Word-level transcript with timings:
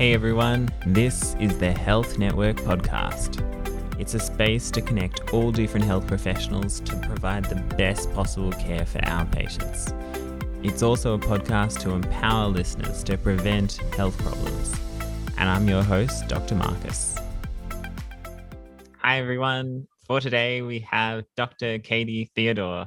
Hey 0.00 0.14
everyone, 0.14 0.70
this 0.86 1.36
is 1.38 1.58
the 1.58 1.72
Health 1.72 2.18
Network 2.18 2.56
podcast. 2.56 3.38
It's 4.00 4.14
a 4.14 4.18
space 4.18 4.70
to 4.70 4.80
connect 4.80 5.34
all 5.34 5.52
different 5.52 5.84
health 5.84 6.06
professionals 6.06 6.80
to 6.80 6.96
provide 6.96 7.44
the 7.44 7.56
best 7.76 8.10
possible 8.14 8.50
care 8.52 8.86
for 8.86 9.04
our 9.04 9.26
patients. 9.26 9.92
It's 10.62 10.82
also 10.82 11.12
a 11.12 11.18
podcast 11.18 11.80
to 11.80 11.90
empower 11.90 12.48
listeners 12.48 13.04
to 13.04 13.18
prevent 13.18 13.76
health 13.94 14.16
problems. 14.16 14.74
And 15.36 15.50
I'm 15.50 15.68
your 15.68 15.82
host, 15.82 16.26
Dr. 16.28 16.54
Marcus. 16.54 17.18
Hi 19.00 19.18
everyone. 19.18 19.86
For 20.06 20.18
today, 20.18 20.62
we 20.62 20.78
have 20.90 21.24
Dr. 21.36 21.78
Katy 21.78 22.30
Theodore. 22.34 22.86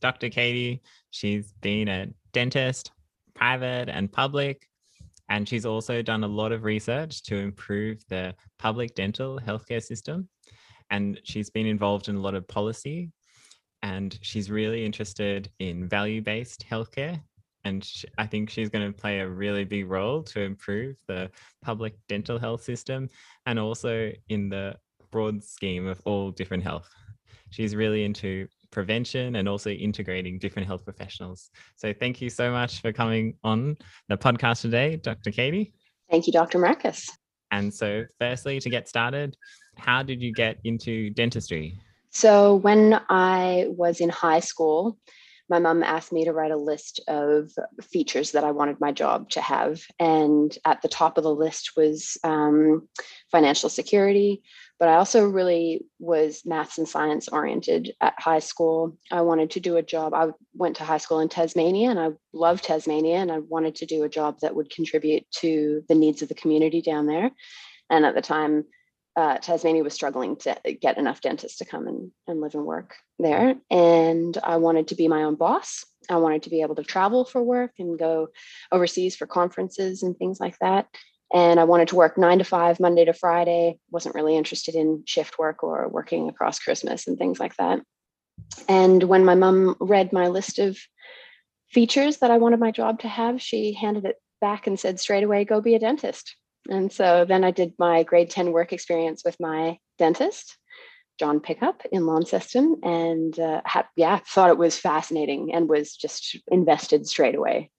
Dr. 0.00 0.28
Katy, 0.30 0.82
she's 1.12 1.52
been 1.60 1.86
a 1.86 2.08
dentist, 2.32 2.90
private 3.36 3.88
and 3.88 4.10
public, 4.10 4.66
and 5.28 5.48
she's 5.48 5.66
also 5.66 6.02
done 6.02 6.24
a 6.24 6.28
lot 6.28 6.52
of 6.52 6.64
research 6.64 7.22
to 7.24 7.36
improve 7.36 7.98
the 8.08 8.34
public 8.58 8.94
dental 8.94 9.40
healthcare 9.44 9.82
system. 9.82 10.28
And 10.90 11.20
she's 11.24 11.50
been 11.50 11.66
involved 11.66 12.08
in 12.08 12.16
a 12.16 12.20
lot 12.20 12.34
of 12.34 12.46
policy. 12.46 13.10
And 13.82 14.16
she's 14.22 14.50
really 14.50 14.84
interested 14.84 15.50
in 15.58 15.88
value 15.88 16.22
based 16.22 16.64
healthcare. 16.68 17.20
And 17.64 17.84
she, 17.84 18.06
I 18.18 18.26
think 18.26 18.50
she's 18.50 18.68
going 18.68 18.86
to 18.86 18.96
play 18.96 19.18
a 19.18 19.28
really 19.28 19.64
big 19.64 19.90
role 19.90 20.22
to 20.24 20.40
improve 20.40 20.96
the 21.08 21.30
public 21.62 21.96
dental 22.08 22.38
health 22.38 22.62
system 22.62 23.08
and 23.46 23.58
also 23.58 24.12
in 24.28 24.48
the 24.48 24.76
broad 25.10 25.42
scheme 25.42 25.86
of 25.88 26.00
all 26.04 26.30
different 26.30 26.62
health. 26.62 26.88
She's 27.50 27.74
really 27.74 28.04
into 28.04 28.46
prevention 28.70 29.36
and 29.36 29.48
also 29.48 29.70
integrating 29.70 30.38
different 30.38 30.66
health 30.66 30.84
professionals. 30.84 31.50
So 31.76 31.92
thank 31.92 32.20
you 32.20 32.30
so 32.30 32.50
much 32.50 32.80
for 32.80 32.92
coming 32.92 33.34
on 33.44 33.76
the 34.08 34.16
podcast 34.16 34.62
today, 34.62 34.96
Dr. 34.96 35.30
Katy. 35.30 35.72
Thank 36.10 36.26
you, 36.26 36.32
Dr. 36.32 36.58
Marcus. 36.58 37.10
And 37.50 37.72
so, 37.72 38.04
firstly, 38.18 38.60
to 38.60 38.70
get 38.70 38.88
started, 38.88 39.36
how 39.76 40.02
did 40.02 40.20
you 40.20 40.32
get 40.32 40.58
into 40.64 41.10
dentistry? 41.10 41.78
So, 42.10 42.56
when 42.56 43.00
I 43.08 43.66
was 43.68 44.00
in 44.00 44.08
high 44.08 44.40
school, 44.40 44.98
my 45.48 45.58
mom 45.58 45.82
asked 45.82 46.12
me 46.12 46.24
to 46.24 46.32
write 46.32 46.50
a 46.50 46.56
list 46.56 47.00
of 47.06 47.50
features 47.80 48.32
that 48.32 48.42
I 48.42 48.50
wanted 48.50 48.80
my 48.80 48.90
job 48.90 49.30
to 49.30 49.40
have. 49.40 49.80
And 50.00 50.56
at 50.64 50.82
the 50.82 50.88
top 50.88 51.18
of 51.18 51.24
the 51.24 51.34
list 51.34 51.72
was 51.76 52.18
um, 52.24 52.88
financial 53.30 53.68
security, 53.68 54.42
but 54.78 54.88
I 54.88 54.96
also 54.96 55.26
really 55.26 55.86
was 55.98 56.42
maths 56.44 56.78
and 56.78 56.88
science 56.88 57.28
oriented 57.28 57.94
at 58.00 58.14
high 58.18 58.40
school. 58.40 58.96
I 59.10 59.22
wanted 59.22 59.50
to 59.52 59.60
do 59.60 59.76
a 59.76 59.82
job. 59.82 60.12
I 60.12 60.28
went 60.54 60.76
to 60.76 60.84
high 60.84 60.98
school 60.98 61.20
in 61.20 61.28
Tasmania 61.28 61.90
and 61.90 61.98
I 61.98 62.10
loved 62.32 62.64
Tasmania 62.64 63.16
and 63.16 63.32
I 63.32 63.38
wanted 63.38 63.76
to 63.76 63.86
do 63.86 64.02
a 64.02 64.08
job 64.08 64.40
that 64.40 64.54
would 64.54 64.70
contribute 64.70 65.24
to 65.38 65.82
the 65.88 65.94
needs 65.94 66.20
of 66.20 66.28
the 66.28 66.34
community 66.34 66.82
down 66.82 67.06
there. 67.06 67.30
And 67.88 68.04
at 68.04 68.14
the 68.14 68.22
time, 68.22 68.64
uh, 69.16 69.38
Tasmania 69.38 69.82
was 69.82 69.94
struggling 69.94 70.36
to 70.36 70.54
get 70.78 70.98
enough 70.98 71.22
dentists 71.22 71.58
to 71.58 71.64
come 71.64 71.86
and, 71.86 72.10
and 72.26 72.42
live 72.42 72.54
and 72.54 72.66
work 72.66 72.96
there. 73.18 73.54
And 73.70 74.36
I 74.44 74.58
wanted 74.58 74.88
to 74.88 74.94
be 74.94 75.08
my 75.08 75.22
own 75.22 75.36
boss. 75.36 75.86
I 76.10 76.16
wanted 76.16 76.42
to 76.42 76.50
be 76.50 76.60
able 76.60 76.74
to 76.74 76.84
travel 76.84 77.24
for 77.24 77.42
work 77.42 77.72
and 77.78 77.98
go 77.98 78.28
overseas 78.70 79.16
for 79.16 79.26
conferences 79.26 80.02
and 80.02 80.16
things 80.18 80.38
like 80.38 80.58
that. 80.58 80.86
And 81.32 81.58
I 81.58 81.64
wanted 81.64 81.88
to 81.88 81.96
work 81.96 82.16
nine 82.16 82.38
to 82.38 82.44
five, 82.44 82.78
Monday 82.78 83.04
to 83.04 83.12
Friday. 83.12 83.78
Wasn't 83.90 84.14
really 84.14 84.36
interested 84.36 84.74
in 84.74 85.02
shift 85.06 85.38
work 85.38 85.62
or 85.62 85.88
working 85.88 86.28
across 86.28 86.58
Christmas 86.58 87.06
and 87.06 87.18
things 87.18 87.40
like 87.40 87.56
that. 87.56 87.80
And 88.68 89.02
when 89.02 89.24
my 89.24 89.34
mom 89.34 89.76
read 89.80 90.12
my 90.12 90.28
list 90.28 90.58
of 90.58 90.78
features 91.70 92.18
that 92.18 92.30
I 92.30 92.38
wanted 92.38 92.60
my 92.60 92.70
job 92.70 93.00
to 93.00 93.08
have, 93.08 93.42
she 93.42 93.72
handed 93.72 94.04
it 94.04 94.16
back 94.40 94.66
and 94.66 94.78
said 94.78 95.00
straight 95.00 95.24
away, 95.24 95.44
go 95.44 95.60
be 95.60 95.74
a 95.74 95.78
dentist. 95.78 96.36
And 96.68 96.92
so 96.92 97.24
then 97.26 97.44
I 97.44 97.50
did 97.50 97.74
my 97.78 98.02
grade 98.02 98.30
10 98.30 98.52
work 98.52 98.72
experience 98.72 99.22
with 99.24 99.36
my 99.40 99.78
dentist, 99.98 100.56
John 101.18 101.40
Pickup 101.40 101.82
in 101.90 102.06
Launceston, 102.06 102.80
and 102.82 103.38
uh, 103.38 103.62
yeah, 103.96 104.20
thought 104.26 104.50
it 104.50 104.58
was 104.58 104.78
fascinating 104.78 105.54
and 105.54 105.68
was 105.68 105.94
just 105.94 106.38
invested 106.48 107.06
straight 107.06 107.34
away 107.34 107.70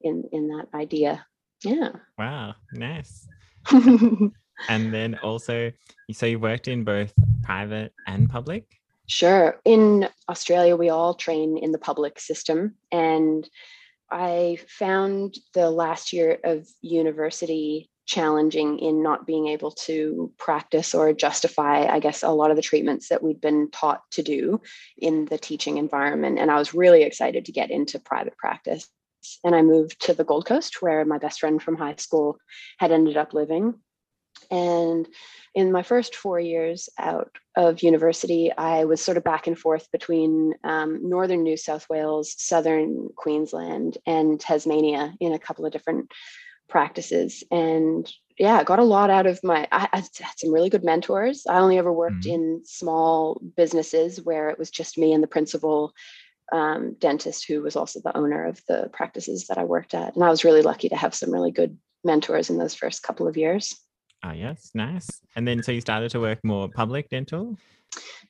in 0.00 0.24
in 0.32 0.48
that 0.48 0.66
idea. 0.74 1.24
Yeah. 1.64 1.90
Wow, 2.18 2.54
nice. 2.72 3.26
and 3.70 4.32
then 4.94 5.18
also, 5.22 5.72
so 6.12 6.26
you 6.26 6.38
worked 6.38 6.68
in 6.68 6.84
both 6.84 7.12
private 7.42 7.92
and 8.06 8.28
public. 8.28 8.66
Sure. 9.06 9.60
In 9.64 10.08
Australia, 10.28 10.76
we 10.76 10.88
all 10.88 11.14
train 11.14 11.58
in 11.58 11.72
the 11.72 11.78
public 11.78 12.18
system, 12.18 12.74
and 12.90 13.48
I 14.10 14.58
found 14.68 15.38
the 15.54 15.70
last 15.70 16.12
year 16.12 16.38
of 16.44 16.68
university 16.80 17.90
challenging 18.04 18.78
in 18.78 19.02
not 19.02 19.26
being 19.26 19.48
able 19.48 19.70
to 19.70 20.32
practice 20.36 20.94
or 20.94 21.12
justify, 21.12 21.86
I 21.86 22.00
guess, 22.00 22.22
a 22.22 22.30
lot 22.30 22.50
of 22.50 22.56
the 22.56 22.62
treatments 22.62 23.08
that 23.08 23.22
we'd 23.22 23.40
been 23.40 23.70
taught 23.70 24.02
to 24.12 24.22
do 24.22 24.60
in 24.98 25.26
the 25.26 25.38
teaching 25.38 25.78
environment. 25.78 26.38
And 26.38 26.50
I 26.50 26.58
was 26.58 26.74
really 26.74 27.04
excited 27.04 27.46
to 27.46 27.52
get 27.52 27.70
into 27.70 27.98
private 27.98 28.36
practice. 28.36 28.88
And 29.44 29.54
I 29.54 29.62
moved 29.62 30.00
to 30.02 30.14
the 30.14 30.24
Gold 30.24 30.46
Coast, 30.46 30.80
where 30.80 31.04
my 31.04 31.18
best 31.18 31.40
friend 31.40 31.62
from 31.62 31.76
high 31.76 31.96
school 31.96 32.38
had 32.78 32.92
ended 32.92 33.16
up 33.16 33.34
living. 33.34 33.74
And 34.50 35.06
in 35.54 35.72
my 35.72 35.82
first 35.82 36.16
four 36.16 36.40
years 36.40 36.88
out 36.98 37.30
of 37.56 37.82
university, 37.82 38.50
I 38.56 38.84
was 38.84 39.00
sort 39.00 39.16
of 39.16 39.24
back 39.24 39.46
and 39.46 39.58
forth 39.58 39.90
between 39.92 40.54
um, 40.64 41.08
northern 41.08 41.42
New 41.42 41.56
South 41.56 41.86
Wales, 41.88 42.34
southern 42.38 43.08
Queensland, 43.16 43.98
and 44.06 44.40
Tasmania 44.40 45.14
in 45.20 45.32
a 45.32 45.38
couple 45.38 45.66
of 45.66 45.72
different 45.72 46.10
practices 46.72 47.44
and 47.50 48.10
yeah 48.38 48.58
I 48.58 48.64
got 48.64 48.78
a 48.78 48.84
lot 48.84 49.10
out 49.10 49.26
of 49.26 49.38
my 49.44 49.68
i, 49.70 49.88
I 49.92 49.96
had 49.98 50.38
some 50.38 50.54
really 50.54 50.70
good 50.70 50.84
mentors 50.84 51.44
i 51.46 51.58
only 51.58 51.76
ever 51.76 51.92
worked 51.92 52.24
mm-hmm. 52.24 52.32
in 52.32 52.62
small 52.64 53.42
businesses 53.58 54.22
where 54.22 54.48
it 54.48 54.58
was 54.58 54.70
just 54.70 54.96
me 54.96 55.12
and 55.12 55.22
the 55.22 55.28
principal 55.28 55.92
um, 56.52 56.94
dentist 56.98 57.46
who 57.46 57.62
was 57.62 57.76
also 57.76 58.00
the 58.00 58.16
owner 58.16 58.46
of 58.46 58.60
the 58.68 58.90
practices 58.92 59.46
that 59.46 59.58
i 59.58 59.64
worked 59.64 59.94
at. 59.94 60.14
And 60.14 60.24
i 60.24 60.30
was 60.30 60.44
really 60.44 60.62
lucky 60.62 60.88
to 60.88 60.96
have 60.96 61.14
some 61.14 61.32
really 61.32 61.50
good 61.50 61.78
mentors 62.04 62.50
in 62.50 62.58
those 62.58 62.74
first 62.74 63.02
couple 63.02 63.26
of 63.26 63.36
years. 63.36 63.74
Ah 64.22 64.32
yes 64.32 64.70
nice. 64.74 65.08
And 65.34 65.46
then 65.46 65.62
so 65.62 65.72
you 65.72 65.80
started 65.80 66.10
to 66.12 66.20
work 66.20 66.38
more 66.44 66.68
public 66.68 67.08
dental 67.08 67.56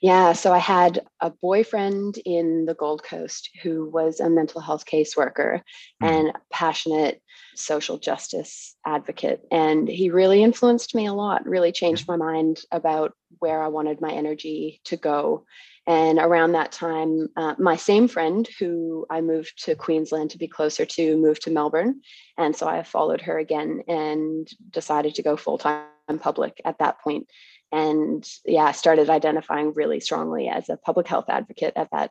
yeah, 0.03 0.33
so 0.33 0.53
I 0.53 0.59
had 0.59 1.01
a 1.21 1.31
boyfriend 1.31 2.19
in 2.25 2.67
the 2.67 2.75
Gold 2.75 3.05
Coast 3.05 3.51
who 3.63 3.89
was 3.89 4.19
a 4.19 4.29
mental 4.29 4.61
health 4.61 4.85
caseworker 4.85 5.61
mm-hmm. 5.61 6.05
and 6.05 6.33
passionate 6.51 7.23
social 7.55 7.99
justice 7.99 8.75
advocate. 8.85 9.43
And 9.53 9.89
he 9.89 10.11
really 10.11 10.43
influenced 10.43 10.97
me 10.97 11.07
a 11.07 11.15
lot, 11.15 11.47
really 11.47 11.71
changed 11.71 12.09
my 12.09 12.17
mind 12.17 12.63
about 12.73 13.13
where 13.39 13.63
I 13.63 13.69
wanted 13.69 14.01
my 14.01 14.11
energy 14.11 14.81
to 14.87 14.97
go. 14.97 15.45
And 15.87 16.19
around 16.19 16.53
that 16.53 16.73
time, 16.73 17.29
uh, 17.37 17.55
my 17.59 17.77
same 17.77 18.09
friend 18.09 18.49
who 18.59 19.07
I 19.09 19.21
moved 19.21 19.65
to 19.65 19.77
Queensland 19.77 20.31
to 20.31 20.39
be 20.39 20.49
closer 20.49 20.85
to 20.85 21.17
moved 21.17 21.43
to 21.43 21.51
Melbourne. 21.51 22.01
And 22.37 22.57
so 22.57 22.67
I 22.67 22.83
followed 22.83 23.21
her 23.23 23.39
again 23.39 23.83
and 23.87 24.49
decided 24.71 25.15
to 25.17 25.23
go 25.23 25.37
full 25.37 25.59
time 25.59 25.87
public 26.19 26.61
at 26.65 26.79
that 26.79 27.01
point. 27.01 27.29
And 27.71 28.29
yeah 28.45 28.73
started 28.73 29.09
identifying 29.09 29.73
really 29.75 30.01
strongly 30.01 30.49
as 30.49 30.69
a 30.69 30.77
public 30.77 31.09
health 31.09 31.27
advocate 31.29 31.73
at 31.77 31.91
that 31.93 32.11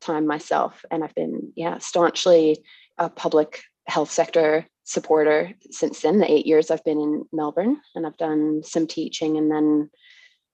time 0.00 0.26
myself. 0.26 0.84
And 0.90 1.04
i've 1.04 1.14
been 1.14 1.52
yeah 1.54 1.78
staunchly 1.78 2.64
a 2.98 3.08
public 3.08 3.62
health 3.86 4.10
sector 4.10 4.66
supporter 4.84 5.52
since 5.70 6.00
then. 6.00 6.18
The 6.18 6.30
eight 6.30 6.46
years 6.46 6.70
i've 6.70 6.84
been 6.84 7.00
in 7.00 7.24
melbourne 7.32 7.80
and 7.94 8.06
i've 8.06 8.16
done 8.16 8.62
some 8.64 8.86
teaching 8.86 9.36
and 9.36 9.50
then 9.50 9.90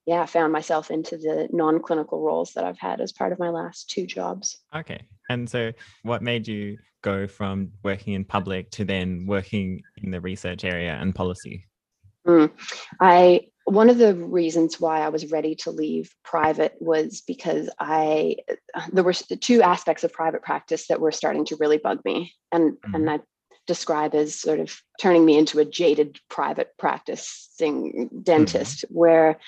yeah 0.04 0.26
found 0.26 0.52
myself 0.52 0.90
into 0.90 1.16
the 1.16 1.48
non-clinical 1.52 2.20
roles 2.20 2.52
that 2.52 2.64
i've 2.64 2.78
had 2.78 3.00
as 3.00 3.12
part 3.12 3.32
of 3.32 3.38
my 3.38 3.48
last 3.48 3.88
two 3.88 4.06
jobs. 4.06 4.58
Okay. 4.74 5.00
And 5.30 5.48
so 5.48 5.72
what 6.02 6.22
made 6.22 6.46
you 6.46 6.76
go 7.02 7.26
from 7.26 7.72
working 7.82 8.14
in 8.14 8.24
public 8.24 8.70
to 8.72 8.84
then 8.84 9.26
working 9.26 9.82
in 9.96 10.10
the 10.10 10.20
research 10.20 10.64
area 10.64 10.96
and 11.00 11.14
policy 11.14 11.66
mm. 12.26 12.50
i 13.00 13.40
one 13.64 13.90
of 13.90 13.98
the 13.98 14.14
reasons 14.14 14.80
why 14.80 15.00
I 15.00 15.08
was 15.10 15.30
ready 15.30 15.54
to 15.56 15.70
leave 15.70 16.14
private 16.24 16.74
was 16.80 17.22
because 17.26 17.70
I 17.78 18.36
there 18.92 19.04
were 19.04 19.12
two 19.12 19.62
aspects 19.62 20.04
of 20.04 20.12
private 20.12 20.42
practice 20.42 20.88
that 20.88 21.00
were 21.00 21.12
starting 21.12 21.44
to 21.46 21.56
really 21.56 21.78
bug 21.78 22.00
me, 22.04 22.34
and 22.50 22.72
mm-hmm. 22.72 22.94
and 22.94 23.10
I 23.10 23.20
describe 23.66 24.14
as 24.14 24.34
sort 24.34 24.58
of 24.58 24.76
turning 25.00 25.24
me 25.24 25.38
into 25.38 25.60
a 25.60 25.64
jaded 25.64 26.18
private 26.28 26.70
practicing 26.78 28.10
dentist, 28.22 28.84
mm-hmm. 28.84 28.94
where 28.94 29.38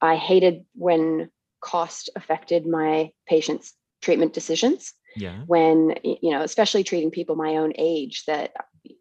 I 0.00 0.16
hated 0.16 0.64
when 0.74 1.30
cost 1.60 2.10
affected 2.14 2.66
my 2.66 3.10
patients' 3.26 3.72
treatment 4.02 4.34
decisions. 4.34 4.92
Yeah. 5.16 5.38
When 5.46 5.94
you 6.02 6.32
know, 6.32 6.42
especially 6.42 6.84
treating 6.84 7.10
people 7.10 7.36
my 7.36 7.56
own 7.56 7.72
age 7.78 8.24
that 8.26 8.52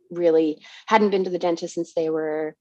really 0.10 0.64
hadn't 0.86 1.10
been 1.10 1.26
to 1.26 1.30
the 1.30 1.40
dentist 1.40 1.74
since 1.74 1.94
they 1.94 2.10
were 2.10 2.56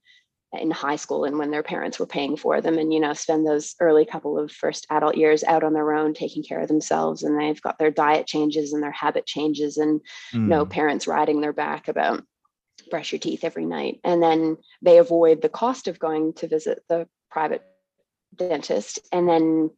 in 0.53 0.71
high 0.71 0.95
school 0.95 1.25
and 1.25 1.37
when 1.37 1.51
their 1.51 1.63
parents 1.63 1.99
were 1.99 2.05
paying 2.05 2.37
for 2.37 2.61
them 2.61 2.77
and 2.77 2.93
you 2.93 2.99
know 2.99 3.13
spend 3.13 3.45
those 3.45 3.75
early 3.79 4.05
couple 4.05 4.37
of 4.37 4.51
first 4.51 4.85
adult 4.89 5.17
years 5.17 5.43
out 5.43 5.63
on 5.63 5.73
their 5.73 5.93
own 5.93 6.13
taking 6.13 6.43
care 6.43 6.59
of 6.59 6.67
themselves 6.67 7.23
and 7.23 7.39
they've 7.39 7.61
got 7.61 7.79
their 7.79 7.91
diet 7.91 8.27
changes 8.27 8.71
and 8.71 8.83
their 8.83 8.91
habit 8.91 9.25
changes 9.25 9.77
and 9.77 10.01
mm. 10.33 10.47
no 10.47 10.65
parents 10.65 11.07
riding 11.07 11.41
their 11.41 11.53
back 11.53 11.87
about 11.87 12.23
brush 12.89 13.11
your 13.11 13.19
teeth 13.19 13.43
every 13.43 13.65
night. 13.65 13.99
And 14.03 14.21
then 14.21 14.57
they 14.81 14.97
avoid 14.97 15.41
the 15.41 15.49
cost 15.49 15.87
of 15.87 15.99
going 15.99 16.33
to 16.33 16.47
visit 16.47 16.83
the 16.89 17.07
private 17.29 17.63
dentist 18.35 18.99
and 19.11 19.27
then 19.27 19.71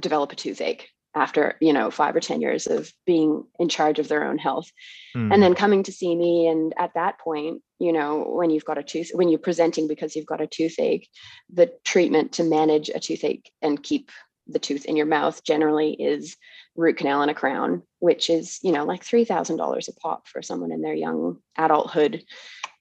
develop 0.00 0.32
a 0.32 0.36
toothache 0.36 0.90
after 1.16 1.56
you 1.60 1.72
know 1.72 1.90
five 1.90 2.14
or 2.14 2.20
ten 2.20 2.40
years 2.40 2.66
of 2.66 2.92
being 3.06 3.42
in 3.58 3.68
charge 3.68 3.98
of 3.98 4.06
their 4.06 4.22
own 4.22 4.38
health 4.38 4.70
mm. 5.16 5.32
and 5.32 5.42
then 5.42 5.54
coming 5.54 5.82
to 5.82 5.90
see 5.90 6.14
me 6.14 6.46
and 6.46 6.74
at 6.78 6.92
that 6.94 7.18
point 7.18 7.62
you 7.80 7.92
know 7.92 8.22
when 8.28 8.50
you've 8.50 8.64
got 8.64 8.78
a 8.78 8.82
tooth 8.82 9.10
when 9.14 9.28
you're 9.28 9.38
presenting 9.38 9.88
because 9.88 10.14
you've 10.14 10.26
got 10.26 10.42
a 10.42 10.46
toothache 10.46 11.08
the 11.52 11.72
treatment 11.84 12.32
to 12.32 12.44
manage 12.44 12.90
a 12.90 13.00
toothache 13.00 13.50
and 13.62 13.82
keep 13.82 14.10
the 14.46 14.58
tooth 14.58 14.84
in 14.84 14.94
your 14.94 15.06
mouth 15.06 15.42
generally 15.42 15.94
is 15.94 16.36
root 16.76 16.98
canal 16.98 17.22
and 17.22 17.30
a 17.30 17.34
crown 17.34 17.82
which 17.98 18.28
is 18.30 18.60
you 18.62 18.70
know 18.70 18.84
like 18.84 19.02
$3000 19.02 19.88
a 19.88 19.92
pop 19.94 20.28
for 20.28 20.42
someone 20.42 20.70
in 20.70 20.82
their 20.82 20.94
young 20.94 21.38
adulthood 21.56 22.22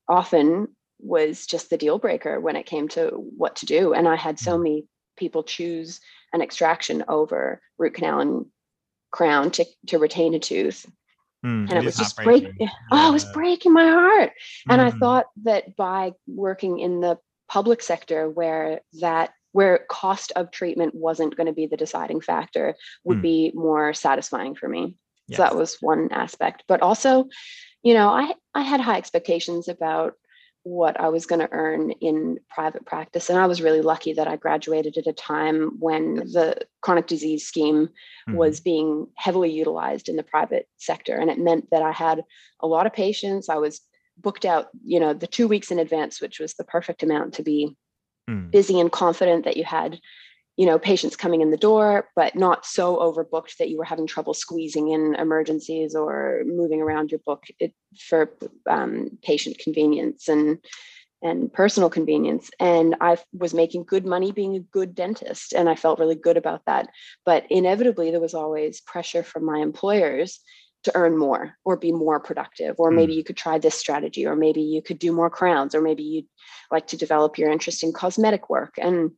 often 0.07 0.67
was 0.99 1.45
just 1.45 1.69
the 1.69 1.77
deal 1.77 1.97
breaker 1.97 2.39
when 2.39 2.55
it 2.55 2.65
came 2.65 2.87
to 2.89 3.07
what 3.37 3.55
to 3.55 3.65
do 3.65 3.93
and 3.93 4.07
i 4.07 4.15
had 4.15 4.37
so 4.37 4.57
hmm. 4.57 4.63
many 4.63 4.85
people 5.17 5.43
choose 5.43 6.01
an 6.35 6.41
extraction 6.41 7.03
over 7.07 7.61
root 7.79 7.95
canal 7.95 8.19
and 8.19 8.45
crown 9.11 9.49
to, 9.49 9.65
to 9.87 9.97
retain 9.97 10.35
a 10.35 10.39
tooth. 10.39 10.85
Mm, 11.43 11.69
and 11.69 11.71
it, 11.71 11.77
it 11.77 11.85
was 11.85 11.97
just 11.97 12.17
breaking. 12.17 12.53
Yeah. 12.59 12.69
Oh, 12.91 13.09
it 13.09 13.13
was 13.13 13.25
breaking 13.25 13.73
my 13.73 13.85
heart. 13.85 14.31
And 14.69 14.81
mm. 14.81 14.85
I 14.85 14.89
hmm. 14.91 14.99
thought 14.99 15.25
that 15.43 15.75
by 15.75 16.13
working 16.27 16.79
in 16.79 17.01
the 17.01 17.17
public 17.47 17.81
sector 17.81 18.29
where 18.29 18.81
that 18.99 19.31
where 19.51 19.85
cost 19.89 20.33
of 20.35 20.51
treatment 20.51 20.93
wasn't 20.93 21.37
going 21.37 21.47
to 21.47 21.53
be 21.53 21.65
the 21.65 21.77
deciding 21.77 22.19
factor 22.19 22.75
would 23.05 23.19
mm. 23.19 23.21
be 23.21 23.51
more 23.55 23.93
satisfying 23.93 24.53
for 24.53 24.67
me. 24.67 24.97
Yes. 25.27 25.37
So 25.37 25.43
that 25.43 25.55
was 25.55 25.77
one 25.79 26.09
aspect. 26.11 26.63
But 26.67 26.81
also, 26.81 27.29
you 27.83 27.93
know, 27.93 28.09
I 28.09 28.33
I 28.53 28.61
had 28.61 28.81
high 28.81 28.97
expectations 28.97 29.67
about 29.67 30.15
what 30.65 31.00
I 31.00 31.09
was 31.09 31.27
going 31.27 31.41
to 31.41 31.51
earn 31.51 31.91
in 31.91 32.39
private 32.50 32.88
practice. 32.88 33.29
And 33.29 33.38
I 33.38 33.45
was 33.45 33.62
really 33.62 33.81
lucky 33.81 34.13
that 34.13 34.27
I 34.27 34.35
graduated 34.35 34.97
at 34.97 35.06
a 35.06 35.13
time 35.13 35.73
when 35.77 36.15
the 36.15 36.57
chronic 36.81 37.06
disease 37.06 37.45
scheme 37.45 37.85
mm-hmm. 37.85 38.35
was 38.35 38.62
being 38.62 39.06
heavily 39.15 39.51
utilized 39.51 40.09
in 40.09 40.15
the 40.15 40.23
private 40.23 40.67
sector. 40.77 41.17
And 41.17 41.29
it 41.29 41.38
meant 41.38 41.69
that 41.69 41.83
I 41.83 41.91
had 41.91 42.23
a 42.62 42.67
lot 42.67 42.88
of 42.88 42.94
patients. 42.94 43.47
I 43.47 43.57
was 43.57 43.79
booked 44.17 44.44
out, 44.44 44.69
you 44.83 45.00
know, 45.00 45.13
the 45.13 45.27
two 45.27 45.47
weeks 45.47 45.69
in 45.69 45.77
advance, 45.77 46.19
which 46.19 46.39
was 46.39 46.56
the 46.56 46.63
perfect 46.63 47.03
amount 47.03 47.35
to 47.35 47.44
be 47.44 47.77
mm. 48.27 48.50
busy 48.50 48.79
and 48.79 48.91
confident 48.91 49.45
that 49.45 49.57
you 49.57 49.65
had 49.65 50.00
you 50.57 50.66
know 50.66 50.80
patients 50.80 51.16
coming 51.16 51.42
in 51.42 51.52
the 51.52 51.57
door 51.57 52.10
but 52.16 52.36
not 52.36 52.66
so 52.66 52.98
overbooked 52.98 53.57
that 53.57 53.69
you 53.69 53.78
were 53.78 53.84
having 53.84 54.07
trouble 54.07 54.34
squeezing 54.34 54.90
in 54.90 55.16
emergencies 55.16 55.96
or 55.96 56.44
moving 56.46 56.81
around 56.81 57.12
your 57.12 57.19
book 57.25 57.44
it, 57.60 57.74
for 58.07 58.31
um, 58.69 59.10
patient 59.22 59.57
convenience 59.57 60.28
and 60.28 60.60
and 61.22 61.52
personal 61.52 61.90
convenience. 61.90 62.50
And 62.60 62.96
i 63.02 63.18
was 63.34 63.54
making 63.54 63.86
good 63.86 64.06
money 64.06 64.31
being 64.31 64.56
a 64.56 64.60
good 64.60 64.94
dentist 64.94 65.54
and 65.54 65.68
i 65.68 65.75
felt 65.75 66.00
really 66.00 66.16
good 66.16 66.38
about 66.38 66.62
that. 66.66 66.90
But 67.25 67.46
inevitably 67.50 68.12
there 68.12 68.19
was 68.19 68.34
always 68.34 68.81
pressure 68.81 69.24
from 69.24 69.46
my 69.46 69.60
employers 69.60 70.40
to 70.84 70.96
earn 70.96 71.18
more 71.18 71.57
or 71.66 71.78
be 71.78 71.92
more 71.92 72.19
productive 72.19 72.75
or 72.78 72.92
maybe 72.92 73.13
mm. 73.13 73.18
you 73.18 73.24
could 73.24 73.38
try 73.38 73.57
this 73.57 73.74
strategy 73.74 74.24
or 74.25 74.36
maybe 74.36 74.62
you 74.62 74.84
could 74.84 75.00
do 75.00 75.12
more 75.12 75.31
crowns 75.31 75.74
or 75.74 75.81
maybe 75.81 76.04
you'd 76.04 76.28
like 76.72 76.86
to 76.86 76.98
develop 76.98 77.40
your 77.40 77.50
interest 77.50 77.84
in 77.84 77.92
cosmetic 77.92 78.52
work. 78.52 78.75
And 78.78 79.12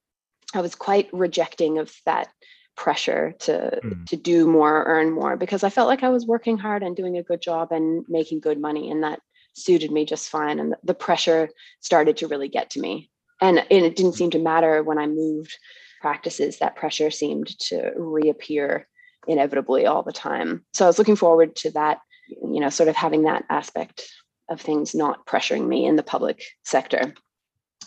I 0.54 0.62
was 0.62 0.76
quite 0.76 1.10
rejecting 1.12 1.78
of 1.78 1.94
that 2.06 2.30
pressure 2.76 3.34
to 3.40 3.80
mm. 3.84 4.06
to 4.06 4.16
do 4.16 4.48
more, 4.48 4.84
earn 4.86 5.12
more, 5.12 5.36
because 5.36 5.64
I 5.64 5.70
felt 5.70 5.88
like 5.88 6.04
I 6.04 6.10
was 6.10 6.28
working 6.28 6.58
hard 6.58 6.84
and 6.84 6.96
doing 6.96 7.18
a 7.18 7.24
good 7.24 7.42
job 7.42 7.72
and 7.72 8.06
making 8.08 8.40
good 8.40 8.60
money, 8.60 8.92
and 8.92 9.04
that 9.04 9.20
suited 9.54 9.92
me 9.92 10.06
just 10.06 10.30
fine. 10.30 10.60
And 10.60 10.76
the 10.84 10.94
pressure 10.94 11.50
started 11.82 12.18
to 12.18 12.28
really 12.28 12.48
get 12.48 12.70
to 12.72 12.80
me, 12.80 13.10
and, 13.42 13.60
and 13.60 13.86
it 13.86 13.96
didn't 13.96 14.14
seem 14.14 14.30
to 14.32 14.40
matter 14.40 14.84
when 14.84 15.00
I 15.00 15.08
moved 15.08 15.58
practices. 16.02 16.60
That 16.60 16.76
pressure 16.76 17.12
seemed 17.12 17.58
to 17.60 17.92
reappear 17.96 18.88
inevitably 19.28 19.86
all 19.86 20.04
the 20.04 20.14
time. 20.14 20.64
So 20.74 20.86
I 20.86 20.88
was 20.88 21.00
looking 21.00 21.16
forward 21.16 21.56
to 21.58 21.72
that, 21.72 22.00
you 22.30 22.60
know, 22.60 22.70
sort 22.70 22.90
of 22.90 22.96
having 22.96 23.24
that 23.24 23.44
aspect 23.50 24.08
of 24.50 24.62
things 24.62 24.96
not 24.96 25.26
pressuring 25.26 25.68
me 25.68 25.86
in 25.86 25.96
the 25.96 26.04
public 26.04 26.44
sector. 26.64 27.14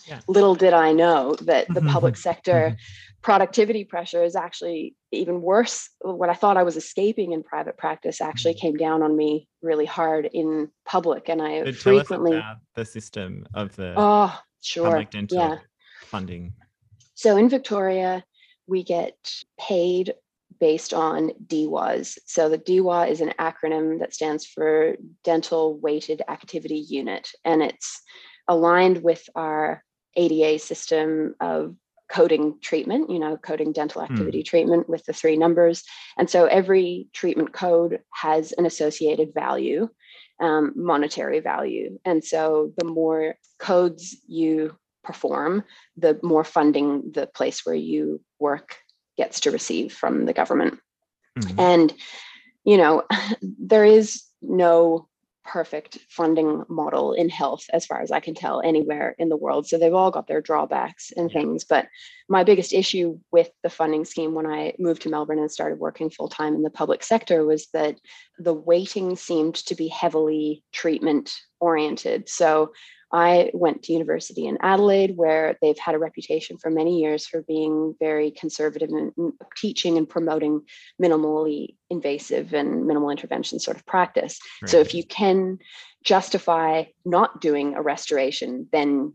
Yeah. 0.07 0.21
Little 0.29 0.55
did 0.55 0.73
I 0.73 0.93
know 0.93 1.35
that 1.43 1.69
the 1.69 1.81
public 1.83 2.17
sector 2.17 2.77
productivity 3.23 3.85
pressure 3.85 4.23
is 4.23 4.35
actually 4.35 4.97
even 5.13 5.43
worse. 5.43 5.89
What 6.01 6.31
I 6.31 6.35
thought 6.35 6.57
I 6.57 6.63
was 6.63 6.77
escaping 6.77 7.33
in 7.33 7.43
private 7.43 7.77
practice 7.77 8.21
actually 8.21 8.55
mm-hmm. 8.55 8.67
came 8.67 8.77
down 8.77 9.03
on 9.03 9.17
me 9.17 9.49
really 9.63 9.85
hard 9.85 10.29
in 10.33 10.71
public. 10.87 11.29
And 11.29 11.43
I 11.43 11.65
so 11.65 11.73
frequently 11.73 12.43
the 12.75 12.85
system 12.85 13.47
of 13.55 13.77
the 13.77 13.95
oh 13.97 14.39
sure 14.63 14.91
public 14.91 15.11
dental 15.11 15.39
yeah. 15.39 15.59
funding. 16.03 16.55
So 17.15 17.37
in 17.37 17.49
Victoria, 17.49 18.25
we 18.67 18.83
get 18.83 19.17
paid 19.59 20.15
based 20.59 20.93
on 20.93 21.31
DWAS. 21.47 22.19
So 22.27 22.49
the 22.49 22.59
DWA 22.59 23.11
is 23.11 23.21
an 23.21 23.33
acronym 23.39 24.01
that 24.01 24.15
stands 24.15 24.47
for 24.47 24.97
Dental 25.25 25.79
Weighted 25.79 26.23
Activity 26.29 26.85
Unit, 26.89 27.29
and 27.45 27.63
it's 27.63 28.03
aligned 28.49 29.03
with 29.03 29.23
our 29.35 29.83
ADA 30.17 30.59
system 30.59 31.35
of 31.41 31.75
coding 32.11 32.59
treatment, 32.61 33.09
you 33.09 33.19
know, 33.19 33.37
coding 33.37 33.73
dental 33.73 34.05
hmm. 34.05 34.13
activity 34.13 34.43
treatment 34.43 34.89
with 34.89 35.05
the 35.07 35.13
three 35.13 35.37
numbers. 35.37 35.85
And 36.19 36.29
so 36.29 36.47
every 36.47 37.09
treatment 37.13 37.53
code 37.53 38.01
has 38.13 38.53
an 38.53 38.67
associated 38.67 39.33
value, 39.33 39.89
um, 40.41 40.73
monetary 40.75 41.41
value. 41.41 41.99
And 42.05 42.25
so 42.25 42.73
the 42.77 42.87
more 42.87 43.37
codes 43.59 44.17
you 44.27 44.77
perform, 45.05 45.65
the 45.97 46.19
more 46.23 46.45
funding 46.45 47.13
the 47.13 47.27
place 47.27 47.65
where 47.65 47.75
you 47.75 48.21
work 48.39 48.77
gets 49.17 49.41
to 49.41 49.51
receive 49.51 49.93
from 49.93 50.27
the 50.27 50.33
government. 50.33 50.79
Mm. 51.39 51.59
And, 51.59 51.95
you 52.65 52.77
know, 52.77 53.05
there 53.43 53.85
is 53.85 54.23
no 54.43 55.09
perfect 55.45 55.99
funding 56.09 56.65
model 56.69 57.13
in 57.13 57.29
health 57.29 57.65
as 57.73 57.87
far 57.87 58.01
as 58.01 58.11
i 58.11 58.21
can 58.21 58.35
tell 58.35 58.61
anywhere 58.63 59.15
in 59.19 59.29
the 59.29 59.37
world. 59.37 59.67
So 59.67 59.79
they've 59.79 59.95
all 59.95 60.11
got 60.11 60.27
their 60.27 60.41
drawbacks 60.41 61.13
and 61.17 61.31
things 61.31 61.65
but 61.65 61.89
my 62.29 62.45
biggest 62.45 62.73
issue 62.73 63.19
with 63.33 63.51
the 63.63 63.71
funding 63.71 64.05
scheme 64.05 64.35
when 64.35 64.47
i 64.47 64.75
moved 64.79 65.03
to 65.03 65.09
melbourne 65.09 65.39
and 65.39 65.51
started 65.51 65.79
working 65.79 66.11
full 66.11 66.29
time 66.29 66.55
in 66.55 66.63
the 66.63 66.71
public 66.71 67.03
sector 67.03 67.45
was 67.45 67.69
that 67.73 67.97
the 68.39 68.55
weighting 68.55 69.17
seemed 69.17 69.55
to 69.55 69.75
be 69.75 69.89
heavily 69.89 70.63
treatment 70.73 71.33
oriented 71.61 72.29
so 72.29 72.73
I 73.13 73.51
went 73.53 73.83
to 73.85 73.93
university 73.93 74.47
in 74.47 74.59
Adelaide, 74.61 75.17
where 75.17 75.57
they've 75.61 75.79
had 75.79 75.95
a 75.95 75.99
reputation 75.99 76.59
for 76.59 76.71
many 76.71 77.01
years 77.01 77.27
for 77.27 77.43
being 77.43 77.95
very 77.99 78.31
conservative 78.31 78.91
in 78.91 79.13
mm, 79.19 79.33
teaching 79.57 79.99
and 79.99 80.09
promoting 80.09 80.63
minimally 81.03 81.77
invasive 81.89 82.55
and 82.55 82.87
minimal 82.87 83.11
intervention 83.11 83.59
sort 83.59 83.77
of 83.77 83.85
practice. 83.87 84.39
Right. 84.63 84.71
So 84.71 84.79
if 84.79 84.95
you 84.95 85.05
can 85.05 85.59
justify 86.05 86.85
not 87.05 87.41
doing 87.41 87.75
a 87.75 87.83
restoration, 87.83 88.69
then 88.71 89.15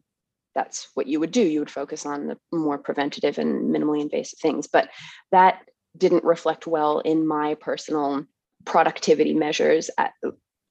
that's 0.54 0.88
what 0.94 1.08
you 1.08 1.20
would 1.20 1.32
do. 1.32 1.42
You 1.42 1.60
would 1.60 1.70
focus 1.70 2.06
on 2.06 2.28
the 2.28 2.38
more 2.52 2.78
preventative 2.78 3.38
and 3.38 3.74
minimally 3.74 4.02
invasive 4.02 4.40
things. 4.40 4.68
But 4.68 4.90
that 5.32 5.60
didn't 5.98 6.24
reflect 6.24 6.68
well 6.68 7.00
in 7.00 7.25
my 7.25 7.56
personal 7.56 8.25
productivity 8.66 9.34
measures 9.34 9.90
at, 9.98 10.14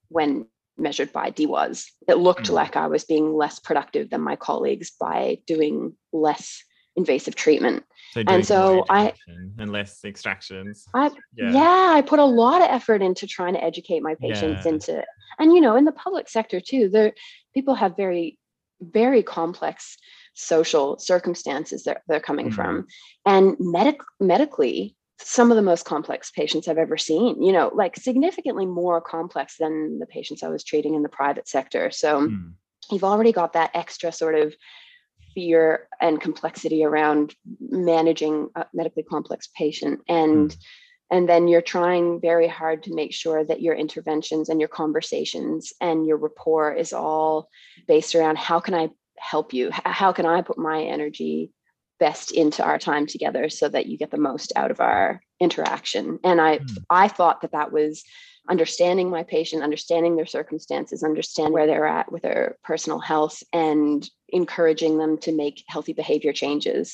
when 0.08 0.46
measured 0.76 1.12
by 1.12 1.30
DWAS. 1.30 1.86
It 2.08 2.18
looked 2.18 2.48
mm 2.48 2.54
like 2.54 2.76
I 2.76 2.86
was 2.86 3.04
being 3.04 3.34
less 3.34 3.58
productive 3.58 4.10
than 4.10 4.20
my 4.20 4.36
colleagues 4.36 4.92
by 4.98 5.38
doing 5.46 5.94
less 6.12 6.62
invasive 6.96 7.34
treatment. 7.34 7.84
So 8.12 8.22
and 8.28 8.46
so 8.46 8.84
I 8.88 9.12
and 9.58 9.72
less 9.72 10.04
extractions. 10.04 10.86
I 10.94 11.10
yeah. 11.36 11.52
yeah. 11.52 11.92
I 11.94 12.02
put 12.02 12.20
a 12.20 12.24
lot 12.24 12.62
of 12.62 12.68
effort 12.70 13.02
into 13.02 13.26
trying 13.26 13.54
to 13.54 13.64
educate 13.64 14.00
my 14.02 14.14
patients 14.14 14.64
yeah. 14.64 14.72
into 14.72 15.04
and 15.38 15.52
you 15.52 15.60
know 15.60 15.76
in 15.76 15.84
the 15.84 15.92
public 15.92 16.28
sector 16.28 16.60
too, 16.60 16.88
there 16.88 17.12
people 17.52 17.74
have 17.74 17.96
very 17.96 18.38
very 18.80 19.22
complex 19.22 19.96
social 20.34 20.98
circumstances 20.98 21.84
that 21.84 22.02
they're 22.08 22.20
coming 22.20 22.50
mm 22.50 22.54
from. 22.54 22.86
And 23.26 23.56
medic 23.58 24.00
medically, 24.20 24.96
some 25.20 25.50
of 25.50 25.56
the 25.56 25.62
most 25.62 25.84
complex 25.84 26.30
patients 26.30 26.66
I've 26.66 26.78
ever 26.78 26.96
seen, 26.96 27.42
you 27.42 27.52
know, 27.52 27.70
like 27.74 27.96
significantly 27.96 28.66
more 28.66 29.00
complex 29.00 29.56
than 29.58 29.98
the 29.98 30.06
patients 30.06 30.42
I 30.42 30.48
was 30.48 30.64
treating 30.64 30.94
in 30.94 31.02
the 31.02 31.08
private 31.08 31.48
sector. 31.48 31.90
So 31.90 32.28
mm. 32.28 32.52
you've 32.90 33.04
already 33.04 33.32
got 33.32 33.52
that 33.52 33.70
extra 33.74 34.10
sort 34.10 34.34
of 34.34 34.54
fear 35.34 35.88
and 36.00 36.20
complexity 36.20 36.84
around 36.84 37.34
managing 37.60 38.48
a 38.54 38.66
medically 38.72 39.02
complex 39.02 39.48
patient 39.56 40.00
and 40.08 40.50
mm. 40.50 40.56
and 41.10 41.28
then 41.28 41.48
you're 41.48 41.60
trying 41.60 42.20
very 42.20 42.46
hard 42.46 42.84
to 42.84 42.94
make 42.94 43.12
sure 43.12 43.44
that 43.44 43.60
your 43.60 43.74
interventions 43.74 44.48
and 44.48 44.60
your 44.60 44.68
conversations 44.68 45.72
and 45.80 46.06
your 46.06 46.16
rapport 46.16 46.72
is 46.72 46.92
all 46.92 47.48
based 47.88 48.14
around 48.14 48.38
how 48.38 48.60
can 48.60 48.74
I 48.74 48.90
help 49.18 49.52
you? 49.52 49.70
How 49.72 50.12
can 50.12 50.26
I 50.26 50.42
put 50.42 50.58
my 50.58 50.82
energy 50.82 51.50
best 52.04 52.32
into 52.32 52.62
our 52.62 52.78
time 52.78 53.06
together 53.06 53.48
so 53.48 53.66
that 53.66 53.86
you 53.86 53.96
get 53.96 54.10
the 54.10 54.18
most 54.18 54.52
out 54.56 54.70
of 54.70 54.78
our 54.78 55.22
interaction. 55.40 56.18
And 56.22 56.38
i 56.38 56.58
mm. 56.58 56.76
i 56.90 57.08
thought 57.08 57.40
that 57.40 57.52
that 57.52 57.72
was 57.72 58.04
understanding 58.54 59.08
my 59.08 59.22
patient 59.22 59.62
understanding 59.62 60.14
their 60.14 60.34
circumstances 60.38 61.02
understand 61.02 61.54
where 61.54 61.66
they're 61.66 61.86
at 61.86 62.12
with 62.12 62.22
their 62.22 62.58
personal 62.62 62.98
health 62.98 63.42
and 63.54 64.06
encouraging 64.28 64.98
them 64.98 65.16
to 65.24 65.32
make 65.32 65.64
healthy 65.66 65.94
behavior 65.94 66.34
changes. 66.34 66.84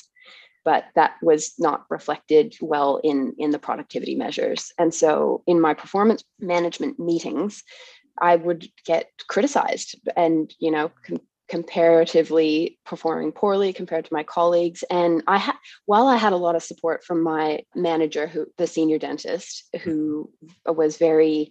But 0.64 0.85
that 0.95 1.12
was 1.23 1.55
not 1.59 1.87
reflected 1.97 2.47
well 2.61 3.00
in 3.11 3.19
in 3.45 3.50
the 3.50 3.64
productivity 3.69 4.14
measures. 4.14 4.62
And 4.79 4.95
so 5.02 5.43
in 5.52 5.59
my 5.67 5.75
performance 5.83 6.23
management 6.38 6.95
meetings 7.11 7.52
i 8.31 8.37
would 8.37 8.62
get 8.93 9.07
criticized 9.35 9.90
and 10.25 10.52
you 10.64 10.71
know 10.75 10.87
com- 11.07 11.26
comparatively 11.50 12.78
performing 12.87 13.33
poorly 13.33 13.73
compared 13.73 14.04
to 14.04 14.14
my 14.14 14.23
colleagues. 14.23 14.85
And 14.88 15.23
i 15.26 15.37
had 15.37 15.57
while 15.85 16.07
i 16.07 16.16
had 16.16 16.33
a 16.33 16.37
lot 16.37 16.54
of 16.54 16.62
support 16.62 17.02
from 17.04 17.23
my 17.23 17.61
manager 17.75 18.28
who 18.28 18.47
the 18.57 18.69
senior 18.69 18.99
dentist 18.99 19.69
who 19.83 20.30
was 20.64 20.97
very 20.97 21.50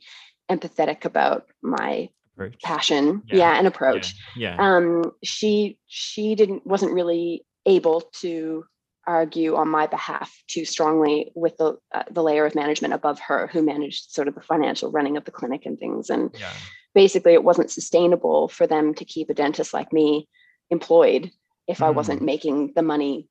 empathetic 0.50 1.03
about 1.03 1.48
my 1.62 2.10
approach. 2.34 2.62
passion. 2.63 3.24
Yeah. 3.27 3.38
yeah 3.38 3.58
and 3.58 3.68
approach. 3.68 4.15
Yeah. 4.38 4.56
yeah. 4.56 4.75
Um 4.75 5.12
she 5.22 5.77
she 5.88 6.34
didn't 6.34 6.65
wasn't 6.65 6.94
really 6.94 7.46
able 7.65 8.10
to 8.22 8.63
argue 9.06 9.56
on 9.56 9.68
my 9.68 9.86
behalf 9.88 10.32
too 10.48 10.63
strongly 10.63 11.32
with 11.36 11.58
the 11.58 11.77
uh, 11.94 12.03
the 12.10 12.24
layer 12.24 12.46
of 12.46 12.56
management 12.56 12.94
above 12.94 13.20
her 13.20 13.48
who 13.48 13.62
managed 13.62 14.12
sort 14.12 14.29
of 14.29 14.36
the 14.36 14.41
financial 14.41 14.91
running 14.91 15.18
of 15.18 15.25
the 15.25 15.32
clinic 15.32 15.65
and 15.65 15.77
things. 15.77 16.10
And 16.10 16.34
yeah 16.39 16.53
basically 16.93 17.34
it 17.34 17.43
wasn't 17.43 17.72
sustainable 17.72 18.48
for 18.48 18.67
them 18.67 18.93
to 18.96 19.05
keep 19.05 19.29
a 19.29 19.34
dentist 19.34 19.74
like 19.74 19.93
me 19.93 20.27
employed 20.69 21.31
if 21.67 21.79
mm. 21.79 21.86
I 21.86 21.89
wasn't 21.91 22.22
making 22.22 22.74
the 22.75 22.81
money 22.81 23.27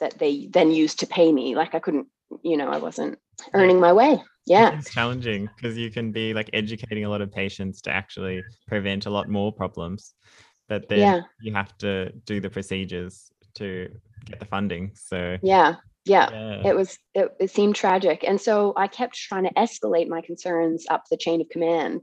that 0.00 0.18
they 0.18 0.46
then 0.46 0.70
used 0.70 1.00
to 1.00 1.06
pay 1.06 1.32
me. 1.32 1.54
Like 1.54 1.74
I 1.74 1.78
couldn't, 1.78 2.08
you 2.42 2.56
know, 2.56 2.68
I 2.68 2.78
wasn't 2.78 3.18
earning 3.52 3.80
my 3.80 3.92
way. 3.92 4.22
Yeah. 4.46 4.78
It's 4.78 4.92
challenging 4.92 5.48
because 5.56 5.76
you 5.76 5.90
can 5.90 6.12
be 6.12 6.34
like 6.34 6.50
educating 6.52 7.04
a 7.04 7.08
lot 7.08 7.20
of 7.20 7.32
patients 7.32 7.80
to 7.82 7.90
actually 7.90 8.42
prevent 8.66 9.06
a 9.06 9.10
lot 9.10 9.28
more 9.28 9.52
problems. 9.52 10.14
But 10.68 10.88
then 10.88 10.98
yeah. 10.98 11.20
you 11.40 11.52
have 11.54 11.76
to 11.78 12.10
do 12.24 12.40
the 12.40 12.50
procedures 12.50 13.30
to 13.56 13.88
get 14.24 14.40
the 14.40 14.46
funding. 14.46 14.92
So 14.94 15.38
yeah. 15.42 15.76
Yeah, 16.06 16.28
yeah. 16.30 16.68
it 16.68 16.76
was 16.76 16.98
it, 17.14 17.34
it 17.40 17.50
seemed 17.50 17.76
tragic 17.76 18.24
and 18.28 18.38
so 18.38 18.74
i 18.76 18.86
kept 18.86 19.14
trying 19.14 19.44
to 19.44 19.54
escalate 19.54 20.06
my 20.06 20.20
concerns 20.20 20.84
up 20.90 21.04
the 21.10 21.16
chain 21.16 21.40
of 21.40 21.48
command 21.48 22.02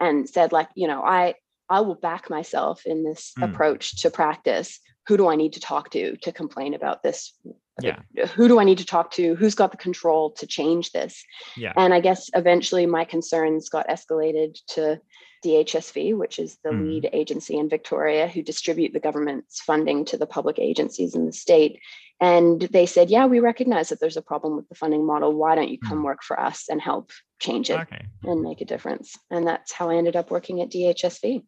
and 0.00 0.28
said 0.28 0.52
like 0.52 0.68
you 0.74 0.88
know 0.88 1.02
i 1.02 1.34
i 1.68 1.80
will 1.80 1.94
back 1.94 2.30
myself 2.30 2.82
in 2.86 3.04
this 3.04 3.32
mm. 3.38 3.50
approach 3.50 4.02
to 4.02 4.10
practice 4.10 4.80
who 5.06 5.16
do 5.16 5.28
i 5.28 5.36
need 5.36 5.52
to 5.52 5.60
talk 5.60 5.90
to 5.90 6.16
to 6.16 6.32
complain 6.32 6.74
about 6.74 7.02
this 7.02 7.34
yeah 7.80 8.00
who 8.34 8.48
do 8.48 8.58
i 8.58 8.64
need 8.64 8.78
to 8.78 8.84
talk 8.84 9.10
to 9.10 9.34
who's 9.36 9.54
got 9.54 9.70
the 9.70 9.76
control 9.76 10.30
to 10.32 10.46
change 10.46 10.92
this 10.92 11.24
yeah 11.56 11.72
and 11.76 11.94
i 11.94 12.00
guess 12.00 12.28
eventually 12.34 12.84
my 12.84 13.04
concerns 13.04 13.68
got 13.68 13.88
escalated 13.88 14.58
to 14.66 15.00
DHSV, 15.44 16.16
which 16.16 16.38
is 16.38 16.58
the 16.62 16.70
mm. 16.70 16.86
lead 16.86 17.10
agency 17.12 17.56
in 17.56 17.68
Victoria 17.68 18.28
who 18.28 18.42
distribute 18.42 18.92
the 18.92 19.00
government's 19.00 19.60
funding 19.60 20.04
to 20.06 20.18
the 20.18 20.26
public 20.26 20.58
agencies 20.58 21.14
in 21.14 21.26
the 21.26 21.32
state. 21.32 21.80
And 22.20 22.60
they 22.60 22.84
said, 22.86 23.10
Yeah, 23.10 23.26
we 23.26 23.40
recognize 23.40 23.88
that 23.88 24.00
there's 24.00 24.18
a 24.18 24.22
problem 24.22 24.56
with 24.56 24.68
the 24.68 24.74
funding 24.74 25.06
model. 25.06 25.32
Why 25.32 25.54
don't 25.54 25.70
you 25.70 25.78
come 25.78 26.00
mm. 26.00 26.04
work 26.04 26.22
for 26.22 26.38
us 26.38 26.68
and 26.68 26.80
help 26.80 27.10
change 27.40 27.70
it 27.70 27.80
okay. 27.80 28.04
and 28.24 28.42
make 28.42 28.60
a 28.60 28.66
difference? 28.66 29.16
And 29.30 29.46
that's 29.46 29.72
how 29.72 29.88
I 29.88 29.96
ended 29.96 30.16
up 30.16 30.30
working 30.30 30.60
at 30.60 30.70
DHSV. 30.70 31.42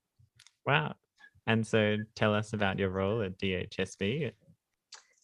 Wow. 0.64 0.95
And 1.47 1.67
so 1.67 1.97
tell 2.14 2.35
us 2.35 2.52
about 2.52 2.79
your 2.79 2.88
role 2.88 3.21
at 3.21 3.38
DHSV. 3.38 4.33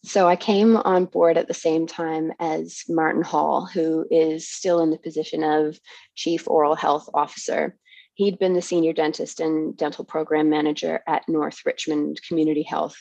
So 0.05 0.27
I 0.27 0.37
came 0.37 0.77
on 0.77 1.05
board 1.05 1.37
at 1.37 1.47
the 1.47 1.53
same 1.53 1.85
time 1.85 2.31
as 2.39 2.83
Martin 2.87 3.21
Hall, 3.21 3.65
who 3.65 4.05
is 4.09 4.47
still 4.47 4.79
in 4.81 4.91
the 4.91 4.97
position 4.97 5.43
of 5.43 5.77
Chief 6.15 6.47
Oral 6.47 6.75
Health 6.75 7.09
Officer. 7.13 7.75
He'd 8.13 8.39
been 8.39 8.53
the 8.53 8.61
senior 8.61 8.93
dentist 8.93 9.39
and 9.39 9.75
dental 9.75 10.05
program 10.05 10.49
manager 10.49 11.01
at 11.05 11.27
North 11.27 11.59
Richmond 11.65 12.21
Community 12.25 12.63
Health, 12.63 12.95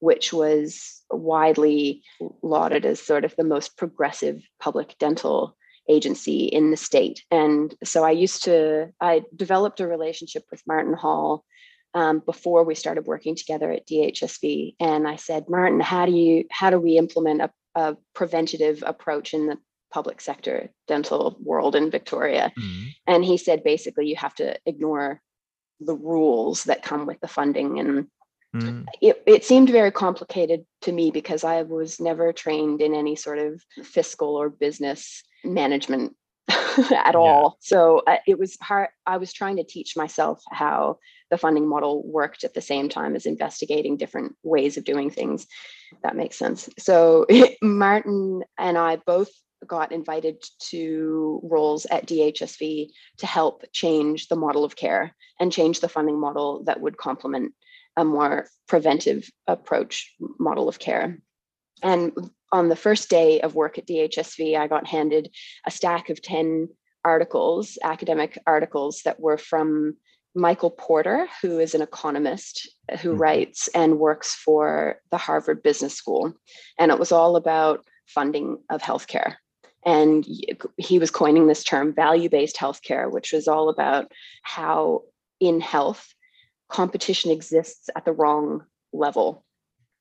which 0.00 0.32
was 0.32 1.02
widely 1.10 2.02
lauded 2.42 2.84
as 2.84 3.00
sort 3.00 3.24
of 3.24 3.34
the 3.36 3.44
most 3.44 3.76
progressive 3.78 4.42
public 4.60 4.96
dental 4.98 5.56
agency 5.88 6.44
in 6.44 6.70
the 6.70 6.76
state. 6.76 7.24
And 7.30 7.74
so 7.82 8.04
I 8.04 8.10
used 8.10 8.44
to, 8.44 8.90
I 9.00 9.22
developed 9.34 9.80
a 9.80 9.86
relationship 9.86 10.44
with 10.50 10.62
Martin 10.66 10.94
Hall 10.94 11.44
um, 11.94 12.20
before 12.24 12.64
we 12.64 12.74
started 12.74 13.06
working 13.06 13.36
together 13.36 13.70
at 13.70 13.86
DHSV. 13.86 14.76
And 14.80 15.06
I 15.06 15.16
said, 15.16 15.48
Martin, 15.48 15.80
how 15.80 16.06
do 16.06 16.12
you, 16.12 16.44
how 16.50 16.70
do 16.70 16.78
we 16.78 16.96
implement 16.96 17.42
a, 17.42 17.50
a 17.74 17.96
preventative 18.14 18.82
approach 18.86 19.34
in 19.34 19.46
the 19.46 19.58
public 19.92 20.20
sector 20.20 20.70
dental 20.88 21.36
world 21.40 21.76
in 21.76 21.90
Victoria. 21.90 22.52
Mm-hmm. 22.58 22.86
And 23.06 23.24
he 23.24 23.36
said 23.36 23.62
basically 23.62 24.06
you 24.06 24.16
have 24.16 24.34
to 24.36 24.58
ignore 24.66 25.20
the 25.80 25.94
rules 25.94 26.64
that 26.64 26.82
come 26.82 27.06
with 27.06 27.20
the 27.20 27.28
funding. 27.28 27.78
And 27.78 28.06
mm-hmm. 28.54 28.82
it, 29.00 29.22
it 29.26 29.44
seemed 29.44 29.70
very 29.70 29.92
complicated 29.92 30.64
to 30.82 30.92
me 30.92 31.10
because 31.10 31.44
I 31.44 31.62
was 31.62 32.00
never 32.00 32.32
trained 32.32 32.80
in 32.80 32.94
any 32.94 33.14
sort 33.14 33.38
of 33.38 33.62
fiscal 33.84 34.34
or 34.34 34.48
business 34.48 35.22
management 35.44 36.16
at 36.92 37.14
all. 37.14 37.56
So 37.60 38.02
uh, 38.06 38.18
it 38.26 38.38
was 38.38 38.56
hard. 38.60 38.88
I 39.06 39.18
was 39.18 39.32
trying 39.32 39.56
to 39.56 39.64
teach 39.64 39.96
myself 39.96 40.42
how 40.50 40.98
the 41.30 41.38
funding 41.38 41.68
model 41.68 42.02
worked 42.06 42.44
at 42.44 42.54
the 42.54 42.60
same 42.60 42.88
time 42.88 43.14
as 43.14 43.26
investigating 43.26 43.96
different 43.96 44.36
ways 44.42 44.76
of 44.76 44.84
doing 44.84 45.10
things. 45.10 45.46
That 46.02 46.16
makes 46.16 46.36
sense. 46.36 46.68
So 46.78 47.26
Martin 47.62 48.42
and 48.58 48.76
I 48.78 48.96
both 48.96 49.30
got 49.66 49.92
invited 49.92 50.42
to 50.70 51.40
roles 51.44 51.86
at 51.86 52.06
DHSV 52.06 52.88
to 53.18 53.26
help 53.26 53.64
change 53.72 54.28
the 54.28 54.36
model 54.36 54.64
of 54.64 54.76
care 54.76 55.14
and 55.38 55.52
change 55.52 55.80
the 55.80 55.88
funding 55.88 56.18
model 56.18 56.64
that 56.64 56.80
would 56.80 56.96
complement 56.96 57.52
a 57.96 58.04
more 58.04 58.46
preventive 58.66 59.28
approach 59.46 60.14
model 60.38 60.68
of 60.68 60.78
care. 60.78 61.18
And 61.82 62.12
on 62.52 62.68
the 62.68 62.76
first 62.76 63.08
day 63.08 63.40
of 63.40 63.54
work 63.54 63.78
at 63.78 63.86
DHSV, 63.86 64.56
I 64.56 64.68
got 64.68 64.86
handed 64.86 65.34
a 65.66 65.70
stack 65.70 66.10
of 66.10 66.22
10 66.22 66.68
articles, 67.04 67.78
academic 67.82 68.38
articles 68.46 69.00
that 69.04 69.18
were 69.18 69.38
from 69.38 69.96
Michael 70.34 70.70
Porter, 70.70 71.26
who 71.42 71.58
is 71.58 71.74
an 71.74 71.82
economist 71.82 72.70
who 73.00 73.10
mm-hmm. 73.10 73.18
writes 73.18 73.68
and 73.74 73.98
works 73.98 74.34
for 74.34 74.96
the 75.10 75.18
Harvard 75.18 75.62
Business 75.62 75.94
School. 75.94 76.32
And 76.78 76.90
it 76.90 76.98
was 76.98 77.12
all 77.12 77.36
about 77.36 77.84
funding 78.06 78.58
of 78.70 78.82
healthcare 78.82 79.34
and 79.84 80.26
he 80.76 80.98
was 80.98 81.10
coining 81.10 81.46
this 81.46 81.64
term 81.64 81.94
value 81.94 82.28
based 82.28 82.56
healthcare, 82.56 83.10
which 83.10 83.32
was 83.32 83.48
all 83.48 83.68
about 83.68 84.10
how 84.42 85.02
in 85.40 85.60
health 85.60 86.14
competition 86.68 87.30
exists 87.30 87.90
at 87.96 88.04
the 88.04 88.12
wrong 88.12 88.64
level. 88.92 89.44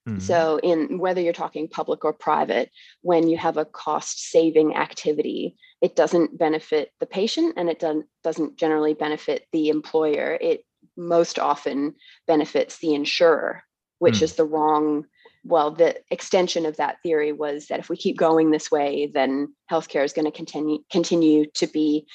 Mm-hmm. 0.08 0.20
So, 0.20 0.60
in 0.64 0.98
whether 0.98 1.22
you're 1.22 1.34
talking 1.34 1.68
public 1.68 2.04
or 2.04 2.14
private, 2.14 2.72
when 3.02 3.28
you 3.28 3.38
have 3.38 3.58
a 3.58 3.66
cost 3.66 4.32
saving 4.32 4.76
activity, 4.76 5.56
it 5.82 5.96
doesn't 5.96 6.38
benefit 6.38 6.92
the 7.00 7.06
patient 7.06 7.54
and 7.58 7.70
it 7.70 7.80
doesn't, 7.80 8.08
doesn't 8.24 8.58
generally 8.58 8.96
benefit 8.96 9.46
the 9.52 9.70
employer. 9.70 10.38
It 10.42 10.66
most 10.98 11.38
often 11.38 11.94
benefits 12.26 12.80
the 12.80 12.96
insurer, 12.96 13.64
which 14.00 14.16
mm-hmm. 14.16 14.24
is 14.24 14.34
the 14.36 14.46
wrong 14.46 15.06
well, 15.44 15.72
the 15.72 15.96
extension 16.12 16.66
of 16.66 16.78
that 16.78 16.98
theory 17.02 17.32
was 17.32 17.68
that 17.68 17.80
if 17.80 17.90
we 17.90 17.98
keep 17.98 18.18
going 18.18 18.52
this 18.52 18.70
way, 18.70 19.10
then 19.12 19.54
healthcare 19.72 20.04
is 20.04 20.14
going 20.14 20.26
to 20.26 20.32
continue 20.32 20.80
continue 20.92 21.46
to 21.56 21.68
be 21.68 22.06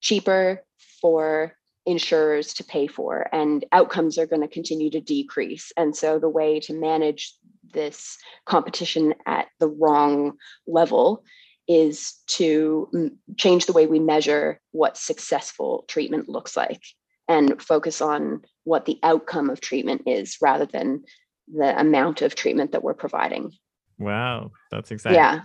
cheaper 0.00 0.62
for 1.00 1.54
insurers 1.88 2.52
to 2.54 2.64
pay 2.64 2.86
for, 2.86 3.26
and 3.32 3.64
outcomes 3.72 4.18
are 4.18 4.26
going 4.26 4.42
to 4.42 4.48
continue 4.48 4.90
to 4.90 5.00
decrease. 5.00 5.72
And 5.76 5.96
so, 5.96 6.18
the 6.18 6.28
way 6.28 6.60
to 6.60 6.74
manage 6.74 7.34
this 7.72 8.16
competition 8.46 9.14
at 9.26 9.46
the 9.58 9.68
wrong 9.68 10.34
level 10.66 11.24
is 11.66 12.14
to 12.26 13.10
change 13.36 13.66
the 13.66 13.72
way 13.72 13.86
we 13.86 13.98
measure 13.98 14.60
what 14.72 14.96
successful 14.96 15.84
treatment 15.88 16.28
looks 16.28 16.56
like 16.56 16.82
and 17.28 17.60
focus 17.60 18.00
on 18.00 18.42
what 18.64 18.86
the 18.86 18.98
outcome 19.02 19.50
of 19.50 19.60
treatment 19.60 20.02
is 20.06 20.38
rather 20.40 20.64
than 20.64 21.04
the 21.46 21.78
amount 21.78 22.22
of 22.22 22.34
treatment 22.34 22.72
that 22.72 22.82
we're 22.82 22.94
providing. 22.94 23.52
Wow, 23.98 24.52
that's 24.70 24.90
exciting. 24.90 25.18
Yeah. 25.18 25.40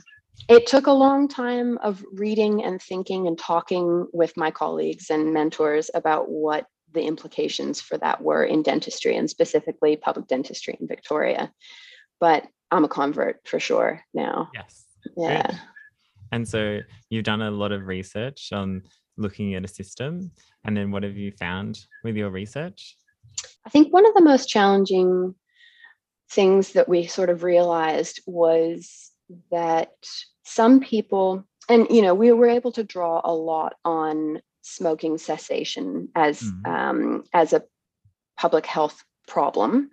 It 0.49 0.67
took 0.67 0.87
a 0.87 0.91
long 0.91 1.27
time 1.27 1.77
of 1.79 2.03
reading 2.11 2.63
and 2.63 2.81
thinking 2.81 3.27
and 3.27 3.37
talking 3.37 4.07
with 4.11 4.35
my 4.35 4.51
colleagues 4.51 5.09
and 5.09 5.33
mentors 5.33 5.89
about 5.93 6.29
what 6.29 6.65
the 6.91 7.03
implications 7.03 7.81
for 7.81 7.97
that 7.97 8.21
were 8.21 8.43
in 8.43 8.61
dentistry 8.61 9.15
and 9.15 9.29
specifically 9.29 9.95
public 9.95 10.27
dentistry 10.27 10.77
in 10.79 10.87
Victoria. 10.87 11.51
But 12.19 12.45
I'm 12.71 12.83
a 12.83 12.89
convert 12.89 13.47
for 13.47 13.59
sure 13.59 14.01
now. 14.13 14.49
Yes. 14.53 14.85
Yeah. 15.17 15.47
Good. 15.47 15.59
And 16.31 16.47
so 16.47 16.79
you've 17.09 17.23
done 17.23 17.41
a 17.41 17.51
lot 17.51 17.71
of 17.71 17.87
research 17.87 18.49
on 18.51 18.83
looking 19.17 19.53
at 19.55 19.63
a 19.63 19.67
system. 19.67 20.31
And 20.65 20.75
then 20.75 20.91
what 20.91 21.03
have 21.03 21.17
you 21.17 21.31
found 21.31 21.79
with 22.03 22.15
your 22.15 22.29
research? 22.31 22.97
I 23.65 23.69
think 23.69 23.93
one 23.93 24.05
of 24.07 24.13
the 24.13 24.23
most 24.23 24.49
challenging 24.49 25.35
things 26.29 26.73
that 26.73 26.89
we 26.89 27.05
sort 27.05 27.29
of 27.29 27.43
realized 27.43 28.21
was 28.25 29.11
that 29.51 29.93
some 30.43 30.79
people 30.79 31.45
and 31.69 31.87
you 31.89 32.01
know 32.01 32.13
we 32.13 32.31
were 32.31 32.47
able 32.47 32.71
to 32.71 32.83
draw 32.83 33.21
a 33.23 33.33
lot 33.33 33.75
on 33.85 34.41
smoking 34.61 35.17
cessation 35.17 36.09
as 36.15 36.41
mm. 36.41 36.67
um, 36.67 37.23
as 37.33 37.53
a 37.53 37.63
public 38.37 38.65
health 38.65 39.03
problem 39.27 39.89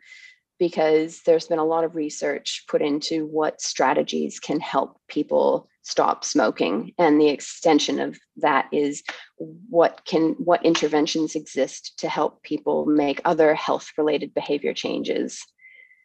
because 0.59 1.23
there's 1.25 1.47
been 1.47 1.59
a 1.59 1.65
lot 1.65 1.85
of 1.85 1.97
research 1.97 2.65
put 2.69 2.83
into 2.83 3.27
what 3.27 3.61
strategies 3.61 4.39
can 4.39 4.61
help 4.61 5.01
people 5.09 5.69
stop 5.83 6.25
smoking 6.25 6.93
and 6.99 7.21
the 7.21 7.29
extension 7.29 7.99
of 7.99 8.19
that 8.37 8.69
is 8.71 9.03
what 9.39 10.03
can 10.05 10.33
what 10.33 10.65
interventions 10.65 11.35
exist 11.35 11.95
to 11.99 12.09
help 12.09 12.43
people 12.43 12.85
make 12.85 13.21
other 13.25 13.55
health 13.55 13.91
related 13.97 14.35
behavior 14.35 14.75
changes 14.75 15.43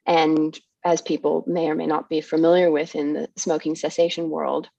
and 0.06 0.60
as 0.86 1.02
people 1.02 1.44
may 1.48 1.68
or 1.68 1.76
may 1.76 1.88
not 1.88 2.08
be 2.10 2.22
familiar 2.22 2.72
with 2.72 2.96
in 2.96 3.14
the 3.14 3.28
smoking 3.36 3.76
cessation 3.76 4.30
world 4.30 4.70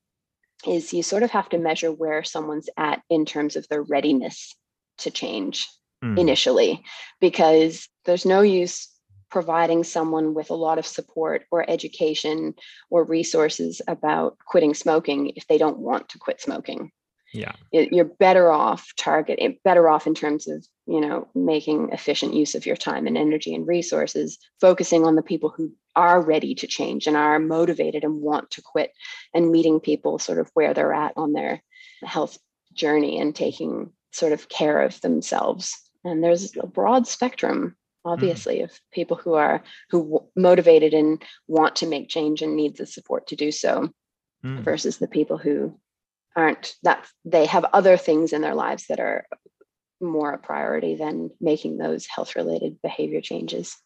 is 0.66 0.92
you 0.92 1.02
sort 1.02 1.24
of 1.24 1.30
have 1.30 1.48
to 1.48 1.58
measure 1.58 1.92
where 1.92 2.22
someone's 2.24 2.70
at 2.78 3.02
in 3.10 3.26
terms 3.26 3.56
of 3.56 3.66
their 3.68 3.82
readiness 3.82 4.54
to 4.98 5.10
change 5.10 5.68
mm. 6.02 6.18
initially, 6.18 6.82
because 7.20 7.88
there's 8.04 8.24
no 8.24 8.40
use 8.40 8.88
providing 9.30 9.82
someone 9.82 10.32
with 10.32 10.50
a 10.50 10.54
lot 10.54 10.78
of 10.78 10.86
support 10.86 11.44
or 11.50 11.68
education 11.68 12.54
or 12.88 13.04
resources 13.04 13.82
about 13.88 14.38
quitting 14.46 14.72
smoking 14.72 15.32
if 15.34 15.46
they 15.48 15.58
don't 15.58 15.78
want 15.78 16.08
to 16.08 16.18
quit 16.18 16.40
smoking 16.40 16.92
yeah 17.32 17.52
you're 17.72 18.04
better 18.04 18.50
off 18.52 18.92
target 18.96 19.36
eh, 19.40 19.52
better 19.64 19.88
off 19.88 20.06
in 20.06 20.14
terms 20.14 20.46
of 20.46 20.64
you 20.86 21.00
know 21.00 21.28
making 21.34 21.90
efficient 21.92 22.34
use 22.34 22.54
of 22.54 22.66
your 22.66 22.76
time 22.76 23.06
and 23.06 23.18
energy 23.18 23.52
and 23.52 23.66
resources 23.66 24.38
focusing 24.60 25.04
on 25.04 25.16
the 25.16 25.22
people 25.22 25.52
who 25.54 25.72
are 25.96 26.20
ready 26.20 26.54
to 26.54 26.66
change 26.66 27.06
and 27.06 27.16
are 27.16 27.38
motivated 27.38 28.04
and 28.04 28.20
want 28.20 28.50
to 28.50 28.62
quit 28.62 28.92
and 29.34 29.50
meeting 29.50 29.80
people 29.80 30.18
sort 30.18 30.38
of 30.38 30.50
where 30.54 30.74
they're 30.74 30.92
at 30.92 31.12
on 31.16 31.32
their 31.32 31.62
health 32.04 32.38
journey 32.74 33.18
and 33.18 33.34
taking 33.34 33.90
sort 34.12 34.32
of 34.32 34.48
care 34.48 34.82
of 34.82 35.00
themselves 35.00 35.76
and 36.04 36.22
there's 36.22 36.54
a 36.60 36.66
broad 36.66 37.06
spectrum 37.06 37.74
mm. 38.06 38.12
obviously 38.12 38.58
mm. 38.58 38.64
of 38.64 38.80
people 38.92 39.16
who 39.16 39.34
are 39.34 39.62
who 39.90 40.22
motivated 40.36 40.94
and 40.94 41.22
want 41.48 41.74
to 41.76 41.86
make 41.86 42.08
change 42.08 42.42
and 42.42 42.54
need 42.54 42.76
the 42.76 42.86
support 42.86 43.26
to 43.26 43.36
do 43.36 43.50
so 43.50 43.90
mm. 44.44 44.60
versus 44.60 44.98
the 44.98 45.08
people 45.08 45.38
who 45.38 45.78
aren't 46.36 46.74
that 46.82 47.06
they 47.24 47.46
have 47.46 47.64
other 47.72 47.96
things 47.96 48.32
in 48.32 48.42
their 48.42 48.54
lives 48.54 48.86
that 48.88 49.00
are 49.00 49.26
more 50.00 50.32
a 50.32 50.38
priority 50.38 50.94
than 50.94 51.30
making 51.40 51.78
those 51.78 52.06
health 52.06 52.36
related 52.36 52.80
behavior 52.82 53.20
changes. 53.20 53.76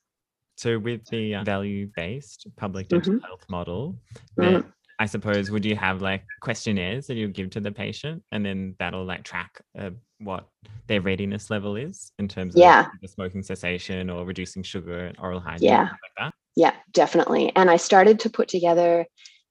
So, 0.61 0.79
with 0.79 1.07
the 1.07 1.37
uh, 1.37 1.45
value 1.45 1.89
based 1.97 2.47
public 2.59 2.89
dental 2.89 3.15
mm-hmm. 3.15 3.25
health 3.25 3.47
model, 3.49 3.97
mm-hmm. 4.39 4.69
I 4.99 5.07
suppose, 5.07 5.51
would 5.51 5.65
you 5.65 5.75
have 5.75 6.03
like 6.03 6.23
questionnaires 6.43 7.07
that 7.07 7.15
you 7.15 7.29
give 7.29 7.49
to 7.51 7.61
the 7.61 7.73
patient 7.73 8.23
and 8.31 8.45
then 8.45 8.75
that'll 8.79 9.07
like 9.07 9.25
track 9.25 9.63
uh, 9.79 9.89
what 10.19 10.51
their 10.87 11.01
readiness 11.01 11.49
level 11.49 11.77
is 11.77 12.13
in 12.19 12.29
terms 12.29 12.55
of 12.55 12.61
yeah. 12.61 12.89
the 13.01 13.09
smoking 13.09 13.43
cessation 13.43 14.11
or 14.11 14.27
reducing 14.27 14.63
sugar 14.63 15.07
and 15.07 15.17
oral 15.19 15.41
hygiene? 15.41 15.71
Yeah. 15.71 15.85
Like 15.85 16.13
that? 16.19 16.35
Yeah, 16.57 16.75
definitely. 16.93 17.51
And 17.57 17.71
I 17.71 17.79
started 17.79 18.21
to 18.21 18.29
put 18.29 18.49
together 18.49 19.07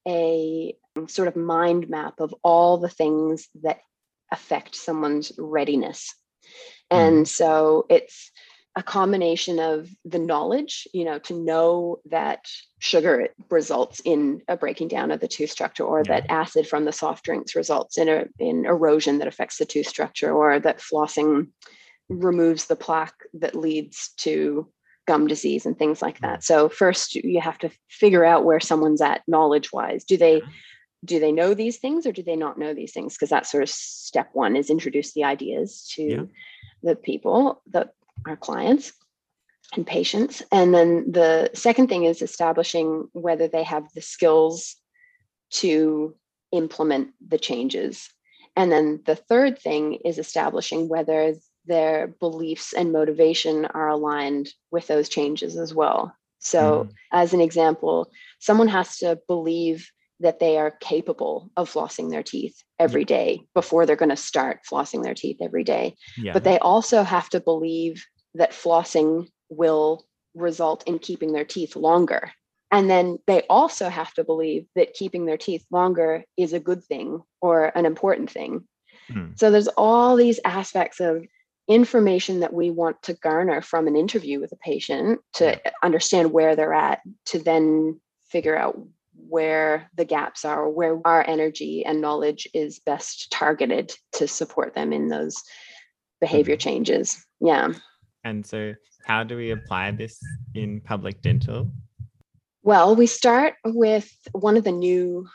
a 0.06 0.76
sort 1.08 1.26
of 1.26 1.34
mind 1.34 1.88
map 1.88 2.20
of 2.20 2.32
all 2.44 2.78
the 2.78 2.88
things 2.88 3.48
that 3.64 3.80
affect 4.30 4.76
someone's 4.76 5.32
readiness. 5.36 6.14
And 6.88 7.24
mm. 7.24 7.28
so 7.28 7.86
it's 7.90 8.30
a 8.76 8.82
combination 8.82 9.58
of 9.58 9.88
the 10.04 10.18
knowledge, 10.18 10.86
you 10.94 11.04
know, 11.04 11.18
to 11.18 11.34
know 11.34 11.98
that 12.04 12.44
sugar 12.78 13.28
results 13.50 14.00
in 14.04 14.42
a 14.46 14.56
breaking 14.56 14.88
down 14.88 15.10
of 15.10 15.20
the 15.20 15.28
tooth 15.28 15.50
structure, 15.50 15.84
or 15.84 16.02
yeah. 16.06 16.20
that 16.20 16.30
acid 16.30 16.66
from 16.68 16.84
the 16.84 16.92
soft 16.92 17.24
drinks 17.24 17.56
results 17.56 17.98
in 17.98 18.08
a 18.08 18.26
in 18.38 18.66
erosion 18.66 19.18
that 19.18 19.28
affects 19.28 19.58
the 19.58 19.64
tooth 19.64 19.86
structure, 19.86 20.32
or 20.32 20.60
that 20.60 20.78
flossing 20.78 21.48
removes 22.08 22.66
the 22.66 22.76
plaque 22.76 23.14
that 23.34 23.54
leads 23.54 24.10
to 24.18 24.68
gum 25.06 25.26
disease 25.26 25.66
and 25.66 25.78
things 25.78 26.00
like 26.00 26.20
that. 26.20 26.40
Mm. 26.40 26.42
So 26.44 26.68
first 26.68 27.16
you 27.16 27.40
have 27.40 27.58
to 27.58 27.70
figure 27.88 28.24
out 28.24 28.44
where 28.44 28.60
someone's 28.60 29.00
at 29.00 29.22
knowledge 29.26 29.72
wise. 29.72 30.04
Do 30.04 30.16
they 30.16 30.42
do 31.04 31.18
they 31.18 31.32
know 31.32 31.54
these 31.54 31.78
things 31.78 32.06
or 32.06 32.12
do 32.12 32.22
they 32.22 32.36
not 32.36 32.58
know 32.58 32.74
these 32.74 32.92
things? 32.92 33.14
Because 33.14 33.30
that's 33.30 33.50
sort 33.50 33.62
of 33.62 33.70
step 33.70 34.30
one 34.32 34.54
is 34.54 34.70
introduce 34.70 35.12
the 35.12 35.24
ideas 35.24 35.90
to 35.94 36.02
yeah. 36.02 36.22
the 36.82 36.94
people, 36.94 37.62
that 37.70 37.94
our 38.26 38.36
clients 38.36 38.92
and 39.74 39.86
patients. 39.86 40.42
And 40.50 40.74
then 40.74 41.12
the 41.12 41.50
second 41.54 41.88
thing 41.88 42.04
is 42.04 42.22
establishing 42.22 43.08
whether 43.12 43.48
they 43.48 43.62
have 43.62 43.84
the 43.94 44.02
skills 44.02 44.76
to 45.50 46.14
implement 46.52 47.10
the 47.26 47.38
changes. 47.38 48.08
And 48.56 48.70
then 48.70 49.00
the 49.06 49.16
third 49.16 49.58
thing 49.58 49.94
is 50.04 50.18
establishing 50.18 50.88
whether 50.88 51.34
their 51.66 52.08
beliefs 52.08 52.72
and 52.72 52.92
motivation 52.92 53.66
are 53.66 53.88
aligned 53.88 54.48
with 54.70 54.86
those 54.86 55.08
changes 55.08 55.56
as 55.56 55.74
well. 55.74 56.14
So, 56.40 56.84
mm. 56.84 56.92
as 57.12 57.34
an 57.34 57.40
example, 57.40 58.10
someone 58.38 58.68
has 58.68 58.98
to 58.98 59.20
believe 59.28 59.90
that 60.20 60.38
they 60.38 60.58
are 60.58 60.70
capable 60.80 61.50
of 61.56 61.70
flossing 61.72 62.10
their 62.10 62.22
teeth 62.22 62.62
every 62.78 63.04
day 63.04 63.42
before 63.54 63.86
they're 63.86 63.96
going 63.96 64.10
to 64.10 64.16
start 64.16 64.60
flossing 64.70 65.02
their 65.02 65.14
teeth 65.14 65.38
every 65.40 65.64
day. 65.64 65.96
Yeah. 66.16 66.32
But 66.32 66.44
they 66.44 66.58
also 66.58 67.02
have 67.02 67.28
to 67.30 67.40
believe 67.40 68.04
that 68.34 68.52
flossing 68.52 69.28
will 69.48 70.04
result 70.34 70.84
in 70.86 70.98
keeping 70.98 71.32
their 71.32 71.44
teeth 71.44 71.74
longer. 71.74 72.30
And 72.70 72.88
then 72.88 73.18
they 73.26 73.42
also 73.50 73.88
have 73.88 74.12
to 74.14 74.24
believe 74.24 74.66
that 74.76 74.94
keeping 74.94 75.26
their 75.26 75.38
teeth 75.38 75.64
longer 75.70 76.22
is 76.36 76.52
a 76.52 76.60
good 76.60 76.84
thing 76.84 77.20
or 77.40 77.76
an 77.76 77.84
important 77.84 78.30
thing. 78.30 78.68
Mm. 79.10 79.36
So 79.38 79.50
there's 79.50 79.68
all 79.68 80.16
these 80.16 80.38
aspects 80.44 81.00
of 81.00 81.24
information 81.66 82.40
that 82.40 82.52
we 82.52 82.70
want 82.70 83.02
to 83.02 83.14
garner 83.14 83.62
from 83.62 83.86
an 83.86 83.96
interview 83.96 84.40
with 84.40 84.52
a 84.52 84.56
patient 84.56 85.20
to 85.34 85.58
yeah. 85.64 85.70
understand 85.82 86.32
where 86.32 86.54
they're 86.54 86.74
at 86.74 87.00
to 87.26 87.38
then 87.38 88.00
figure 88.28 88.56
out 88.56 88.78
where 89.28 89.90
the 89.96 90.04
gaps 90.04 90.44
are 90.44 90.68
where 90.68 91.00
our 91.04 91.24
energy 91.28 91.84
and 91.84 92.00
knowledge 92.00 92.48
is 92.54 92.78
best 92.80 93.30
targeted 93.30 93.92
to 94.12 94.26
support 94.26 94.74
them 94.74 94.92
in 94.92 95.08
those 95.08 95.42
behavior 96.20 96.54
mm-hmm. 96.56 96.68
changes 96.68 97.24
yeah 97.40 97.72
and 98.24 98.44
so 98.44 98.74
how 99.06 99.22
do 99.22 99.36
we 99.36 99.50
apply 99.50 99.90
this 99.90 100.18
in 100.54 100.80
public 100.80 101.20
dental 101.22 101.70
well 102.62 102.94
we 102.94 103.06
start 103.06 103.54
with 103.64 104.12
one 104.32 104.56
of 104.56 104.64
the 104.64 104.72
new 104.72 105.26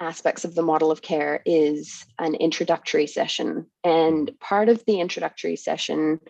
aspects 0.00 0.44
of 0.44 0.54
the 0.54 0.62
model 0.62 0.90
of 0.90 1.02
care 1.02 1.42
is 1.44 2.04
an 2.18 2.34
introductory 2.34 3.06
session. 3.06 3.66
And 3.84 4.32
part 4.40 4.68
of 4.68 4.82
the 4.86 4.98
introductory 4.98 5.56
session 5.56 6.20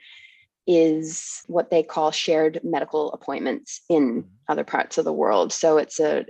is 0.66 1.42
what 1.46 1.70
they 1.70 1.82
call 1.82 2.10
shared 2.10 2.60
medical 2.62 3.12
appointments 3.12 3.80
in 3.88 4.24
other 4.48 4.64
parts 4.64 4.98
of 4.98 5.04
the 5.04 5.12
world. 5.12 5.52
So 5.52 5.78
it's 5.78 5.98
a 6.00 6.26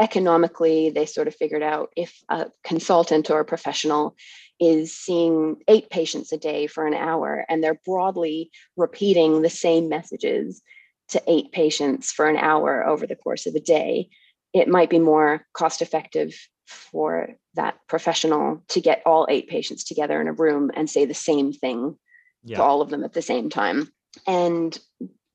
economically 0.00 0.90
they 0.90 1.06
sort 1.06 1.28
of 1.28 1.34
figured 1.34 1.62
out 1.62 1.90
if 1.96 2.18
a 2.28 2.46
consultant 2.64 3.30
or 3.30 3.40
a 3.40 3.44
professional 3.44 4.16
is 4.58 4.96
seeing 4.96 5.56
eight 5.68 5.90
patients 5.90 6.32
a 6.32 6.38
day 6.38 6.66
for 6.66 6.86
an 6.86 6.94
hour 6.94 7.44
and 7.48 7.62
they're 7.62 7.80
broadly 7.84 8.50
repeating 8.76 9.42
the 9.42 9.50
same 9.50 9.88
messages 9.88 10.62
to 11.08 11.22
eight 11.26 11.52
patients 11.52 12.10
for 12.10 12.28
an 12.28 12.36
hour 12.36 12.86
over 12.86 13.06
the 13.06 13.16
course 13.16 13.46
of 13.46 13.54
a 13.54 13.60
day 13.60 14.08
it 14.52 14.68
might 14.68 14.90
be 14.90 14.98
more 14.98 15.46
cost 15.52 15.82
effective 15.82 16.34
for 16.66 17.30
that 17.54 17.76
professional 17.88 18.62
to 18.68 18.80
get 18.80 19.02
all 19.04 19.26
eight 19.28 19.48
patients 19.48 19.84
together 19.84 20.20
in 20.20 20.28
a 20.28 20.32
room 20.32 20.70
and 20.74 20.88
say 20.88 21.04
the 21.04 21.14
same 21.14 21.52
thing 21.52 21.96
yeah. 22.44 22.56
to 22.56 22.62
all 22.62 22.80
of 22.80 22.90
them 22.90 23.04
at 23.04 23.12
the 23.12 23.22
same 23.22 23.50
time. 23.50 23.90
And 24.26 24.78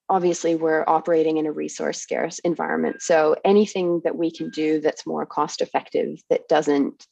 obviously, 0.10 0.56
we're 0.56 0.84
operating 0.88 1.38
in 1.38 1.46
a 1.46 1.52
resource 1.52 2.00
scarce 2.00 2.40
environment. 2.40 3.02
So 3.02 3.36
anything 3.44 4.02
that 4.04 4.18
we 4.18 4.32
can 4.32 4.50
do 4.50 4.80
that's 4.80 5.08
more 5.08 5.26
cost 5.26 5.62
effective, 5.62 6.20
that 6.30 6.48
doesn't 6.48 7.06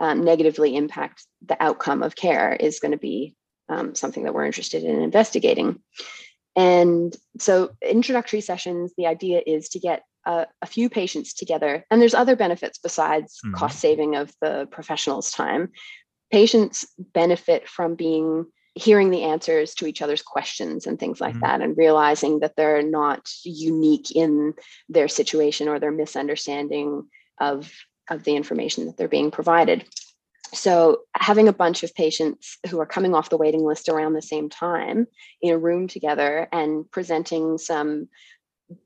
um, 0.00 0.24
negatively 0.24 0.76
impact 0.76 1.24
the 1.46 1.62
outcome 1.62 2.02
of 2.02 2.16
care, 2.16 2.54
is 2.54 2.80
going 2.80 2.92
to 2.92 2.98
be 2.98 3.36
um, 3.68 3.94
something 3.94 4.24
that 4.24 4.34
we're 4.34 4.46
interested 4.46 4.82
in 4.84 5.00
investigating. 5.00 5.80
And 6.56 7.16
so, 7.38 7.70
introductory 7.80 8.40
sessions, 8.40 8.92
the 8.98 9.06
idea 9.06 9.42
is 9.46 9.68
to 9.70 9.78
get 9.78 10.02
a, 10.26 10.46
a 10.60 10.66
few 10.66 10.90
patients 10.90 11.32
together. 11.32 11.84
And 11.90 12.00
there's 12.00 12.14
other 12.14 12.36
benefits 12.36 12.78
besides 12.78 13.38
mm-hmm. 13.44 13.54
cost 13.54 13.80
saving 13.80 14.16
of 14.16 14.32
the 14.40 14.68
professional's 14.70 15.30
time. 15.30 15.70
Patients 16.30 16.86
benefit 16.98 17.68
from 17.68 17.94
being 17.94 18.46
hearing 18.74 19.10
the 19.10 19.22
answers 19.22 19.74
to 19.74 19.86
each 19.86 20.00
other's 20.00 20.22
questions 20.22 20.86
and 20.86 20.98
things 20.98 21.20
like 21.20 21.34
mm-hmm. 21.34 21.44
that 21.44 21.60
and 21.60 21.76
realizing 21.76 22.40
that 22.40 22.56
they're 22.56 22.82
not 22.82 23.28
unique 23.44 24.10
in 24.14 24.54
their 24.88 25.08
situation 25.08 25.68
or 25.68 25.78
their 25.78 25.92
misunderstanding 25.92 27.06
of 27.40 27.70
of 28.10 28.24
the 28.24 28.34
information 28.34 28.86
that 28.86 28.96
they're 28.96 29.08
being 29.08 29.30
provided 29.30 29.84
so 30.54 31.00
having 31.14 31.48
a 31.48 31.52
bunch 31.52 31.82
of 31.82 31.94
patients 31.94 32.58
who 32.68 32.78
are 32.78 32.86
coming 32.86 33.14
off 33.14 33.30
the 33.30 33.38
waiting 33.38 33.64
list 33.64 33.88
around 33.88 34.12
the 34.12 34.22
same 34.22 34.50
time 34.50 35.06
in 35.40 35.54
a 35.54 35.58
room 35.58 35.88
together 35.88 36.46
and 36.52 36.90
presenting 36.90 37.56
some 37.56 38.08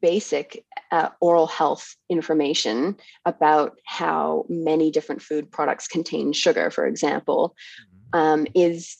basic 0.00 0.64
uh, 0.90 1.08
oral 1.20 1.46
health 1.46 1.96
information 2.08 2.96
about 3.24 3.78
how 3.84 4.44
many 4.48 4.90
different 4.90 5.22
food 5.22 5.50
products 5.50 5.88
contain 5.88 6.32
sugar, 6.32 6.70
for 6.70 6.86
example, 6.86 7.54
mm-hmm. 8.14 8.18
um, 8.18 8.46
is 8.54 8.96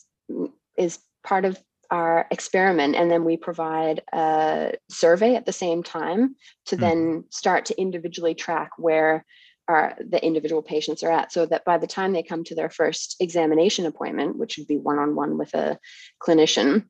is 0.77 0.99
part 1.25 1.45
of 1.45 1.59
our 1.91 2.27
experiment 2.31 2.97
and 2.97 3.11
then 3.11 3.25
we 3.25 3.37
provide 3.37 4.03
a 4.13 4.73
survey 4.91 5.37
at 5.37 5.47
the 5.47 5.53
same 5.53 5.83
time 5.83 6.35
to 6.67 6.77
mm. 6.77 6.81
then 6.81 7.25
start 7.31 7.65
to 7.67 7.81
individually 7.81 8.35
track 8.35 8.71
where 8.77 9.25
our 9.69 9.97
the 10.09 10.25
individual 10.25 10.63
patients 10.63 11.03
are 11.03 11.13
at 11.13 11.33
so 11.33 11.47
that 11.47 11.65
by 11.65 11.79
the 11.79 11.87
time 11.87 12.13
they 12.13 12.23
come 12.23 12.43
to 12.43 12.55
their 12.55 12.71
first 12.71 13.17
examination 13.21 13.87
appointment 13.87 14.37
which 14.37 14.59
would 14.59 14.67
be 14.67 14.77
one-on-one 14.77 15.39
with 15.39 15.55
a 15.55 15.79
clinician 16.21 16.85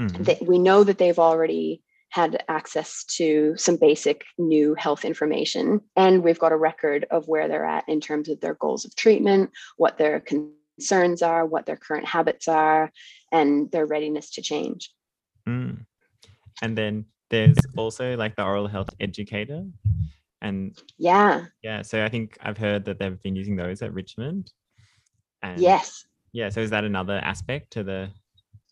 mm. 0.00 0.24
that 0.24 0.42
we 0.42 0.58
know 0.58 0.82
that 0.82 0.98
they've 0.98 1.18
already 1.18 1.82
had 2.10 2.42
access 2.48 3.04
to 3.04 3.54
some 3.56 3.76
basic 3.76 4.24
new 4.36 4.74
health 4.74 5.04
information. 5.04 5.80
And 5.96 6.24
we've 6.24 6.40
got 6.40 6.52
a 6.52 6.56
record 6.56 7.06
of 7.10 7.28
where 7.28 7.46
they're 7.46 7.64
at 7.64 7.88
in 7.88 8.00
terms 8.00 8.28
of 8.28 8.40
their 8.40 8.54
goals 8.54 8.84
of 8.84 8.94
treatment, 8.96 9.50
what 9.76 9.96
their 9.96 10.20
concerns 10.80 11.20
are, 11.20 11.44
what 11.44 11.66
their 11.66 11.76
current 11.76 12.06
habits 12.06 12.48
are, 12.48 12.90
and 13.30 13.70
their 13.70 13.84
readiness 13.84 14.30
to 14.30 14.40
change. 14.40 14.90
Mm. 15.46 15.84
And 16.62 16.78
then 16.78 17.04
there's 17.28 17.58
also 17.76 18.16
like 18.16 18.34
the 18.34 18.44
oral 18.44 18.66
health 18.66 18.88
educator. 18.98 19.66
And 20.40 20.74
yeah. 20.96 21.44
Yeah. 21.62 21.82
So 21.82 22.02
I 22.02 22.08
think 22.08 22.38
I've 22.40 22.56
heard 22.56 22.86
that 22.86 22.98
they've 22.98 23.22
been 23.22 23.36
using 23.36 23.56
those 23.56 23.82
at 23.82 23.92
Richmond. 23.92 24.50
And 25.42 25.60
yes. 25.60 26.06
Yeah. 26.32 26.48
So 26.48 26.60
is 26.60 26.70
that 26.70 26.84
another 26.84 27.20
aspect 27.22 27.72
to 27.72 27.84
the 27.84 28.08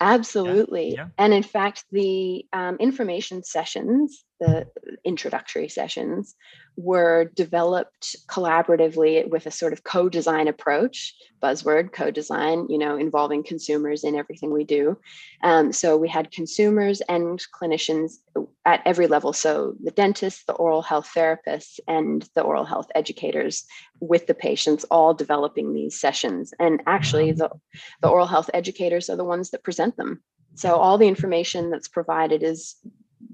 Absolutely. 0.01 0.91
Yeah. 0.91 0.95
Yeah. 0.95 1.07
And 1.19 1.33
in 1.35 1.43
fact, 1.43 1.85
the 1.91 2.45
um, 2.53 2.77
information 2.77 3.43
sessions, 3.43 4.25
the 4.41 4.67
introductory 5.05 5.69
sessions, 5.69 6.37
were 6.79 7.31
developed 7.35 8.15
collaboratively 8.29 9.29
with 9.29 9.47
a 9.47 9.51
sort 9.51 9.73
of 9.73 9.83
co-design 9.83 10.47
approach 10.47 11.13
buzzword 11.43 11.93
co-design 11.93 12.67
you 12.69 12.79
know 12.79 12.97
involving 12.97 13.43
consumers 13.43 14.05
in 14.05 14.15
everything 14.15 14.53
we 14.53 14.63
do 14.63 14.97
um, 15.43 15.73
so 15.73 15.97
we 15.97 16.09
had 16.09 16.31
consumers 16.31 17.01
and 17.09 17.45
clinicians 17.53 18.19
at 18.65 18.83
every 18.85 19.07
level. 19.07 19.33
So 19.33 19.75
the 19.83 19.91
dentists 19.91 20.45
the 20.45 20.53
oral 20.53 20.83
health 20.83 21.11
therapists 21.15 21.81
and 21.87 22.29
the 22.35 22.43
oral 22.43 22.65
health 22.65 22.91
educators 22.95 23.65
with 24.01 24.27
the 24.27 24.35
patients 24.35 24.85
all 24.91 25.15
developing 25.15 25.73
these 25.73 25.99
sessions. 25.99 26.53
And 26.59 26.83
actually 26.87 27.33
the, 27.33 27.51
the 28.03 28.09
oral 28.09 28.27
health 28.27 28.51
educators 28.53 29.09
are 29.09 29.17
the 29.17 29.25
ones 29.25 29.51
that 29.51 29.65
present 29.65 29.97
them. 29.97 30.23
So 30.55 30.77
all 30.77 30.99
the 30.99 31.09
information 31.09 31.71
that's 31.71 31.89
provided 31.89 32.43
is 32.43 32.77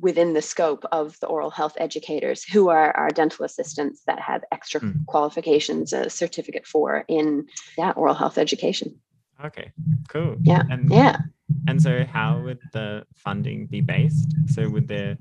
within 0.00 0.34
the 0.34 0.42
scope 0.42 0.84
of 0.92 1.18
the 1.20 1.26
oral 1.26 1.50
health 1.50 1.74
educators 1.78 2.44
who 2.44 2.68
are 2.68 2.96
our 2.96 3.10
dental 3.10 3.44
assistants 3.44 4.02
that 4.06 4.20
have 4.20 4.44
extra 4.52 4.80
mm. 4.80 5.06
qualifications 5.06 5.92
a 5.92 6.08
certificate 6.08 6.66
for 6.66 7.04
in 7.08 7.46
yeah 7.76 7.90
oral 7.92 8.14
health 8.14 8.38
education 8.38 8.98
okay 9.42 9.72
cool. 10.08 10.36
Yeah 10.42 10.62
and, 10.70 10.90
yeah. 10.90 11.18
and 11.68 11.80
so 11.80 12.04
how 12.04 12.40
would 12.42 12.58
the 12.72 13.04
funding 13.14 13.66
be 13.66 13.80
based? 13.80 14.34
So 14.46 14.68
would 14.68 14.88
there 14.88 15.16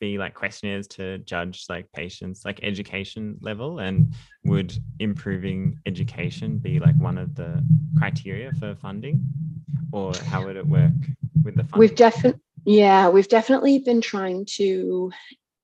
be 0.00 0.16
like 0.18 0.34
questionnaires 0.34 0.88
to 0.88 1.18
judge 1.18 1.66
like 1.68 1.90
patients 1.92 2.44
like 2.44 2.60
education 2.62 3.38
level? 3.40 3.78
And 3.78 4.14
would 4.44 4.76
improving 4.98 5.78
education 5.86 6.58
be 6.58 6.80
like 6.80 6.96
one 6.96 7.18
of 7.18 7.34
the 7.34 7.64
criteria 7.98 8.52
for 8.54 8.74
funding? 8.74 9.22
Or 9.92 10.14
how 10.26 10.44
would 10.44 10.56
it 10.56 10.66
work 10.66 10.92
with 11.44 11.56
the 11.56 11.64
funding? 11.64 11.78
we've 11.78 11.96
definitely 11.96 12.40
yeah, 12.64 13.08
we've 13.08 13.28
definitely 13.28 13.78
been 13.78 14.00
trying 14.02 14.44
to 14.56 15.10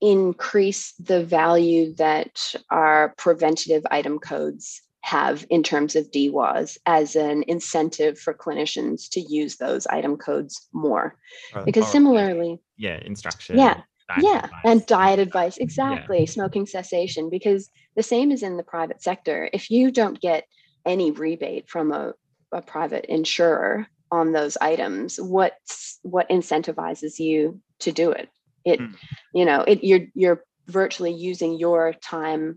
increase 0.00 0.92
the 0.92 1.24
value 1.24 1.94
that 1.94 2.54
our 2.70 3.14
preventative 3.16 3.86
item 3.90 4.18
codes 4.18 4.82
have 5.06 5.46
in 5.50 5.62
terms 5.62 5.94
of 5.94 6.10
DWAS 6.10 6.78
as 6.84 7.14
an 7.14 7.44
incentive 7.46 8.18
for 8.18 8.34
clinicians 8.34 9.08
to 9.10 9.20
use 9.20 9.56
those 9.56 9.86
item 9.86 10.16
codes 10.16 10.66
more. 10.72 11.14
Or, 11.54 11.64
because 11.64 11.84
or, 11.84 11.90
similarly, 11.92 12.60
yeah, 12.76 12.98
instruction. 13.04 13.56
Yeah. 13.56 13.82
Yeah, 14.20 14.44
advice. 14.44 14.60
and 14.64 14.86
diet 14.86 15.18
advice. 15.18 15.56
Exactly. 15.58 16.20
Yeah. 16.20 16.26
Smoking 16.26 16.66
cessation. 16.66 17.28
Because 17.28 17.68
the 17.96 18.04
same 18.04 18.30
is 18.30 18.44
in 18.44 18.56
the 18.56 18.62
private 18.62 19.02
sector. 19.02 19.50
If 19.52 19.68
you 19.68 19.90
don't 19.90 20.20
get 20.20 20.44
any 20.84 21.10
rebate 21.10 21.68
from 21.68 21.90
a, 21.90 22.12
a 22.52 22.62
private 22.62 23.06
insurer, 23.06 23.88
on 24.12 24.30
those 24.30 24.56
items 24.60 25.18
what's 25.20 25.98
what 26.02 26.28
incentivizes 26.28 27.18
you 27.18 27.60
to 27.80 27.90
do 27.90 28.12
it 28.12 28.28
it 28.64 28.78
mm. 28.78 28.94
you 29.34 29.44
know 29.44 29.62
it 29.62 29.82
you're 29.82 30.06
you're 30.14 30.44
virtually 30.68 31.12
using 31.12 31.58
your 31.58 31.92
time 31.92 32.56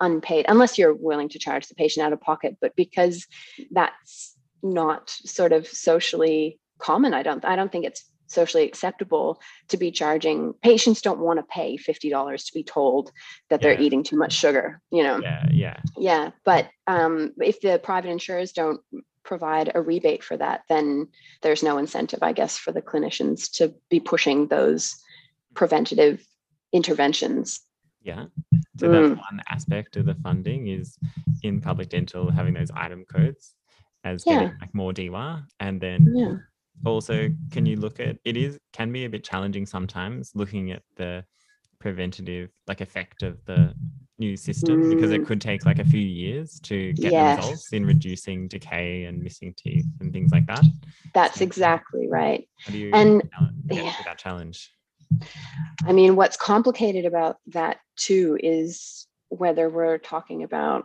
unpaid 0.00 0.44
unless 0.48 0.78
you're 0.78 0.94
willing 0.94 1.28
to 1.28 1.38
charge 1.38 1.66
the 1.68 1.74
patient 1.74 2.04
out 2.04 2.12
of 2.12 2.20
pocket 2.20 2.56
but 2.60 2.74
because 2.76 3.26
that's 3.70 4.36
not 4.62 5.10
sort 5.10 5.52
of 5.52 5.66
socially 5.66 6.58
common 6.78 7.14
i 7.14 7.22
don't 7.22 7.44
i 7.44 7.56
don't 7.56 7.72
think 7.72 7.84
it's 7.84 8.04
socially 8.28 8.64
acceptable 8.64 9.40
to 9.68 9.76
be 9.76 9.92
charging 9.92 10.52
patients 10.60 11.00
don't 11.00 11.20
want 11.20 11.38
to 11.38 11.44
pay 11.44 11.76
$50 11.76 12.46
to 12.46 12.52
be 12.52 12.64
told 12.64 13.12
that 13.50 13.62
they're 13.62 13.80
eating 13.80 14.02
too 14.02 14.16
much 14.16 14.32
sugar 14.32 14.80
you 14.90 15.04
know 15.04 15.20
yeah 15.22 15.46
yeah 15.52 15.80
yeah 15.96 16.30
but 16.44 16.68
um, 16.88 17.32
if 17.38 17.60
the 17.60 17.78
private 17.78 18.10
insurers 18.10 18.50
don't 18.50 18.80
provide 19.26 19.72
a 19.74 19.82
rebate 19.82 20.24
for 20.24 20.36
that, 20.36 20.62
then 20.68 21.08
there's 21.42 21.62
no 21.62 21.76
incentive, 21.76 22.20
I 22.22 22.32
guess, 22.32 22.56
for 22.56 22.72
the 22.72 22.80
clinicians 22.80 23.50
to 23.56 23.74
be 23.90 24.00
pushing 24.00 24.46
those 24.46 24.96
preventative 25.54 26.24
interventions. 26.72 27.60
Yeah. 28.02 28.26
So 28.78 28.88
that's 28.90 29.14
mm. 29.14 29.16
one 29.16 29.42
aspect 29.48 29.96
of 29.96 30.06
the 30.06 30.14
funding 30.14 30.68
is 30.68 30.98
in 31.42 31.60
public 31.60 31.88
dental 31.88 32.30
having 32.30 32.54
those 32.54 32.70
item 32.74 33.04
codes 33.04 33.54
as 34.04 34.24
yeah. 34.26 34.34
getting 34.34 34.58
like 34.60 34.74
more 34.74 34.92
DWA. 34.92 35.44
And 35.60 35.80
then 35.80 36.12
yeah. 36.14 36.34
also 36.84 37.30
can 37.50 37.66
you 37.66 37.76
look 37.76 38.00
at 38.00 38.16
it 38.24 38.36
is 38.36 38.58
can 38.72 38.92
be 38.92 39.04
a 39.04 39.10
bit 39.10 39.24
challenging 39.24 39.66
sometimes 39.66 40.32
looking 40.34 40.72
at 40.72 40.82
the 40.96 41.24
preventative 41.78 42.50
like 42.66 42.80
effect 42.80 43.22
of 43.22 43.44
the 43.44 43.74
new 44.18 44.36
system 44.36 44.82
mm. 44.82 44.94
because 44.94 45.10
it 45.10 45.22
mm. 45.22 45.26
could 45.26 45.40
take 45.40 45.66
like 45.66 45.78
a 45.78 45.84
few 45.84 46.00
years 46.00 46.58
to 46.60 46.92
get 46.94 47.12
yes. 47.12 47.38
results 47.38 47.72
in 47.72 47.84
reducing 47.84 48.48
decay 48.48 49.04
and 49.04 49.22
missing 49.22 49.54
teeth 49.56 49.86
and 50.00 50.12
things 50.12 50.32
like 50.32 50.46
that. 50.46 50.64
That's 51.12 51.38
so, 51.38 51.44
exactly 51.44 52.08
right. 52.08 52.48
and 52.66 53.22
yeah. 53.70 53.92
that 54.04 54.18
challenge? 54.18 54.72
I 55.84 55.92
mean, 55.92 56.16
what's 56.16 56.36
complicated 56.36 57.04
about 57.04 57.36
that 57.48 57.78
too 57.96 58.38
is 58.42 59.06
whether 59.28 59.68
we're 59.68 59.98
talking 59.98 60.42
about 60.42 60.84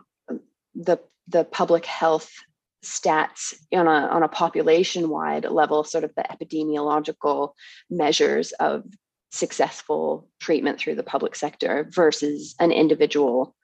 the 0.74 0.98
the 1.28 1.44
public 1.44 1.86
health 1.86 2.30
stats 2.84 3.54
on 3.72 3.86
a 3.86 3.90
on 3.90 4.22
a 4.22 4.28
population 4.28 5.08
wide 5.08 5.44
level, 5.44 5.84
sort 5.84 6.04
of 6.04 6.12
the 6.16 6.24
epidemiological 6.24 7.52
measures 7.90 8.52
of 8.52 8.84
successful 9.30 10.28
treatment 10.40 10.78
through 10.78 10.94
the 10.94 11.02
public 11.02 11.34
sector 11.34 11.88
versus 11.90 12.54
an 12.60 12.70
individual 12.70 13.54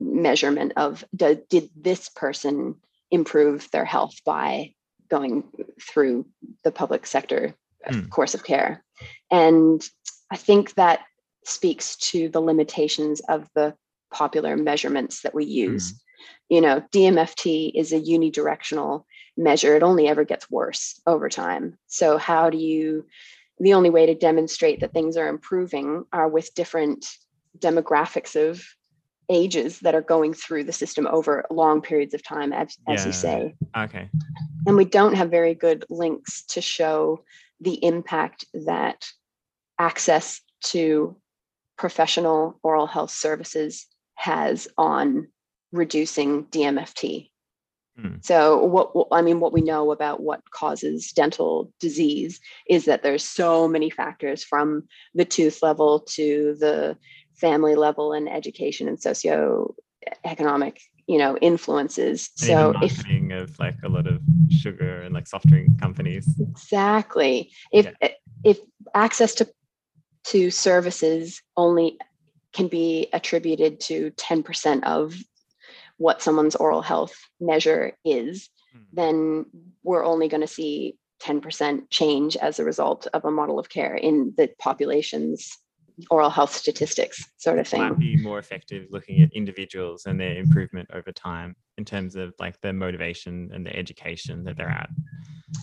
measurement 0.00 0.72
of 0.76 1.04
do, 1.14 1.40
did 1.50 1.70
this 1.76 2.08
person 2.08 2.76
improve 3.10 3.70
their 3.72 3.84
health 3.84 4.14
by 4.24 4.72
going 5.10 5.44
through 5.80 6.24
the 6.64 6.72
public 6.72 7.06
sector 7.06 7.54
mm. 7.90 8.10
course 8.10 8.34
of 8.34 8.44
care 8.44 8.84
and 9.30 9.88
i 10.30 10.36
think 10.36 10.74
that 10.74 11.00
speaks 11.44 11.96
to 11.96 12.28
the 12.28 12.40
limitations 12.40 13.20
of 13.28 13.48
the 13.54 13.74
popular 14.12 14.56
measurements 14.56 15.22
that 15.22 15.34
we 15.34 15.44
use 15.44 15.92
mm. 15.92 15.96
you 16.48 16.60
know 16.60 16.82
dmft 16.92 17.72
is 17.74 17.92
a 17.92 18.00
unidirectional 18.00 19.04
measure 19.36 19.74
it 19.74 19.82
only 19.82 20.08
ever 20.08 20.24
gets 20.24 20.50
worse 20.50 21.00
over 21.06 21.28
time 21.28 21.78
so 21.86 22.18
how 22.18 22.50
do 22.50 22.58
you 22.58 23.06
the 23.58 23.74
only 23.74 23.90
way 23.90 24.06
to 24.06 24.14
demonstrate 24.14 24.80
that 24.80 24.92
things 24.92 25.16
are 25.16 25.28
improving 25.28 26.04
are 26.12 26.28
with 26.28 26.54
different 26.54 27.06
demographics 27.58 28.34
of 28.36 28.64
ages 29.30 29.78
that 29.80 29.94
are 29.94 30.02
going 30.02 30.34
through 30.34 30.64
the 30.64 30.72
system 30.72 31.06
over 31.06 31.44
long 31.50 31.80
periods 31.80 32.12
of 32.12 32.22
time 32.22 32.52
as, 32.52 32.76
as 32.88 33.00
yeah. 33.00 33.06
you 33.06 33.12
say 33.12 33.54
okay 33.76 34.08
and 34.66 34.76
we 34.76 34.84
don't 34.84 35.14
have 35.14 35.30
very 35.30 35.54
good 35.54 35.84
links 35.88 36.42
to 36.44 36.60
show 36.60 37.22
the 37.62 37.84
impact 37.84 38.44
that 38.52 39.06
access 39.78 40.40
to 40.64 41.16
professional 41.78 42.58
oral 42.62 42.86
health 42.86 43.10
services 43.10 43.86
has 44.14 44.68
on 44.76 45.28
reducing 45.72 46.44
dmft 46.46 47.30
Hmm. 47.98 48.16
So 48.22 48.64
what 48.64 48.90
I 49.12 49.20
mean, 49.20 49.40
what 49.40 49.52
we 49.52 49.60
know 49.60 49.92
about 49.92 50.22
what 50.22 50.50
causes 50.50 51.12
dental 51.12 51.70
disease 51.78 52.40
is 52.68 52.86
that 52.86 53.02
there's 53.02 53.24
so 53.24 53.68
many 53.68 53.90
factors 53.90 54.42
from 54.42 54.84
the 55.14 55.26
tooth 55.26 55.62
level 55.62 56.00
to 56.00 56.56
the 56.58 56.96
family 57.34 57.74
level 57.74 58.12
and 58.12 58.28
education 58.30 58.88
and 58.88 59.00
socio-economic, 59.00 60.80
you 61.06 61.18
know, 61.18 61.36
influences. 61.38 62.30
And 62.40 62.46
so 62.46 62.74
if 62.82 63.02
of 63.32 63.58
like 63.58 63.76
a 63.84 63.88
lot 63.88 64.06
of 64.06 64.20
sugar 64.50 65.02
and 65.02 65.14
like 65.14 65.26
soft 65.26 65.46
drink 65.46 65.80
companies. 65.80 66.28
Exactly. 66.38 67.52
If 67.72 67.92
yeah. 68.00 68.08
if 68.44 68.58
access 68.94 69.34
to 69.36 69.48
to 70.24 70.50
services 70.50 71.42
only 71.56 71.98
can 72.52 72.68
be 72.68 73.08
attributed 73.12 73.80
to 73.80 74.10
10% 74.12 74.84
of 74.84 75.16
what 75.96 76.22
someone's 76.22 76.54
oral 76.54 76.82
health 76.82 77.14
measure 77.40 77.96
is, 78.04 78.50
mm. 78.76 78.84
then 78.92 79.46
we're 79.82 80.04
only 80.04 80.28
going 80.28 80.42
to 80.42 80.46
see 80.46 80.96
10% 81.22 81.90
change 81.90 82.36
as 82.36 82.58
a 82.58 82.64
result 82.64 83.06
of 83.14 83.24
a 83.24 83.30
model 83.30 83.58
of 83.58 83.68
care 83.68 83.94
in 83.94 84.34
the 84.36 84.50
population's 84.58 85.56
oral 86.10 86.30
health 86.30 86.54
statistics 86.54 87.24
sort 87.38 87.58
of 87.58 87.66
thing. 87.66 87.80
Might 87.80 87.98
be 87.98 88.16
more 88.16 88.38
effective 88.38 88.86
looking 88.90 89.22
at 89.22 89.32
individuals 89.32 90.06
and 90.06 90.18
their 90.18 90.34
improvement 90.34 90.88
over 90.92 91.12
time 91.12 91.56
in 91.78 91.84
terms 91.84 92.16
of 92.16 92.34
like 92.38 92.60
their 92.60 92.72
motivation 92.72 93.50
and 93.52 93.64
the 93.64 93.74
education 93.76 94.44
that 94.44 94.56
they're 94.56 94.68
at. 94.68 94.90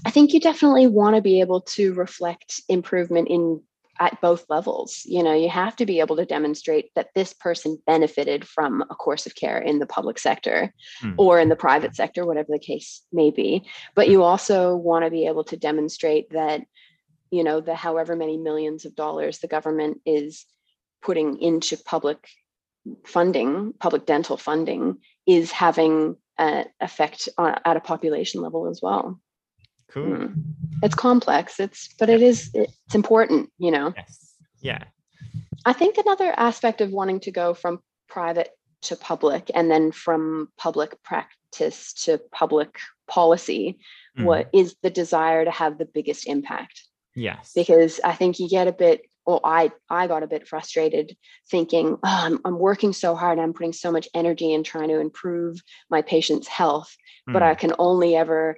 I 0.05 0.11
think 0.11 0.33
you 0.33 0.39
definitely 0.39 0.87
want 0.87 1.15
to 1.15 1.21
be 1.21 1.39
able 1.39 1.61
to 1.61 1.93
reflect 1.93 2.61
improvement 2.69 3.27
in 3.29 3.61
at 3.99 4.19
both 4.21 4.45
levels. 4.49 5.01
You 5.05 5.23
know, 5.23 5.33
you 5.33 5.49
have 5.49 5.75
to 5.77 5.85
be 5.85 5.99
able 5.99 6.15
to 6.15 6.25
demonstrate 6.25 6.93
that 6.95 7.09
this 7.15 7.33
person 7.33 7.77
benefited 7.85 8.47
from 8.47 8.81
a 8.89 8.95
course 8.95 9.25
of 9.25 9.35
care 9.35 9.57
in 9.57 9.79
the 9.79 9.85
public 9.85 10.17
sector 10.17 10.73
mm. 11.03 11.15
or 11.17 11.39
in 11.39 11.49
the 11.49 11.55
private 11.55 11.95
sector, 11.95 12.25
whatever 12.25 12.47
the 12.49 12.59
case 12.59 13.01
may 13.11 13.29
be. 13.29 13.67
But 13.95 14.09
you 14.09 14.23
also 14.23 14.75
want 14.75 15.05
to 15.05 15.11
be 15.11 15.27
able 15.27 15.43
to 15.45 15.57
demonstrate 15.57 16.29
that, 16.31 16.61
you 17.31 17.43
know, 17.43 17.61
the 17.61 17.75
however 17.75 18.15
many 18.15 18.37
millions 18.37 18.85
of 18.85 18.95
dollars 18.95 19.39
the 19.39 19.47
government 19.47 20.01
is 20.05 20.45
putting 21.01 21.41
into 21.41 21.77
public 21.77 22.27
funding, 23.05 23.73
public 23.79 24.05
dental 24.05 24.37
funding, 24.37 24.97
is 25.27 25.51
having 25.51 26.15
an 26.37 26.65
effect 26.79 27.29
on, 27.37 27.59
at 27.65 27.77
a 27.77 27.81
population 27.81 28.41
level 28.41 28.67
as 28.67 28.81
well. 28.81 29.19
Cool. 29.91 30.05
Mm. 30.05 30.43
It's 30.83 30.95
complex. 30.95 31.59
It's 31.59 31.93
but 31.99 32.09
it 32.09 32.21
is 32.21 32.51
it's 32.53 32.95
important, 32.95 33.49
you 33.57 33.71
know. 33.71 33.93
Yes. 33.95 34.35
Yeah. 34.61 34.83
I 35.65 35.73
think 35.73 35.97
another 35.97 36.33
aspect 36.37 36.81
of 36.81 36.91
wanting 36.91 37.19
to 37.21 37.31
go 37.31 37.53
from 37.53 37.79
private 38.07 38.49
to 38.83 38.95
public 38.95 39.51
and 39.53 39.69
then 39.69 39.91
from 39.91 40.49
public 40.57 41.01
practice 41.03 41.93
to 41.93 42.19
public 42.31 42.79
policy 43.07 43.77
mm. 44.17 44.23
what 44.23 44.49
is 44.53 44.75
the 44.83 44.89
desire 44.89 45.43
to 45.43 45.51
have 45.51 45.77
the 45.77 45.85
biggest 45.85 46.27
impact. 46.27 46.83
Yes. 47.19 47.51
Because 47.53 47.99
I 48.03 48.13
think 48.13 48.39
you 48.39 48.49
get 48.49 48.67
a 48.67 48.71
bit 48.71 49.01
well, 49.25 49.41
I 49.43 49.71
I 49.89 50.08
got 50.08 50.23
a 50.23 50.27
bit 50.27 50.47
frustrated 50.47 51.15
thinking, 51.51 51.97
oh, 51.97 51.99
I'm, 52.03 52.39
I'm 52.45 52.58
working 52.58 52.93
so 52.93 53.15
hard, 53.15 53.38
I'm 53.38 53.53
putting 53.53 53.73
so 53.73 53.91
much 53.91 54.08
energy 54.15 54.53
in 54.53 54.63
trying 54.63 54.89
to 54.89 54.99
improve 54.99 55.62
my 55.89 56.01
patient's 56.01 56.47
health, 56.47 56.95
mm. 57.29 57.34
but 57.34 57.43
I 57.43 57.53
can 57.53 57.73
only 57.77 58.15
ever 58.15 58.58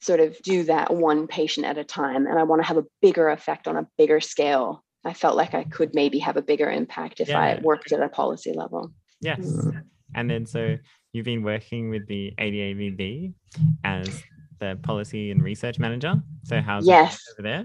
sort 0.00 0.20
of 0.20 0.36
do 0.42 0.64
that 0.64 0.94
one 0.94 1.26
patient 1.26 1.66
at 1.66 1.78
a 1.78 1.84
time 1.84 2.26
and 2.26 2.38
I 2.38 2.42
want 2.42 2.60
to 2.62 2.68
have 2.68 2.76
a 2.76 2.84
bigger 3.00 3.30
effect 3.30 3.66
on 3.66 3.76
a 3.76 3.88
bigger 3.96 4.20
scale. 4.20 4.84
I 5.04 5.14
felt 5.14 5.36
like 5.36 5.54
I 5.54 5.64
could 5.64 5.94
maybe 5.94 6.18
have 6.18 6.36
a 6.36 6.42
bigger 6.42 6.70
impact 6.70 7.20
if 7.20 7.28
yeah. 7.28 7.40
I 7.40 7.60
worked 7.62 7.90
at 7.92 8.00
a 8.00 8.08
policy 8.08 8.52
level. 8.52 8.92
Yes. 9.20 9.40
Mm. 9.40 9.84
And 10.14 10.30
then 10.30 10.46
so 10.46 10.76
you've 11.12 11.24
been 11.24 11.42
working 11.42 11.90
with 11.90 12.06
the 12.06 12.32
ADAVB 12.38 13.32
as 13.84 14.22
the 14.58 14.78
policy 14.82 15.30
and 15.30 15.42
research 15.42 15.78
manager. 15.78 16.22
So 16.44 16.60
how's 16.60 16.86
yes. 16.86 17.22
over 17.32 17.42
there? 17.42 17.64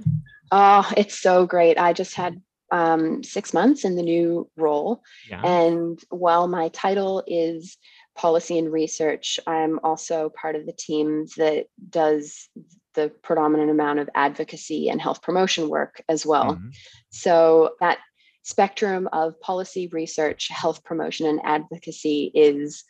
Oh, 0.52 0.90
it's 0.96 1.20
so 1.20 1.46
great. 1.46 1.78
I 1.78 1.94
just 1.94 2.16
had 2.16 2.42
um, 2.72 3.24
six 3.24 3.54
months 3.54 3.86
in 3.86 3.96
the 3.96 4.04
new 4.04 4.50
role. 4.58 5.02
Yeah. 5.30 5.42
And 5.46 6.00
while 6.10 6.48
my 6.48 6.70
title 6.70 7.24
is 7.28 7.78
policy 8.16 8.58
and 8.58 8.72
research, 8.72 9.40
I'm 9.48 9.80
also 9.84 10.32
part 10.40 10.56
of 10.56 10.66
the 10.66 10.74
team 10.74 11.28
that 11.38 11.66
does 11.90 12.50
the 12.94 13.10
predominant 13.22 13.72
amount 13.72 14.00
of 14.00 14.10
advocacy 14.16 14.90
and 14.90 15.02
health 15.02 15.22
promotion 15.22 15.70
work 15.70 16.02
as 16.10 16.26
well. 16.26 16.56
Mm-hmm. 16.56 16.70
So 17.10 17.72
that 17.80 18.00
spectrum 18.44 19.08
of 19.14 19.40
policy 19.40 19.88
research, 19.88 20.50
health 20.50 20.84
promotion, 20.84 21.26
and 21.28 21.40
advocacy 21.44 22.32
is 22.34 22.84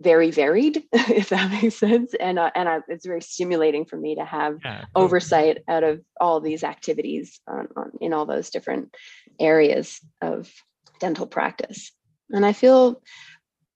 very 0.00 0.30
varied, 0.30 0.82
if 0.92 1.30
that 1.30 1.50
makes 1.50 1.76
sense. 1.76 2.14
And 2.18 2.38
uh, 2.38 2.50
and 2.54 2.68
I, 2.68 2.80
it's 2.88 3.06
very 3.06 3.22
stimulating 3.22 3.84
for 3.84 3.96
me 3.96 4.14
to 4.16 4.24
have 4.24 4.58
yeah, 4.64 4.84
oversight 4.94 5.58
out 5.68 5.84
of 5.84 6.02
all 6.20 6.40
these 6.40 6.64
activities 6.64 7.40
on, 7.46 7.68
on, 7.76 7.92
in 8.00 8.12
all 8.12 8.26
those 8.26 8.50
different 8.50 8.94
areas 9.40 10.00
of 10.20 10.50
dental 11.00 11.26
practice. 11.26 11.92
And 12.30 12.44
I 12.44 12.52
feel 12.52 13.02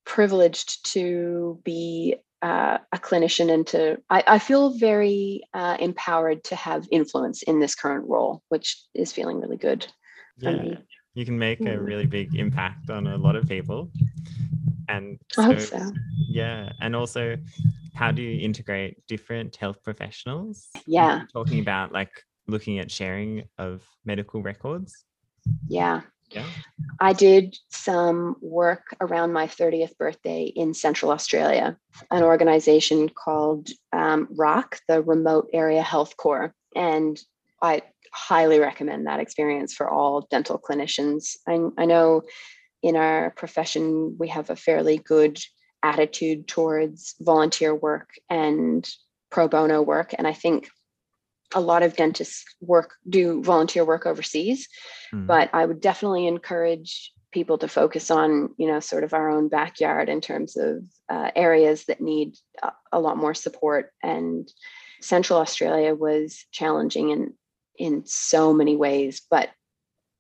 privileged 0.05 0.93
to 0.93 1.61
be 1.65 2.17
uh, 2.43 2.79
a 2.93 2.99
clinician 2.99 3.53
and 3.53 3.67
to 3.69 3.99
I, 4.09 4.25
I 4.27 4.39
feel 4.39 4.71
very 4.71 5.43
uh, 5.55 5.77
empowered 5.79 6.43
to 6.45 6.57
have 6.57 6.89
influence 6.91 7.43
in 7.43 7.61
this 7.61 7.75
current 7.75 8.09
role, 8.09 8.43
which 8.49 8.83
is 8.95 9.13
feeling 9.13 9.41
really 9.41 9.59
good 9.59 9.87
yeah. 10.39 10.51
for 10.51 10.63
me. 10.63 10.79
You 11.15 11.25
can 11.25 11.39
make 11.39 11.61
a 11.61 11.65
mm. 11.65 11.85
really 11.85 12.07
big 12.07 12.35
impact 12.37 12.89
on 12.89 13.07
a 13.07 13.17
lot 13.17 13.37
of 13.37 13.49
people. 13.49 13.91
And 14.91 15.19
so, 15.33 15.43
I 15.43 15.45
hope 15.47 15.61
so. 15.61 15.93
yeah. 16.29 16.73
And 16.81 16.95
also 16.97 17.37
how 17.95 18.11
do 18.11 18.23
you 18.23 18.41
integrate 18.41 19.07
different 19.07 19.57
health 19.57 19.83
professionals? 19.83 20.69
Yeah. 20.87 21.23
Talking 21.33 21.61
about 21.61 21.93
like 21.93 22.11
looking 22.47 22.79
at 22.79 22.91
sharing 22.91 23.45
of 23.59 23.83
medical 24.05 24.43
records. 24.43 25.05
Yeah. 25.69 26.03
Yeah. 26.31 26.47
I 27.01 27.13
did 27.13 27.59
some 27.71 28.37
work 28.41 28.97
around 29.01 29.33
my 29.33 29.47
30th 29.47 29.97
birthday 29.99 30.45
in 30.45 30.75
Central 30.75 31.11
Australia, 31.11 31.77
an 32.11 32.23
organization 32.23 33.09
called 33.09 33.69
um, 33.93 34.29
RAC, 34.31 34.81
the 34.87 35.03
Remote 35.03 35.49
Area 35.53 35.83
Health 35.83 36.17
Corps. 36.17 36.55
And 36.77 37.21
I 37.61 37.83
highly 38.13 38.61
recommend 38.61 39.07
that 39.07 39.21
experience 39.21 39.75
for 39.75 39.91
all 39.91 40.27
dental 40.31 40.59
clinicians. 40.59 41.37
I, 41.49 41.59
I 41.77 41.85
know 41.85 42.23
in 42.83 42.97
our 42.97 43.31
profession, 43.31 44.17
we 44.19 44.29
have 44.29 44.51
a 44.51 44.57
fairly 44.57 44.99
good 44.99 45.39
attitude 45.83 46.47
towards 46.47 47.15
volunteer 47.21 47.75
work 47.75 48.11
and 48.29 48.89
pro 49.31 49.49
bono 49.49 49.83
work. 49.83 50.15
And 50.17 50.27
I 50.27 50.33
think 50.33 50.69
a 51.55 51.61
lot 51.61 51.83
of 51.83 51.97
dentists 51.97 52.45
work 52.61 52.95
do 53.09 53.43
volunteer 53.43 53.85
work 53.85 54.07
overseas 54.07 54.69
mm. 55.13 55.27
but 55.27 55.51
i 55.53 55.65
would 55.65 55.81
definitely 55.81 56.27
encourage 56.27 57.13
people 57.33 57.59
to 57.59 57.69
focus 57.69 58.11
on 58.11 58.51
you 58.57 58.67
know 58.67 58.81
sort 58.81 59.05
of 59.05 59.15
our 59.15 59.29
own 59.29 59.49
backyard 59.49 60.09
in 60.09 60.21
terms 60.21 60.57
of 60.57 60.83
uh, 61.09 61.31
areas 61.37 61.85
that 61.85 62.01
need 62.01 62.37
a, 62.63 62.73
a 62.93 63.01
lot 63.01 63.17
more 63.17 63.35
support 63.35 63.93
and 64.03 64.53
central 65.01 65.39
australia 65.39 65.95
was 65.95 66.45
challenging 66.53 67.11
in 67.11 67.33
in 67.79 68.03
so 68.05 68.53
many 68.53 68.77
ways 68.77 69.23
but 69.31 69.51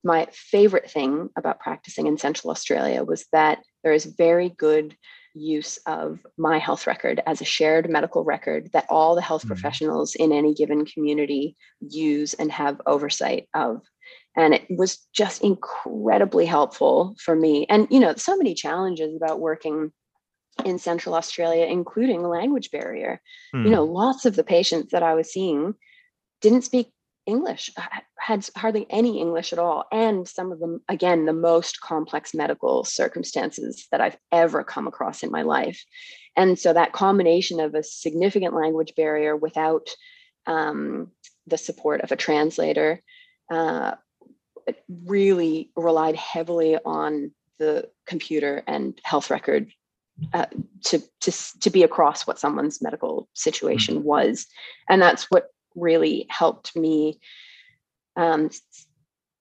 my 0.04 0.26
favorite 0.32 0.90
thing 0.90 1.28
about 1.36 1.60
practicing 1.60 2.06
in 2.06 2.18
central 2.18 2.50
australia 2.50 3.04
was 3.04 3.26
that 3.32 3.58
there 3.82 3.92
is 3.92 4.04
very 4.04 4.50
good 4.50 4.96
use 5.34 5.78
of 5.86 6.18
my 6.36 6.58
health 6.58 6.86
record 6.86 7.22
as 7.26 7.40
a 7.40 7.44
shared 7.44 7.88
medical 7.88 8.24
record 8.24 8.70
that 8.72 8.86
all 8.88 9.14
the 9.14 9.20
health 9.20 9.42
mm-hmm. 9.42 9.52
professionals 9.52 10.14
in 10.14 10.32
any 10.32 10.54
given 10.54 10.84
community 10.84 11.56
use 11.80 12.34
and 12.34 12.50
have 12.50 12.80
oversight 12.86 13.48
of 13.54 13.82
and 14.36 14.54
it 14.54 14.66
was 14.70 15.06
just 15.12 15.42
incredibly 15.42 16.46
helpful 16.46 17.14
for 17.22 17.36
me 17.36 17.66
and 17.68 17.86
you 17.90 18.00
know 18.00 18.14
so 18.16 18.36
many 18.36 18.54
challenges 18.54 19.14
about 19.16 19.40
working 19.40 19.92
in 20.64 20.78
central 20.78 21.14
australia 21.14 21.64
including 21.66 22.22
language 22.22 22.70
barrier 22.70 23.20
mm. 23.54 23.64
you 23.64 23.70
know 23.70 23.86
hmm. 23.86 23.92
lots 23.92 24.24
of 24.24 24.36
the 24.36 24.44
patients 24.44 24.90
that 24.92 25.02
i 25.02 25.14
was 25.14 25.32
seeing 25.32 25.74
didn't 26.40 26.62
speak 26.62 26.90
English, 27.26 27.70
had 28.18 28.48
hardly 28.56 28.86
any 28.90 29.20
English 29.20 29.52
at 29.52 29.58
all. 29.58 29.84
And 29.92 30.26
some 30.26 30.52
of 30.52 30.58
them, 30.58 30.82
again, 30.88 31.26
the 31.26 31.32
most 31.32 31.80
complex 31.80 32.34
medical 32.34 32.84
circumstances 32.84 33.86
that 33.90 34.00
I've 34.00 34.16
ever 34.32 34.64
come 34.64 34.86
across 34.86 35.22
in 35.22 35.30
my 35.30 35.42
life. 35.42 35.82
And 36.36 36.58
so 36.58 36.72
that 36.72 36.92
combination 36.92 37.60
of 37.60 37.74
a 37.74 37.82
significant 37.82 38.54
language 38.54 38.94
barrier 38.96 39.36
without 39.36 39.88
um, 40.46 41.10
the 41.46 41.58
support 41.58 42.00
of 42.00 42.12
a 42.12 42.16
translator 42.16 43.02
uh, 43.50 43.94
really 45.04 45.70
relied 45.76 46.16
heavily 46.16 46.78
on 46.84 47.32
the 47.58 47.88
computer 48.06 48.62
and 48.66 48.98
health 49.04 49.30
record 49.30 49.70
uh, 50.32 50.46
to 50.84 51.02
to 51.20 51.32
to 51.60 51.70
be 51.70 51.82
across 51.82 52.26
what 52.26 52.38
someone's 52.38 52.82
medical 52.82 53.28
situation 53.34 53.96
mm-hmm. 53.96 54.04
was, 54.04 54.46
and 54.88 55.00
that's 55.00 55.30
what 55.30 55.48
really 55.74 56.26
helped 56.28 56.76
me 56.76 57.20
um, 58.16 58.50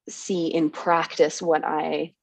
see 0.07 0.47
in 0.47 0.69
practice 0.69 1.41
what 1.41 1.63
I 1.63 2.13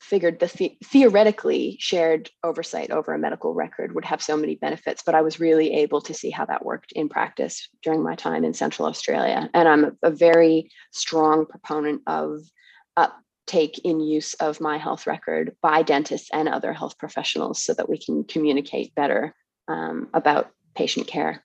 figured 0.00 0.38
the, 0.38 0.46
the 0.56 0.76
theoretically 0.84 1.76
shared 1.80 2.30
oversight 2.44 2.90
over 2.90 3.12
a 3.12 3.18
medical 3.18 3.52
record 3.54 3.94
would 3.94 4.04
have 4.04 4.22
so 4.22 4.36
many 4.36 4.54
benefits, 4.54 5.02
but 5.04 5.14
I 5.14 5.22
was 5.22 5.40
really 5.40 5.74
able 5.74 6.00
to 6.02 6.14
see 6.14 6.30
how 6.30 6.44
that 6.46 6.64
worked 6.64 6.92
in 6.92 7.08
practice 7.08 7.68
during 7.82 8.02
my 8.02 8.14
time 8.14 8.44
in 8.44 8.54
Central 8.54 8.86
Australia. 8.86 9.50
And 9.54 9.68
I'm 9.68 9.96
a, 10.02 10.10
very 10.10 10.70
strong 10.92 11.46
proponent 11.46 12.02
of 12.06 12.40
uptake 12.96 13.80
in 13.84 14.00
use 14.00 14.34
of 14.34 14.60
my 14.60 14.78
health 14.78 15.06
record 15.06 15.56
by 15.62 15.82
dentists 15.82 16.30
and 16.32 16.48
other 16.48 16.72
health 16.72 16.96
professionals 16.98 17.62
so 17.62 17.74
that 17.74 17.88
we 17.88 17.98
can 17.98 18.24
communicate 18.24 18.94
better 18.94 19.34
um, 19.68 20.08
about 20.14 20.50
patient 20.74 21.06
care. 21.06 21.44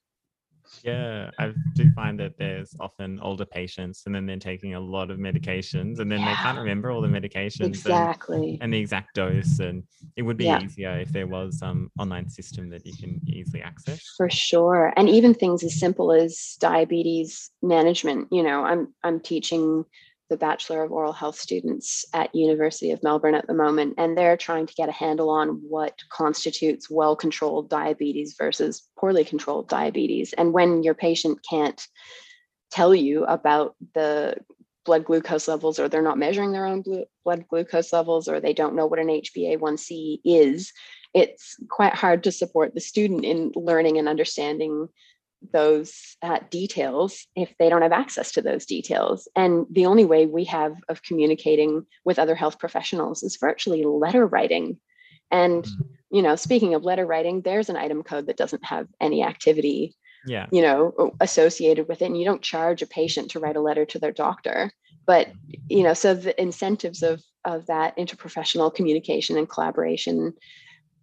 Yeah, 0.84 1.30
I 1.40 1.54
do 1.74 1.92
find 1.92 2.20
that 2.20 2.38
there's 2.38 2.76
often 2.80 3.20
older 3.22 3.46
patients 3.46 4.04
and 4.06 4.14
then 4.14 4.26
they're 4.26 4.38
taking 4.38 4.76
a 4.76 4.80
lot 4.80 5.12
of 5.12 5.18
medications 5.18 6.00
and 6.00 6.12
then 6.12 6.20
yeah. 6.20 6.30
they 6.30 6.36
can't 6.36 6.58
remember 6.58 6.92
all 6.92 7.02
the 7.02 7.08
medications 7.08 7.68
exactly 7.68 8.54
and, 8.54 8.64
and 8.64 8.74
the 8.74 8.80
exact 8.80 9.16
dose. 9.16 9.60
And 9.60 9.84
it 10.16 10.24
would 10.24 10.38
be 10.38 10.46
yeah. 10.46 10.62
easier 10.62 11.00
if 11.00 11.10
there 11.10 11.28
was 11.28 11.58
some 11.60 11.92
online 12.00 12.30
system 12.30 12.70
that 12.70 12.86
you 12.86 12.94
can 12.94 13.22
easily 13.28 13.62
access. 13.62 14.02
For 14.18 14.30
sure. 14.30 14.94
And 14.98 15.10
even 15.10 15.34
things 15.34 15.64
as 15.64 15.80
simple 15.80 16.12
as 16.12 16.58
diabetes 16.60 17.52
management. 17.62 18.28
You 18.32 18.44
know, 18.44 18.64
I'm 18.64 18.94
I'm 19.04 19.20
teaching 19.20 19.86
the 20.34 20.38
Bachelor 20.38 20.82
of 20.82 20.92
Oral 20.92 21.14
Health 21.14 21.36
students 21.36 22.06
at 22.12 22.34
University 22.34 22.90
of 22.90 23.04
Melbourne 23.04 23.36
at 23.36 23.46
the 23.46 23.54
moment, 23.54 23.94
and 24.00 24.18
they're 24.18 24.36
trying 24.36 24.66
to 24.66 24.74
get 24.74 24.90
a 24.90 24.92
handle 24.92 25.30
on 25.30 25.62
what 25.70 25.94
constitutes 26.10 26.90
well-controlled 26.90 27.70
diabetes 27.70 28.34
versus 28.36 28.90
poorly 28.98 29.24
controlled 29.24 29.70
diabetes. 29.70 30.34
And 30.34 30.52
when 30.52 30.82
your 30.82 30.96
patient 30.96 31.38
can't 31.48 31.80
tell 32.72 32.96
you 32.96 33.26
about 33.26 33.76
the 33.94 34.38
blood 34.86 35.06
glucose 35.06 35.48
levels, 35.48 35.78
or 35.78 35.88
they're 35.88 36.02
not 36.02 36.18
measuring 36.18 36.52
their 36.52 36.66
own 36.66 36.84
blood 37.24 37.46
glucose 37.48 37.94
levels, 37.94 38.28
or 38.28 38.40
they 38.40 38.54
don't 38.54 38.76
know 38.76 38.88
what 38.88 38.98
an 38.98 39.10
HbA1c 39.10 40.22
is, 40.26 40.74
it's 41.14 41.58
quite 41.70 41.94
hard 41.94 42.24
to 42.24 42.32
support 42.32 42.74
the 42.74 42.82
student 42.82 43.24
in 43.24 43.52
learning 43.56 44.00
and 44.00 44.10
understanding 44.10 44.88
those 45.52 46.16
uh, 46.22 46.40
details 46.50 47.28
if 47.36 47.54
they 47.60 47.70
don't 47.70 47.82
have 47.82 47.92
access 47.92 48.32
to 48.34 48.42
those 48.42 48.66
details. 48.66 49.28
And 49.36 49.66
the 49.70 49.86
only 49.86 50.06
way 50.06 50.26
we 50.26 50.46
have 50.46 50.76
of 50.90 51.04
communicating 51.04 51.86
with 52.06 52.20
other 52.20 52.36
health 52.36 52.60
professionals 52.60 53.24
is 53.24 53.38
virtually 53.38 53.84
letter 53.84 54.26
writing. 54.26 54.80
And, 55.32 55.64
mm. 55.64 55.88
you 56.12 56.22
know, 56.22 56.36
speaking 56.36 56.74
of 56.74 56.84
letter 56.84 57.06
writing, 57.06 57.42
there's 57.42 57.70
an 57.70 57.78
item 57.78 58.04
code 58.04 58.28
that 58.28 58.38
doesn't 58.38 58.64
have 58.66 58.88
any 59.02 59.24
activity, 59.24 59.96
yeah. 60.26 60.48
you 60.52 60.62
know, 60.62 61.14
associated 61.20 61.88
with 61.88 62.02
it. 62.02 62.06
And 62.06 62.18
you 62.18 62.26
don't 62.26 62.42
charge 62.42 62.82
a 62.82 62.88
patient 62.88 63.32
to 63.32 63.40
write 63.40 63.56
a 63.56 63.62
letter 63.62 63.86
to 63.86 64.00
their 64.00 64.12
doctor. 64.12 64.72
But, 65.06 65.30
you 65.70 65.84
know, 65.84 65.94
so 65.94 66.14
the 66.14 66.40
incentives 66.42 67.04
of 67.04 67.22
of 67.46 67.66
that 67.66 67.98
interprofessional 67.98 68.74
communication 68.74 69.38
and 69.38 69.50
collaboration 69.50 70.34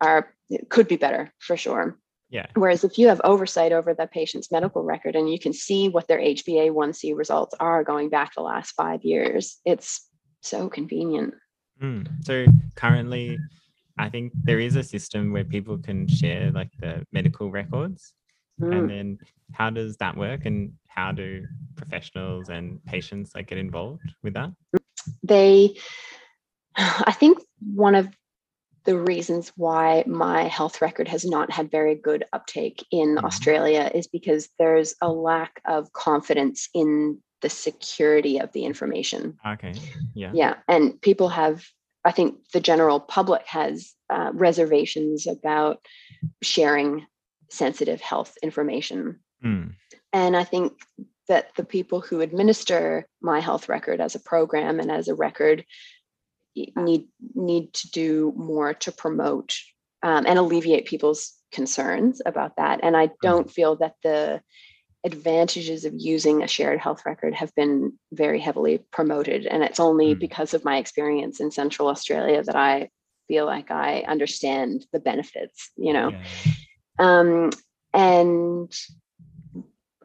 are 0.00 0.32
could 0.68 0.88
be 0.88 0.96
better 0.96 1.32
for 1.38 1.56
sure. 1.56 1.98
Yeah. 2.30 2.46
Whereas 2.54 2.84
if 2.84 2.96
you 2.96 3.08
have 3.08 3.20
oversight 3.24 3.72
over 3.72 3.92
the 3.92 4.06
patient's 4.06 4.52
medical 4.52 4.84
record 4.84 5.16
and 5.16 5.30
you 5.30 5.38
can 5.38 5.52
see 5.52 5.88
what 5.88 6.06
their 6.06 6.20
HbA1c 6.20 7.16
results 7.16 7.54
are 7.58 7.82
going 7.82 8.08
back 8.08 8.34
the 8.34 8.42
last 8.42 8.72
five 8.72 9.02
years, 9.02 9.58
it's 9.64 10.08
so 10.40 10.68
convenient. 10.68 11.34
Mm. 11.82 12.06
So 12.24 12.46
currently, 12.76 13.38
I 13.98 14.08
think 14.08 14.32
there 14.44 14.60
is 14.60 14.76
a 14.76 14.82
system 14.82 15.32
where 15.32 15.44
people 15.44 15.76
can 15.78 16.06
share 16.06 16.52
like 16.52 16.70
the 16.78 17.04
medical 17.12 17.50
records. 17.50 18.14
Mm. 18.60 18.78
And 18.78 18.90
then 18.90 19.18
how 19.52 19.70
does 19.70 19.96
that 19.96 20.16
work 20.16 20.46
and 20.46 20.72
how 20.86 21.10
do 21.10 21.44
professionals 21.76 22.48
and 22.48 22.82
patients 22.84 23.32
like 23.34 23.48
get 23.48 23.58
involved 23.58 24.14
with 24.22 24.34
that? 24.34 24.52
They 25.24 25.76
I 26.76 27.12
think 27.12 27.38
one 27.74 27.94
of 27.94 28.08
the 28.90 28.98
reasons 28.98 29.52
why 29.56 30.02
my 30.04 30.42
health 30.48 30.82
record 30.82 31.06
has 31.06 31.24
not 31.24 31.48
had 31.48 31.70
very 31.70 31.94
good 31.94 32.24
uptake 32.32 32.84
in 32.90 33.14
mm-hmm. 33.14 33.24
Australia 33.24 33.88
is 33.94 34.08
because 34.08 34.48
there's 34.58 34.96
a 35.00 35.08
lack 35.08 35.60
of 35.64 35.92
confidence 35.92 36.68
in 36.74 37.16
the 37.40 37.48
security 37.48 38.40
of 38.40 38.50
the 38.50 38.64
information. 38.64 39.38
Okay. 39.46 39.74
Yeah. 40.12 40.32
Yeah. 40.34 40.54
And 40.66 41.00
people 41.00 41.28
have, 41.28 41.64
I 42.04 42.10
think 42.10 42.34
the 42.52 42.58
general 42.58 42.98
public 42.98 43.46
has 43.46 43.94
uh, 44.12 44.32
reservations 44.34 45.28
about 45.28 45.86
sharing 46.42 47.06
sensitive 47.48 48.00
health 48.00 48.36
information. 48.42 49.20
Mm. 49.44 49.74
And 50.12 50.36
I 50.36 50.42
think 50.42 50.72
that 51.28 51.54
the 51.54 51.62
people 51.62 52.00
who 52.00 52.22
administer 52.22 53.06
my 53.22 53.38
health 53.38 53.68
record 53.68 54.00
as 54.00 54.16
a 54.16 54.20
program 54.20 54.80
and 54.80 54.90
as 54.90 55.06
a 55.06 55.14
record 55.14 55.64
need 56.54 57.06
need 57.34 57.72
to 57.74 57.90
do 57.90 58.32
more 58.36 58.74
to 58.74 58.92
promote 58.92 59.54
um, 60.02 60.26
and 60.26 60.38
alleviate 60.38 60.86
people's 60.86 61.32
concerns 61.52 62.22
about 62.24 62.56
that. 62.56 62.80
And 62.82 62.96
I 62.96 63.10
don't 63.22 63.50
feel 63.50 63.76
that 63.76 63.94
the 64.02 64.40
advantages 65.04 65.84
of 65.84 65.94
using 65.96 66.42
a 66.42 66.48
shared 66.48 66.78
health 66.78 67.02
record 67.06 67.34
have 67.34 67.54
been 67.54 67.94
very 68.12 68.38
heavily 68.38 68.78
promoted. 68.92 69.46
And 69.46 69.62
it's 69.62 69.80
only 69.80 70.14
mm. 70.14 70.18
because 70.18 70.54
of 70.54 70.64
my 70.64 70.76
experience 70.76 71.40
in 71.40 71.50
Central 71.50 71.88
Australia 71.88 72.42
that 72.42 72.56
I 72.56 72.90
feel 73.28 73.46
like 73.46 73.70
I 73.70 74.00
understand 74.00 74.84
the 74.92 75.00
benefits, 75.00 75.70
you 75.76 75.92
know. 75.92 76.10
Yeah. 76.10 76.20
Um, 76.98 77.50
and 77.94 78.72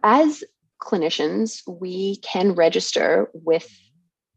as 0.04 0.44
clinicians, 0.82 1.62
we 1.68 2.18
can 2.18 2.54
register 2.54 3.30
with 3.34 3.68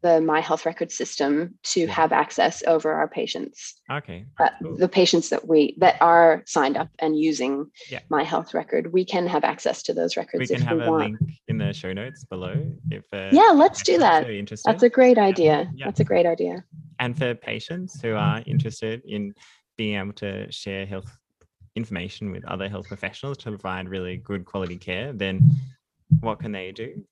the 0.01 0.21
my 0.21 0.39
health 0.39 0.65
record 0.65 0.91
system 0.91 1.55
to 1.63 1.81
yeah. 1.81 1.91
have 1.91 2.11
access 2.11 2.63
over 2.67 2.91
our 2.93 3.07
patients 3.07 3.75
okay 3.91 4.25
uh, 4.39 4.49
cool. 4.61 4.77
the 4.77 4.87
patients 4.87 5.29
that 5.29 5.47
we 5.47 5.75
that 5.77 5.95
are 6.01 6.43
signed 6.45 6.77
up 6.77 6.89
and 6.99 7.19
using 7.19 7.65
yeah. 7.89 7.99
my 8.09 8.23
health 8.23 8.53
record 8.53 8.93
we 8.93 9.03
can 9.03 9.27
have 9.27 9.43
access 9.43 9.83
to 9.83 9.93
those 9.93 10.17
records 10.17 10.49
we 10.49 10.55
can 10.55 10.65
have 10.65 10.77
we 10.77 10.83
a 10.83 10.89
want. 10.89 11.03
link 11.03 11.17
in 11.47 11.57
the 11.57 11.73
show 11.73 11.93
notes 11.93 12.23
below 12.25 12.55
if 12.89 13.03
uh, 13.13 13.29
yeah 13.31 13.51
let's 13.53 13.83
do 13.83 13.97
that 13.97 14.25
that's 14.65 14.83
a 14.83 14.89
great 14.89 15.17
idea 15.17 15.69
yeah. 15.75 15.85
that's 15.85 15.99
a 15.99 16.05
great 16.05 16.25
idea 16.25 16.63
and 16.99 17.17
for 17.17 17.33
patients 17.35 18.01
who 18.01 18.13
are 18.13 18.41
interested 18.45 19.01
in 19.05 19.33
being 19.77 19.97
able 19.97 20.13
to 20.13 20.51
share 20.51 20.85
health 20.85 21.17
information 21.75 22.31
with 22.31 22.43
other 22.45 22.67
health 22.67 22.87
professionals 22.87 23.37
to 23.37 23.49
provide 23.49 23.87
really 23.87 24.17
good 24.17 24.45
quality 24.45 24.77
care 24.77 25.13
then 25.13 25.41
what 26.19 26.39
can 26.39 26.51
they 26.51 26.71
do 26.71 27.03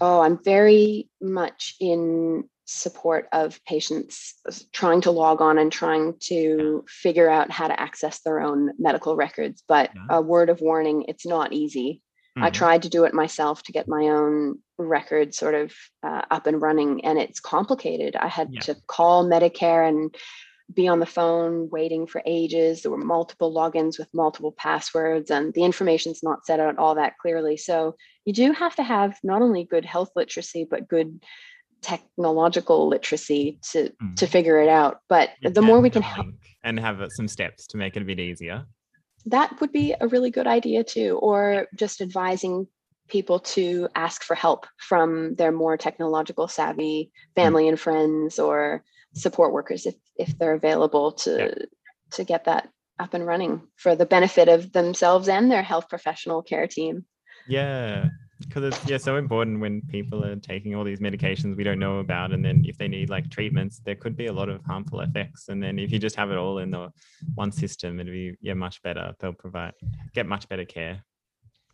Oh, 0.00 0.20
I'm 0.20 0.42
very 0.42 1.08
much 1.20 1.74
in 1.80 2.48
support 2.66 3.28
of 3.32 3.64
patients 3.64 4.34
trying 4.72 5.00
to 5.00 5.10
log 5.10 5.40
on 5.40 5.56
and 5.58 5.70
trying 5.70 6.14
to 6.18 6.84
figure 6.88 7.30
out 7.30 7.50
how 7.50 7.68
to 7.68 7.80
access 7.80 8.20
their 8.20 8.40
own 8.40 8.72
medical 8.78 9.16
records. 9.16 9.62
But 9.68 9.90
yeah. 9.94 10.16
a 10.16 10.22
word 10.22 10.50
of 10.50 10.60
warning, 10.60 11.04
it's 11.08 11.24
not 11.24 11.52
easy. 11.52 12.02
Mm-hmm. 12.36 12.44
I 12.44 12.50
tried 12.50 12.82
to 12.82 12.88
do 12.88 13.04
it 13.04 13.14
myself 13.14 13.62
to 13.64 13.72
get 13.72 13.88
my 13.88 14.08
own 14.08 14.58
record 14.78 15.34
sort 15.34 15.54
of 15.54 15.72
uh, 16.02 16.22
up 16.30 16.46
and 16.46 16.60
running, 16.60 17.04
and 17.04 17.18
it's 17.18 17.40
complicated. 17.40 18.16
I 18.16 18.28
had 18.28 18.48
yeah. 18.50 18.60
to 18.62 18.76
call 18.86 19.26
Medicare 19.26 19.88
and 19.88 20.14
be 20.72 20.88
on 20.88 20.98
the 20.98 21.06
phone 21.06 21.68
waiting 21.70 22.06
for 22.06 22.22
ages. 22.26 22.82
There 22.82 22.90
were 22.90 22.98
multiple 22.98 23.54
logins 23.54 23.98
with 23.98 24.12
multiple 24.12 24.52
passwords, 24.52 25.30
and 25.30 25.54
the 25.54 25.62
information's 25.62 26.22
not 26.22 26.44
set 26.44 26.60
out 26.60 26.78
all 26.78 26.94
that 26.96 27.18
clearly. 27.18 27.56
So 27.56 27.96
you 28.24 28.32
do 28.32 28.52
have 28.52 28.74
to 28.76 28.82
have 28.82 29.18
not 29.22 29.42
only 29.42 29.64
good 29.64 29.84
health 29.84 30.10
literacy, 30.16 30.66
but 30.68 30.88
good 30.88 31.22
technological 31.82 32.88
literacy 32.88 33.58
to 33.70 33.92
mm. 34.02 34.16
to 34.16 34.26
figure 34.26 34.60
it 34.60 34.68
out. 34.68 34.98
But 35.08 35.30
you 35.40 35.50
the 35.50 35.62
more 35.62 35.80
we 35.80 35.90
can 35.90 36.02
help 36.02 36.26
and 36.64 36.80
have 36.80 37.00
some 37.10 37.28
steps 37.28 37.66
to 37.68 37.76
make 37.76 37.96
it 37.96 38.02
a 38.02 38.06
bit 38.06 38.18
easier. 38.18 38.66
That 39.26 39.60
would 39.60 39.72
be 39.72 39.94
a 40.00 40.08
really 40.08 40.30
good 40.30 40.46
idea 40.46 40.84
too, 40.84 41.18
or 41.22 41.66
just 41.76 42.00
advising 42.00 42.66
people 43.08 43.38
to 43.38 43.88
ask 43.94 44.24
for 44.24 44.34
help 44.34 44.66
from 44.78 45.36
their 45.36 45.52
more 45.52 45.76
technological 45.76 46.48
savvy 46.48 47.12
family 47.36 47.64
mm. 47.64 47.68
and 47.70 47.80
friends 47.80 48.38
or 48.40 48.82
support 49.16 49.52
workers 49.52 49.86
if 49.86 49.94
if 50.16 50.36
they're 50.38 50.54
available 50.54 51.12
to 51.12 51.38
yeah. 51.38 51.64
to 52.12 52.24
get 52.24 52.44
that 52.44 52.68
up 52.98 53.14
and 53.14 53.26
running 53.26 53.62
for 53.76 53.94
the 53.96 54.06
benefit 54.06 54.48
of 54.48 54.72
themselves 54.72 55.28
and 55.28 55.50
their 55.50 55.62
health 55.62 55.88
professional 55.88 56.42
care 56.42 56.66
team. 56.66 57.04
Yeah, 57.48 58.08
because 58.40 58.64
it's 58.64 58.88
yeah 58.88 58.98
so 58.98 59.16
important 59.16 59.60
when 59.60 59.82
people 59.82 60.24
are 60.24 60.36
taking 60.36 60.74
all 60.74 60.84
these 60.84 61.00
medications 61.00 61.56
we 61.56 61.64
don't 61.64 61.78
know 61.78 61.98
about, 61.98 62.32
and 62.32 62.44
then 62.44 62.62
if 62.66 62.76
they 62.78 62.88
need 62.88 63.10
like 63.10 63.30
treatments, 63.30 63.80
there 63.84 63.94
could 63.94 64.16
be 64.16 64.26
a 64.26 64.32
lot 64.32 64.48
of 64.48 64.64
harmful 64.64 65.00
effects. 65.00 65.48
And 65.48 65.62
then 65.62 65.78
if 65.78 65.92
you 65.92 65.98
just 65.98 66.16
have 66.16 66.30
it 66.30 66.36
all 66.36 66.58
in 66.58 66.70
the 66.70 66.90
one 67.34 67.52
system, 67.52 68.00
it'd 68.00 68.12
be 68.12 68.34
yeah 68.40 68.54
much 68.54 68.82
better. 68.82 69.14
They'll 69.20 69.32
provide 69.32 69.72
get 70.14 70.26
much 70.26 70.48
better 70.48 70.64
care. 70.64 71.02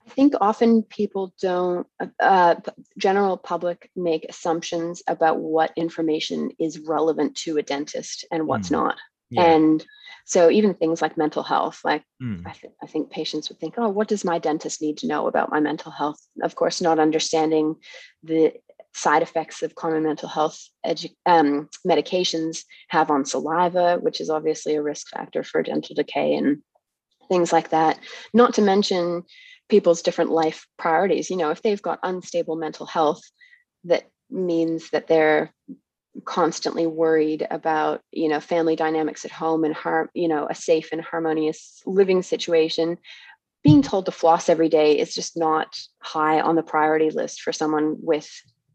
I 0.06 0.10
think 0.10 0.34
often 0.40 0.82
people 0.82 1.32
don't, 1.40 1.86
uh, 2.20 2.56
general 2.98 3.36
public 3.36 3.90
make 3.94 4.26
assumptions 4.28 5.02
about 5.06 5.38
what 5.38 5.72
information 5.76 6.50
is 6.58 6.80
relevant 6.80 7.36
to 7.38 7.58
a 7.58 7.62
dentist 7.62 8.24
and 8.30 8.46
what's 8.46 8.68
mm. 8.68 8.72
not. 8.72 8.96
Yeah. 9.30 9.44
And 9.44 9.84
so 10.24 10.50
even 10.50 10.74
things 10.74 11.00
like 11.00 11.16
mental 11.16 11.42
health, 11.42 11.80
like 11.84 12.04
mm. 12.22 12.46
I, 12.46 12.52
th- 12.52 12.72
I 12.82 12.86
think 12.86 13.10
patients 13.10 13.48
would 13.48 13.58
think, 13.58 13.74
oh, 13.78 13.88
what 13.88 14.08
does 14.08 14.24
my 14.24 14.38
dentist 14.38 14.82
need 14.82 14.98
to 14.98 15.06
know 15.06 15.26
about 15.26 15.50
my 15.50 15.60
mental 15.60 15.90
health? 15.90 16.20
Of 16.42 16.54
course, 16.54 16.80
not 16.80 16.98
understanding 16.98 17.76
the 18.22 18.52
side 18.94 19.22
effects 19.22 19.62
of 19.62 19.74
common 19.74 20.02
mental 20.02 20.28
health 20.28 20.58
edu- 20.86 21.14
um, 21.26 21.68
medications 21.86 22.64
have 22.88 23.10
on 23.10 23.24
saliva, 23.24 23.98
which 24.00 24.20
is 24.20 24.28
obviously 24.28 24.74
a 24.74 24.82
risk 24.82 25.08
factor 25.08 25.42
for 25.42 25.62
dental 25.62 25.94
decay 25.94 26.34
and 26.34 26.62
things 27.28 27.52
like 27.52 27.70
that. 27.70 27.98
Not 28.34 28.54
to 28.54 28.62
mention 28.62 29.24
people's 29.72 30.02
different 30.02 30.30
life 30.30 30.66
priorities. 30.78 31.30
You 31.30 31.38
know, 31.38 31.48
if 31.48 31.62
they've 31.62 31.80
got 31.80 31.98
unstable 32.02 32.56
mental 32.56 32.84
health, 32.84 33.22
that 33.84 34.04
means 34.30 34.90
that 34.90 35.06
they're 35.06 35.50
constantly 36.26 36.86
worried 36.86 37.46
about 37.50 38.02
you 38.12 38.28
know 38.28 38.38
family 38.38 38.76
dynamics 38.76 39.24
at 39.24 39.30
home 39.30 39.64
and 39.64 39.74
harm 39.74 40.10
you 40.12 40.28
know 40.28 40.46
a 40.50 40.54
safe 40.54 40.90
and 40.92 41.00
harmonious 41.00 41.80
living 41.86 42.22
situation 42.22 42.98
being 43.64 43.80
told 43.80 44.04
to 44.04 44.12
floss 44.12 44.50
every 44.50 44.68
day 44.68 44.98
is 44.98 45.14
just 45.14 45.38
not 45.38 45.68
high 46.02 46.38
on 46.42 46.54
the 46.54 46.62
priority 46.62 47.08
list 47.08 47.40
for 47.40 47.50
someone 47.50 47.96
with 48.00 48.28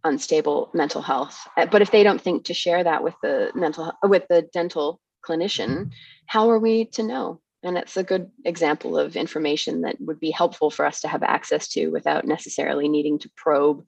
unstable 0.03 0.71
mental 0.73 1.01
health. 1.01 1.37
Uh, 1.57 1.65
but 1.67 1.81
if 1.81 1.91
they 1.91 2.01
don't 2.01 2.21
think 2.21 2.45
to 2.45 2.53
share 2.53 2.83
that 2.83 3.03
with 3.03 3.13
the 3.21 3.51
mental 3.53 3.93
with 4.01 4.25
the 4.29 4.41
dental 4.51 4.99
clinician, 5.27 5.91
how 6.25 6.49
are 6.49 6.59
we 6.59 6.85
to 6.85 7.03
know? 7.03 7.39
And 7.63 7.77
it's 7.77 7.97
a 7.97 8.03
good 8.03 8.29
example 8.45 8.97
of 8.97 9.15
information 9.15 9.81
that 9.81 9.97
would 9.99 10.19
be 10.19 10.31
helpful 10.31 10.69
for 10.69 10.85
us 10.85 11.01
to 11.01 11.07
have 11.07 11.23
access 11.23 11.67
to 11.69 11.87
without 11.87 12.25
necessarily 12.25 12.87
needing 12.87 13.19
to 13.19 13.31
probe 13.35 13.83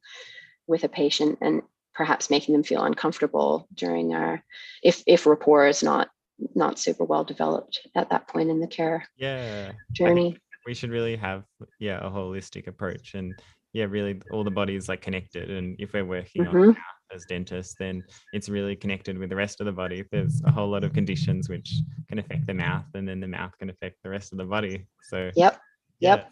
with 0.67 0.83
a 0.83 0.89
patient 0.89 1.37
and 1.41 1.61
perhaps 1.93 2.29
making 2.29 2.53
them 2.53 2.63
feel 2.63 2.83
uncomfortable 2.83 3.67
during 3.73 4.13
our 4.13 4.41
if 4.83 5.03
if 5.05 5.25
rapport 5.25 5.67
is 5.67 5.83
not 5.83 6.07
not 6.55 6.79
super 6.79 7.03
well 7.03 7.23
developed 7.25 7.81
at 7.95 8.09
that 8.09 8.27
point 8.27 8.49
in 8.49 8.61
the 8.61 8.67
care 8.67 9.05
yeah 9.17 9.71
journey 9.91 10.37
we 10.65 10.73
should 10.73 10.91
really 10.91 11.17
have 11.17 11.43
yeah 11.79 11.99
a 12.05 12.09
holistic 12.09 12.67
approach 12.67 13.15
and 13.15 13.33
yeah 13.73 13.85
really 13.85 14.21
all 14.31 14.45
the 14.45 14.51
body 14.51 14.75
is 14.75 14.87
like 14.87 15.01
connected 15.01 15.49
and 15.49 15.75
if 15.79 15.91
we're 15.91 16.05
working 16.05 16.45
mm-hmm. 16.45 16.69
on 16.69 16.77
as 17.13 17.25
dentists 17.25 17.75
then 17.79 18.03
it's 18.33 18.49
really 18.49 18.75
connected 18.75 19.17
with 19.17 19.29
the 19.29 19.35
rest 19.35 19.59
of 19.59 19.65
the 19.65 19.71
body. 19.71 20.03
There's 20.11 20.41
a 20.45 20.51
whole 20.51 20.69
lot 20.69 20.83
of 20.83 20.93
conditions 20.93 21.49
which 21.49 21.73
can 22.07 22.19
affect 22.19 22.47
the 22.47 22.53
mouth 22.53 22.85
and 22.93 23.07
then 23.07 23.19
the 23.19 23.27
mouth 23.27 23.57
can 23.57 23.69
affect 23.69 23.97
the 24.03 24.09
rest 24.09 24.31
of 24.31 24.37
the 24.37 24.45
body. 24.45 24.85
So 25.03 25.31
yep 25.35 25.59
yeah, 25.99 26.15
yep. 26.15 26.31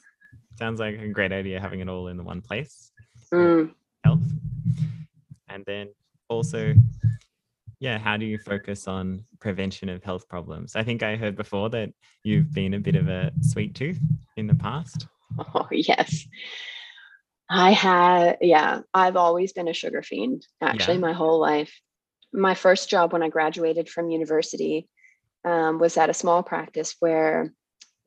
sounds 0.57 0.79
like 0.79 0.99
a 0.99 1.07
great 1.09 1.31
idea 1.31 1.59
having 1.59 1.81
it 1.81 1.89
all 1.89 2.07
in 2.07 2.17
the 2.17 2.23
one 2.23 2.41
place. 2.41 2.91
Mm. 3.33 3.73
health 4.05 4.23
and 5.49 5.61
then 5.67 5.89
also 6.29 6.73
yeah 7.81 7.97
how 7.97 8.15
do 8.15 8.25
you 8.25 8.37
focus 8.37 8.87
on 8.87 9.25
prevention 9.39 9.89
of 9.89 10.03
health 10.03 10.27
problems? 10.29 10.75
I 10.75 10.83
think 10.83 11.03
i 11.03 11.15
heard 11.15 11.35
before 11.35 11.69
that 11.71 11.89
you've 12.23 12.53
been 12.53 12.73
a 12.73 12.79
bit 12.79 12.95
of 12.95 13.09
a 13.09 13.31
sweet 13.41 13.75
tooth 13.75 13.99
in 14.37 14.47
the 14.47 14.55
past. 14.55 15.07
Oh 15.53 15.67
yes 15.71 16.25
i 17.49 17.71
had 17.71 18.37
yeah 18.41 18.81
i've 18.93 19.15
always 19.15 19.53
been 19.53 19.67
a 19.67 19.73
sugar 19.73 20.01
fiend 20.01 20.45
actually 20.61 20.95
yeah. 20.95 21.01
my 21.01 21.13
whole 21.13 21.39
life 21.39 21.79
my 22.33 22.53
first 22.53 22.89
job 22.89 23.13
when 23.13 23.23
i 23.23 23.29
graduated 23.29 23.89
from 23.89 24.09
university 24.09 24.87
um, 25.45 25.79
was 25.79 25.95
at 25.97 26.09
a 26.09 26.13
small 26.13 26.43
practice 26.43 26.95
where 26.99 27.53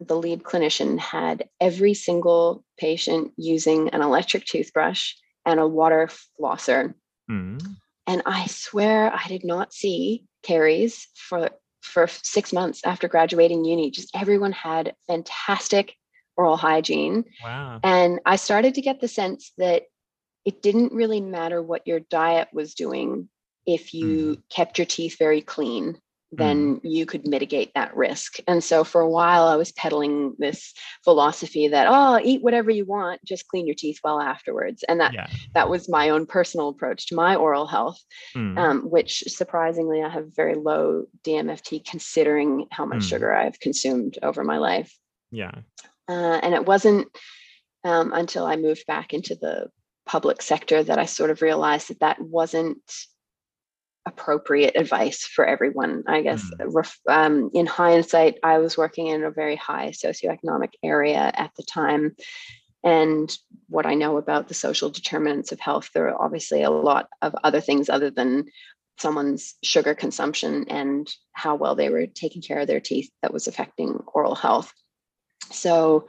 the 0.00 0.16
lead 0.16 0.42
clinician 0.42 0.98
had 0.98 1.48
every 1.60 1.94
single 1.94 2.64
patient 2.78 3.32
using 3.36 3.88
an 3.90 4.02
electric 4.02 4.44
toothbrush 4.44 5.14
and 5.46 5.58
a 5.60 5.66
water 5.66 6.08
flosser 6.40 6.94
Mm. 7.30 7.76
And 8.06 8.22
I 8.26 8.46
swear 8.46 9.12
I 9.14 9.28
did 9.28 9.44
not 9.44 9.72
see 9.72 10.24
caries 10.42 11.06
for 11.14 11.50
for 11.82 12.08
six 12.08 12.52
months 12.52 12.82
after 12.84 13.08
graduating 13.08 13.64
uni. 13.64 13.90
Just 13.90 14.14
everyone 14.14 14.52
had 14.52 14.94
fantastic 15.06 15.94
oral 16.40 16.56
hygiene. 16.56 17.24
Wow. 17.44 17.80
And 17.84 18.20
I 18.24 18.36
started 18.36 18.74
to 18.74 18.80
get 18.80 19.00
the 19.00 19.08
sense 19.08 19.52
that 19.58 19.82
it 20.46 20.62
didn't 20.62 20.92
really 20.92 21.20
matter 21.20 21.62
what 21.62 21.86
your 21.86 22.00
diet 22.00 22.48
was 22.52 22.74
doing 22.74 23.28
if 23.66 23.92
you 23.92 24.36
mm. 24.36 24.42
kept 24.48 24.78
your 24.78 24.86
teeth 24.86 25.16
very 25.18 25.42
clean 25.42 25.98
then 26.32 26.76
mm. 26.76 26.80
you 26.84 27.06
could 27.06 27.26
mitigate 27.26 27.72
that 27.74 27.94
risk. 27.96 28.38
And 28.46 28.62
so 28.62 28.84
for 28.84 29.00
a 29.00 29.08
while, 29.08 29.44
I 29.44 29.56
was 29.56 29.72
peddling 29.72 30.34
this 30.38 30.72
philosophy 31.02 31.68
that 31.68 31.86
oh, 31.88 32.20
eat 32.22 32.42
whatever 32.42 32.70
you 32.70 32.84
want, 32.84 33.24
just 33.24 33.48
clean 33.48 33.66
your 33.66 33.74
teeth 33.74 33.98
well 34.04 34.20
afterwards. 34.20 34.84
And 34.88 35.00
that 35.00 35.12
yeah. 35.12 35.26
that 35.54 35.68
was 35.68 35.88
my 35.88 36.10
own 36.10 36.26
personal 36.26 36.68
approach 36.68 37.06
to 37.06 37.14
my 37.14 37.34
oral 37.34 37.66
health, 37.66 37.98
mm. 38.36 38.56
um, 38.58 38.82
which 38.82 39.24
surprisingly 39.26 40.02
I 40.02 40.08
have 40.08 40.34
very 40.34 40.54
low 40.54 41.06
DMFT 41.24 41.84
considering 41.84 42.66
how 42.70 42.86
much 42.86 43.00
mm. 43.00 43.08
sugar 43.08 43.32
I've 43.32 43.58
consumed 43.58 44.18
over 44.22 44.44
my 44.44 44.58
life. 44.58 44.96
Yeah, 45.32 45.52
uh, 46.10 46.40
and 46.42 46.54
it 46.54 46.66
wasn't 46.66 47.08
um, 47.84 48.12
until 48.12 48.44
I 48.44 48.56
moved 48.56 48.84
back 48.86 49.14
into 49.14 49.36
the 49.36 49.68
public 50.06 50.42
sector 50.42 50.82
that 50.82 50.98
I 50.98 51.04
sort 51.04 51.30
of 51.30 51.40
realized 51.40 51.88
that 51.88 52.00
that 52.00 52.20
wasn't 52.20 52.82
appropriate 54.06 54.76
advice 54.76 55.24
for 55.24 55.44
everyone. 55.44 56.02
I 56.08 56.22
guess 56.22 56.42
mm. 56.42 56.90
um, 57.08 57.50
in 57.54 57.66
hindsight, 57.66 58.38
I 58.42 58.58
was 58.58 58.76
working 58.76 59.06
in 59.06 59.22
a 59.22 59.30
very 59.30 59.56
high 59.56 59.90
socioeconomic 59.90 60.72
area 60.82 61.30
at 61.34 61.52
the 61.56 61.62
time. 61.62 62.16
And 62.82 63.34
what 63.68 63.86
I 63.86 63.94
know 63.94 64.16
about 64.16 64.48
the 64.48 64.54
social 64.54 64.90
determinants 64.90 65.52
of 65.52 65.60
health, 65.60 65.90
there 65.94 66.08
are 66.08 66.20
obviously 66.20 66.62
a 66.62 66.70
lot 66.70 67.08
of 67.22 67.36
other 67.44 67.60
things 67.60 67.88
other 67.88 68.10
than 68.10 68.46
someone's 68.98 69.54
sugar 69.62 69.94
consumption 69.94 70.66
and 70.68 71.08
how 71.32 71.54
well 71.54 71.74
they 71.74 71.88
were 71.88 72.06
taking 72.06 72.42
care 72.42 72.58
of 72.58 72.66
their 72.66 72.80
teeth 72.80 73.10
that 73.22 73.32
was 73.32 73.46
affecting 73.46 74.02
oral 74.12 74.34
health. 74.34 74.72
So 75.50 76.06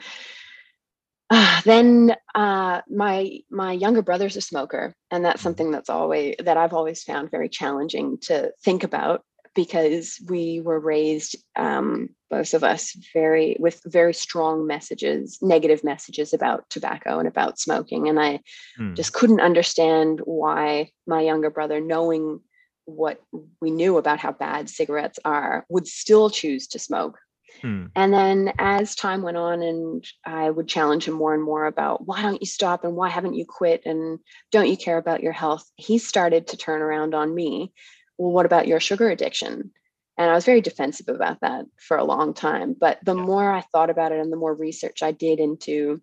uh, 1.29 1.61
then 1.63 2.15
uh, 2.35 2.81
my 2.89 3.39
my 3.49 3.71
younger 3.71 4.01
brother's 4.01 4.35
a 4.35 4.41
smoker, 4.41 4.93
and 5.09 5.23
that's 5.23 5.41
something 5.41 5.71
that's 5.71 5.89
always 5.89 6.35
that 6.39 6.57
I've 6.57 6.73
always 6.73 7.03
found 7.03 7.31
very 7.31 7.49
challenging 7.49 8.17
to 8.23 8.51
think 8.63 8.83
about 8.83 9.23
because 9.55 10.19
we 10.27 10.61
were 10.61 10.79
raised 10.79 11.35
um, 11.55 12.09
both 12.29 12.53
of 12.53 12.63
us 12.63 12.95
very 13.13 13.57
with 13.59 13.81
very 13.85 14.13
strong 14.13 14.65
messages 14.65 15.39
negative 15.41 15.83
messages 15.83 16.33
about 16.33 16.69
tobacco 16.69 17.19
and 17.19 17.27
about 17.27 17.59
smoking 17.59 18.07
and 18.07 18.19
i 18.19 18.39
hmm. 18.77 18.93
just 18.93 19.11
couldn't 19.13 19.41
understand 19.41 20.21
why 20.23 20.89
my 21.05 21.21
younger 21.21 21.49
brother 21.49 21.81
knowing 21.81 22.39
what 22.85 23.21
we 23.61 23.71
knew 23.71 23.97
about 23.97 24.19
how 24.19 24.31
bad 24.31 24.69
cigarettes 24.69 25.19
are 25.25 25.65
would 25.69 25.87
still 25.87 26.29
choose 26.29 26.67
to 26.67 26.79
smoke 26.79 27.19
Hmm. 27.61 27.87
And 27.95 28.13
then 28.13 28.53
as 28.57 28.95
time 28.95 29.21
went 29.21 29.37
on, 29.37 29.61
and 29.61 30.05
I 30.25 30.49
would 30.49 30.67
challenge 30.67 31.07
him 31.07 31.13
more 31.15 31.33
and 31.33 31.43
more 31.43 31.65
about 31.65 32.07
why 32.07 32.21
don't 32.21 32.41
you 32.41 32.47
stop 32.47 32.83
and 32.83 32.95
why 32.95 33.09
haven't 33.09 33.35
you 33.35 33.45
quit 33.45 33.83
and 33.85 34.19
don't 34.51 34.69
you 34.69 34.77
care 34.77 34.97
about 34.97 35.23
your 35.23 35.33
health? 35.33 35.69
He 35.75 35.97
started 35.97 36.47
to 36.47 36.57
turn 36.57 36.81
around 36.81 37.13
on 37.13 37.33
me. 37.33 37.73
Well, 38.17 38.31
what 38.31 38.45
about 38.45 38.67
your 38.67 38.79
sugar 38.79 39.09
addiction? 39.09 39.71
And 40.17 40.29
I 40.29 40.33
was 40.33 40.45
very 40.45 40.61
defensive 40.61 41.07
about 41.09 41.41
that 41.41 41.65
for 41.77 41.97
a 41.97 42.03
long 42.03 42.33
time. 42.33 42.75
But 42.79 42.99
the 43.03 43.15
yeah. 43.15 43.23
more 43.23 43.51
I 43.51 43.61
thought 43.61 43.89
about 43.89 44.11
it 44.11 44.19
and 44.19 44.31
the 44.31 44.37
more 44.37 44.53
research 44.53 45.01
I 45.01 45.11
did 45.11 45.39
into 45.39 46.01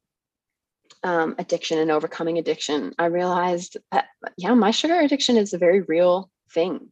um, 1.02 1.34
addiction 1.38 1.78
and 1.78 1.90
overcoming 1.90 2.38
addiction, 2.38 2.94
I 2.98 3.06
realized 3.06 3.76
that, 3.92 4.06
yeah, 4.36 4.54
my 4.54 4.70
sugar 4.70 4.98
addiction 4.98 5.36
is 5.36 5.52
a 5.52 5.58
very 5.58 5.82
real 5.82 6.30
thing 6.52 6.88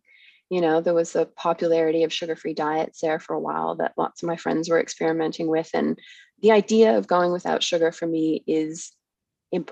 you 0.51 0.61
know 0.61 0.81
there 0.81 0.95
was 0.95 1.17
a 1.17 1.27
popularity 1.27 2.05
of 2.05 2.13
sugar-free 2.13 2.55
diets 2.55 3.01
there 3.01 3.19
for 3.19 3.35
a 3.35 3.41
while 3.41 3.75
that 3.77 3.95
lots 3.97 4.23
of 4.23 4.27
my 4.27 4.37
friends 4.37 4.69
were 4.69 4.81
experimenting 4.81 5.49
with 5.49 5.71
and 5.75 5.99
the 6.43 6.53
idea 6.53 6.97
of 6.97 7.07
going 7.07 7.33
without 7.33 7.63
sugar 7.63 7.93
for 7.93 8.07
me 8.07 8.43
is 8.47 8.93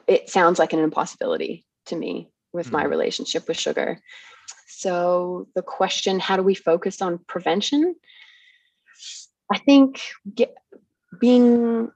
it 0.06 0.30
sounds 0.30 0.58
like 0.58 0.72
an 0.72 0.78
impossibility 0.78 1.66
to 1.86 1.96
me 1.96 2.30
with 2.52 2.66
mm-hmm. 2.66 2.76
my 2.76 2.84
relationship 2.84 3.46
with 3.48 3.58
sugar 3.58 4.00
so 4.66 5.48
the 5.54 5.62
question 5.62 6.18
how 6.18 6.36
do 6.36 6.42
we 6.42 6.54
focus 6.54 7.02
on 7.02 7.18
prevention 7.26 7.94
i 9.52 9.58
think 9.58 10.00
get, 10.34 10.54
being 11.20 11.90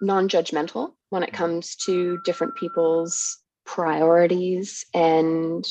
non-judgmental 0.00 0.92
when 1.10 1.22
it 1.22 1.26
mm-hmm. 1.26 1.36
comes 1.36 1.76
to 1.76 2.18
different 2.24 2.54
people's 2.54 3.38
priorities 3.66 4.84
and 4.94 5.64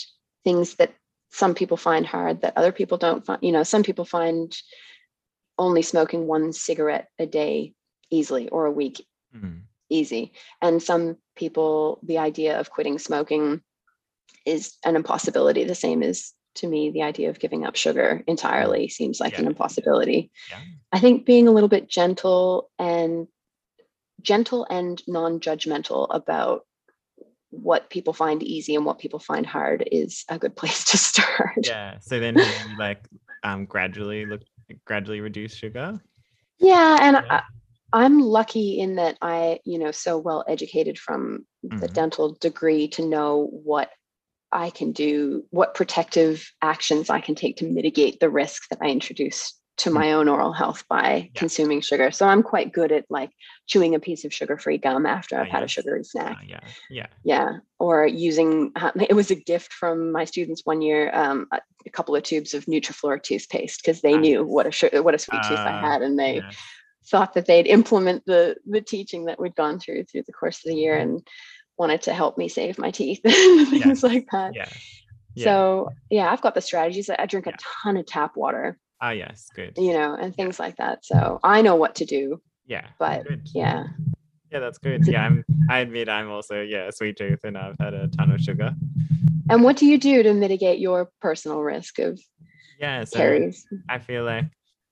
things 0.44 0.76
that 0.76 0.94
some 1.32 1.54
people 1.54 1.78
find 1.78 2.06
hard 2.06 2.42
that 2.42 2.58
other 2.58 2.72
people 2.72 2.98
don't 2.98 3.26
find 3.26 3.40
you 3.42 3.52
know 3.52 3.64
some 3.64 3.84
people 3.84 4.06
find 4.06 4.58
only 5.58 5.82
smoking 5.82 6.28
one 6.28 6.54
cigarette 6.54 7.10
a 7.20 7.26
day 7.26 7.74
easily 8.10 8.50
or 8.50 8.66
a 8.66 8.72
week 8.72 9.06
mm. 9.36 9.62
easy 9.90 10.32
and 10.62 10.82
some 10.82 11.18
people 11.36 12.00
the 12.04 12.18
idea 12.18 12.60
of 12.60 12.70
quitting 12.70 12.98
smoking 12.98 13.62
is 14.46 14.76
an 14.86 14.96
impossibility 14.96 15.64
the 15.64 15.76
same 15.76 16.02
as 16.02 16.34
to 16.56 16.68
me 16.68 16.90
the 16.90 17.04
idea 17.04 17.30
of 17.30 17.40
giving 17.40 17.66
up 17.66 17.76
sugar 17.76 18.24
entirely 18.28 18.90
seems 18.90 19.20
like 19.20 19.34
yeah. 19.34 19.42
an 19.42 19.48
impossibility 19.48 20.32
yeah. 20.50 20.60
i 20.92 21.00
think 21.00 21.26
being 21.26 21.48
a 21.48 21.52
little 21.52 21.70
bit 21.70 21.90
gentle 21.90 22.70
and 22.80 23.28
gentle 24.22 24.66
and 24.70 25.02
non-judgmental 25.08 26.08
about 26.10 26.66
what 27.52 27.90
people 27.90 28.14
find 28.14 28.44
easy 28.44 28.76
and 28.76 28.86
what 28.86 29.00
people 29.00 29.20
find 29.20 29.46
hard 29.46 29.88
is 29.92 30.24
a 30.30 30.38
good 30.38 30.56
place 30.56 30.84
to 30.86 30.98
start. 30.98 31.58
Yeah. 31.64 31.98
So 32.02 32.20
then 32.20 32.38
you 32.38 32.78
like 32.78 33.06
um 33.44 33.66
gradually 33.66 34.26
look 34.26 34.42
gradually 34.86 35.22
reduce 35.22 35.56
sugar. 35.56 36.00
Yeah, 36.60 36.98
and 37.02 37.26
yeah. 37.26 37.42
I, 37.94 38.06
am 38.06 38.20
lucky 38.20 38.80
in 38.80 38.96
that 38.96 39.18
I, 39.22 39.60
you 39.66 39.80
know, 39.80 39.92
so 39.92 40.18
well 40.18 40.44
educated 40.48 41.00
from 41.00 41.46
the 41.64 41.76
mm-hmm. 41.76 41.94
dental 41.94 42.38
degree 42.40 42.90
to 42.90 43.06
know 43.06 43.48
what 43.52 43.90
I 44.52 44.70
can 44.70 44.92
do, 44.92 45.46
what 45.52 45.74
protective 45.74 46.52
actions 46.62 47.10
I 47.10 47.22
can 47.22 47.36
take 47.36 47.58
to 47.58 47.66
mitigate 47.66 48.20
the 48.20 48.30
risk 48.30 48.64
that 48.70 48.80
I 48.82 48.88
introduce 48.88 49.59
to 49.80 49.90
my 49.90 50.12
own 50.12 50.28
oral 50.28 50.52
health 50.52 50.84
by 50.90 51.16
yeah. 51.16 51.40
consuming 51.40 51.80
sugar. 51.80 52.12
So 52.12 52.28
I'm 52.28 52.44
quite 52.44 52.74
good 52.74 52.92
at 52.92 53.06
like 53.10 53.32
chewing 53.66 53.96
a 53.96 54.00
piece 54.00 54.26
of 54.26 54.34
sugar-free 54.34 54.80
gum 54.80 55.06
after 55.06 55.40
I've 55.40 55.48
had 55.48 55.64
a 55.64 55.68
sugary 55.70 56.04
snack. 56.04 56.38
Uh, 56.38 56.46
yeah, 56.46 56.60
yeah, 56.90 57.08
yeah. 57.24 57.52
Or 57.80 58.06
using 58.06 58.72
uh, 58.76 58.92
it 59.10 59.16
was 59.16 59.32
a 59.32 59.36
gift 59.36 59.72
from 59.72 60.12
my 60.12 60.26
students 60.26 60.66
one 60.66 60.82
year, 60.82 61.12
um, 61.14 61.48
a, 61.52 61.60
a, 61.86 61.90
couple 61.90 62.16
of 62.16 62.24
tubes 62.24 62.54
of 62.54 62.66
Neutrafluor 62.66 63.24
toothpaste 63.24 63.82
because 63.82 64.02
they 64.02 64.18
knew 64.18 64.44
what 64.44 64.66
a 64.66 65.02
what 65.02 65.16
a 65.16 65.20
sweet 65.20 65.42
tooth 65.44 65.58
I 65.58 65.72
ah, 65.72 65.82
had, 65.82 66.02
and 66.02 66.20
they. 66.20 66.38
Yeah. 66.38 66.52
thought 67.06 67.34
that 67.34 67.48
they'd 67.48 67.66
implement 67.66 68.24
the 68.28 68.56
the 68.68 68.82
teaching 68.82 69.26
that 69.26 69.40
we'd 69.40 69.56
gone 69.56 69.80
through 69.80 70.04
through 70.04 70.22
the 70.28 70.34
course 70.34 70.58
of 70.58 70.70
the 70.70 70.76
year 70.76 70.96
and 70.96 71.26
wanted 71.76 72.04
to 72.04 72.14
help 72.14 72.38
me 72.38 72.48
save 72.48 72.78
my 72.78 72.92
teeth 72.92 73.22
things 73.24 73.74
yes. 73.84 74.04
like 74.04 74.28
that 74.32 74.54
yeah. 74.54 74.70
yeah. 75.34 75.44
so 75.46 75.90
yeah 76.12 76.32
i've 76.32 76.42
got 76.42 76.54
the 76.54 76.62
strategies 76.62 77.10
i 77.10 77.26
drink 77.26 77.48
a 77.48 77.54
ton 77.84 77.98
of 77.98 78.06
tap 78.06 78.36
water 78.36 78.78
oh 79.02 79.10
yes 79.10 79.48
good. 79.54 79.74
You 79.78 79.94
know 79.94 80.16
and 80.16 80.36
things 80.36 80.60
like 80.60 80.78
that 80.78 81.06
so 81.06 81.40
i 81.44 81.62
know 81.62 81.76
what 81.76 81.96
to 81.96 82.06
do 82.06 82.42
yeah 82.66 82.88
but 83.00 83.26
good. 83.26 83.48
yeah. 83.54 83.86
Yeah 84.52 84.60
that's 84.60 84.78
good. 84.80 85.06
Yeah 85.08 85.24
i'm 85.26 85.44
i 85.70 85.80
admit 85.80 86.10
i'm 86.10 86.30
also 86.30 86.62
yeah 86.62 86.88
a 86.88 86.92
sweet 86.92 87.18
tooth 87.18 87.40
and 87.44 87.58
i've 87.58 87.78
had 87.80 87.94
a 87.94 88.08
ton 88.08 88.32
of 88.32 88.42
sugar. 88.42 88.74
And 89.50 89.64
what 89.64 89.78
do 89.78 89.86
you 89.88 89.98
do 89.98 90.22
to 90.24 90.34
mitigate 90.34 90.80
your 90.80 91.10
personal 91.22 91.62
risk 91.62 92.00
of 92.00 92.20
yeah 92.80 93.04
so 93.04 93.18
caries? 93.18 93.66
I 93.90 94.00
feel 94.00 94.24
like 94.24 94.46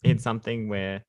it's 0.03 0.23
something 0.23 0.69
where 0.69 1.03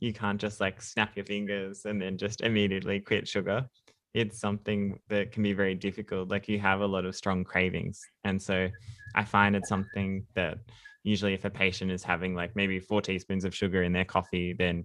you 0.00 0.12
can't 0.12 0.40
just 0.40 0.60
like 0.60 0.82
snap 0.82 1.16
your 1.16 1.24
fingers 1.24 1.86
and 1.86 2.00
then 2.00 2.18
just 2.18 2.42
immediately 2.42 3.00
quit 3.00 3.26
sugar. 3.26 3.66
It's 4.12 4.38
something 4.38 4.98
that 5.08 5.32
can 5.32 5.42
be 5.42 5.52
very 5.52 5.74
difficult 5.74 6.28
like 6.30 6.48
you 6.48 6.58
have 6.58 6.80
a 6.80 6.86
lot 6.86 7.04
of 7.04 7.14
strong 7.14 7.44
cravings 7.44 8.00
and 8.24 8.40
so 8.40 8.68
i 9.14 9.24
find 9.24 9.54
it's 9.54 9.68
something 9.68 10.24
that 10.34 10.58
usually 11.06 11.34
if 11.34 11.44
a 11.44 11.50
patient 11.50 11.90
is 11.90 12.02
having 12.02 12.34
like 12.34 12.54
maybe 12.56 12.78
four 12.80 13.00
teaspoons 13.00 13.44
of 13.44 13.54
sugar 13.54 13.82
in 13.82 13.92
their 13.92 14.04
coffee 14.04 14.52
then 14.52 14.84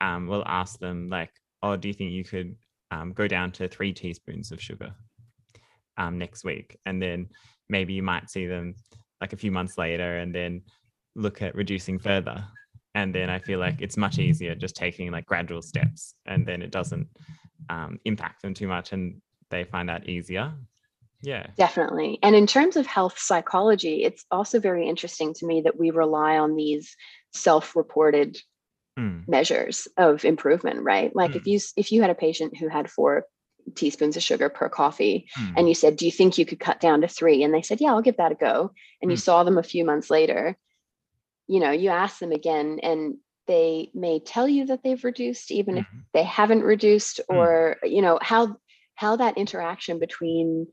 um, 0.00 0.26
we'll 0.26 0.44
ask 0.46 0.78
them 0.78 1.08
like 1.08 1.30
oh 1.62 1.76
do 1.76 1.88
you 1.88 1.94
think 1.94 2.12
you 2.12 2.24
could 2.24 2.54
um, 2.90 3.12
go 3.12 3.26
down 3.26 3.50
to 3.52 3.68
three 3.68 3.92
teaspoons 3.92 4.52
of 4.52 4.60
sugar 4.60 4.94
um, 5.96 6.18
next 6.18 6.44
week? 6.44 6.78
And 6.86 7.00
then 7.00 7.28
maybe 7.68 7.94
you 7.94 8.02
might 8.02 8.30
see 8.30 8.46
them 8.46 8.74
like 9.20 9.32
a 9.32 9.36
few 9.36 9.50
months 9.50 9.78
later 9.78 10.18
and 10.18 10.34
then 10.34 10.62
look 11.14 11.42
at 11.42 11.54
reducing 11.54 11.98
further. 11.98 12.44
And 12.96 13.12
then 13.12 13.28
i 13.28 13.40
feel 13.40 13.58
like 13.58 13.80
it's 13.80 13.96
much 13.96 14.20
easier 14.20 14.54
just 14.54 14.76
taking 14.76 15.10
like 15.10 15.26
gradual 15.26 15.62
steps 15.62 16.14
and 16.26 16.46
then 16.46 16.62
it 16.62 16.70
doesn't 16.70 17.08
um, 17.68 17.98
impact 18.04 18.42
them 18.42 18.54
too 18.54 18.68
much 18.68 18.92
and 18.92 19.20
they 19.50 19.64
find 19.64 19.88
that 19.88 20.08
easier 20.08 20.54
yeah 21.24 21.46
definitely 21.56 22.18
and 22.22 22.36
in 22.36 22.46
terms 22.46 22.76
of 22.76 22.86
health 22.86 23.18
psychology 23.18 24.04
it's 24.04 24.24
also 24.30 24.60
very 24.60 24.88
interesting 24.88 25.32
to 25.34 25.46
me 25.46 25.62
that 25.62 25.78
we 25.78 25.90
rely 25.90 26.38
on 26.38 26.54
these 26.54 26.96
self-reported 27.32 28.38
mm. 28.98 29.26
measures 29.26 29.88
of 29.96 30.24
improvement 30.24 30.80
right 30.82 31.14
like 31.16 31.32
mm. 31.32 31.36
if 31.36 31.42
hmm. 31.42 31.50
you 31.50 31.60
if 31.76 31.92
you 31.92 32.00
had 32.00 32.10
a 32.10 32.14
patient 32.14 32.56
who 32.56 32.68
had 32.68 32.90
four 32.90 33.24
teaspoons 33.74 34.16
of 34.16 34.22
sugar 34.22 34.50
per 34.50 34.68
coffee 34.68 35.26
mm. 35.38 35.54
and 35.56 35.68
you 35.68 35.74
said 35.74 35.96
do 35.96 36.04
you 36.04 36.12
think 36.12 36.36
you 36.36 36.44
could 36.44 36.60
cut 36.60 36.80
down 36.80 37.00
to 37.00 37.08
three 37.08 37.42
and 37.42 37.54
they 37.54 37.62
said 37.62 37.80
yeah 37.80 37.90
i'll 37.90 38.02
give 38.02 38.18
that 38.18 38.32
a 38.32 38.36
go 38.36 38.70
and 39.00 39.10
you 39.10 39.16
hmm. 39.16 39.20
saw 39.20 39.42
them 39.42 39.58
a 39.58 39.62
few 39.62 39.84
months 39.84 40.10
later 40.10 40.56
you 41.46 41.60
know 41.60 41.70
you 41.70 41.90
ask 41.90 42.18
them 42.18 42.32
again 42.32 42.78
and 42.82 43.16
they 43.46 43.90
may 43.94 44.20
tell 44.20 44.48
you 44.48 44.66
that 44.66 44.82
they've 44.82 45.04
reduced 45.04 45.50
even 45.50 45.74
mm-hmm. 45.74 45.98
if 45.98 46.04
they 46.12 46.22
haven't 46.22 46.62
reduced 46.62 47.20
mm. 47.30 47.36
or 47.36 47.76
you 47.82 48.02
know 48.02 48.18
how 48.22 48.56
how 48.94 49.16
that 49.16 49.36
interaction 49.36 49.98
between 49.98 50.66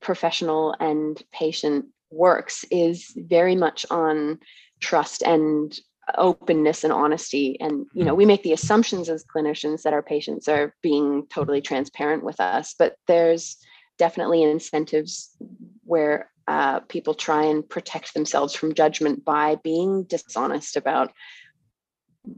professional 0.00 0.74
and 0.80 1.22
patient 1.32 1.86
works 2.10 2.64
is 2.70 3.12
very 3.16 3.56
much 3.56 3.84
on 3.90 4.38
trust 4.80 5.22
and 5.22 5.78
openness 6.16 6.84
and 6.84 6.92
honesty 6.92 7.58
and 7.60 7.84
you 7.92 8.02
know 8.02 8.14
mm. 8.14 8.16
we 8.16 8.24
make 8.24 8.42
the 8.42 8.54
assumptions 8.54 9.10
as 9.10 9.24
clinicians 9.24 9.82
that 9.82 9.92
our 9.92 10.02
patients 10.02 10.48
are 10.48 10.74
being 10.82 11.26
totally 11.28 11.60
transparent 11.60 12.24
with 12.24 12.40
us 12.40 12.74
but 12.78 12.94
there's 13.06 13.58
definitely 13.98 14.42
incentives 14.42 15.36
where 15.84 16.30
uh, 16.46 16.80
people 16.80 17.12
try 17.12 17.42
and 17.44 17.68
protect 17.68 18.14
themselves 18.14 18.54
from 18.54 18.72
judgment 18.72 19.22
by 19.22 19.56
being 19.62 20.04
dishonest 20.04 20.76
about 20.76 21.12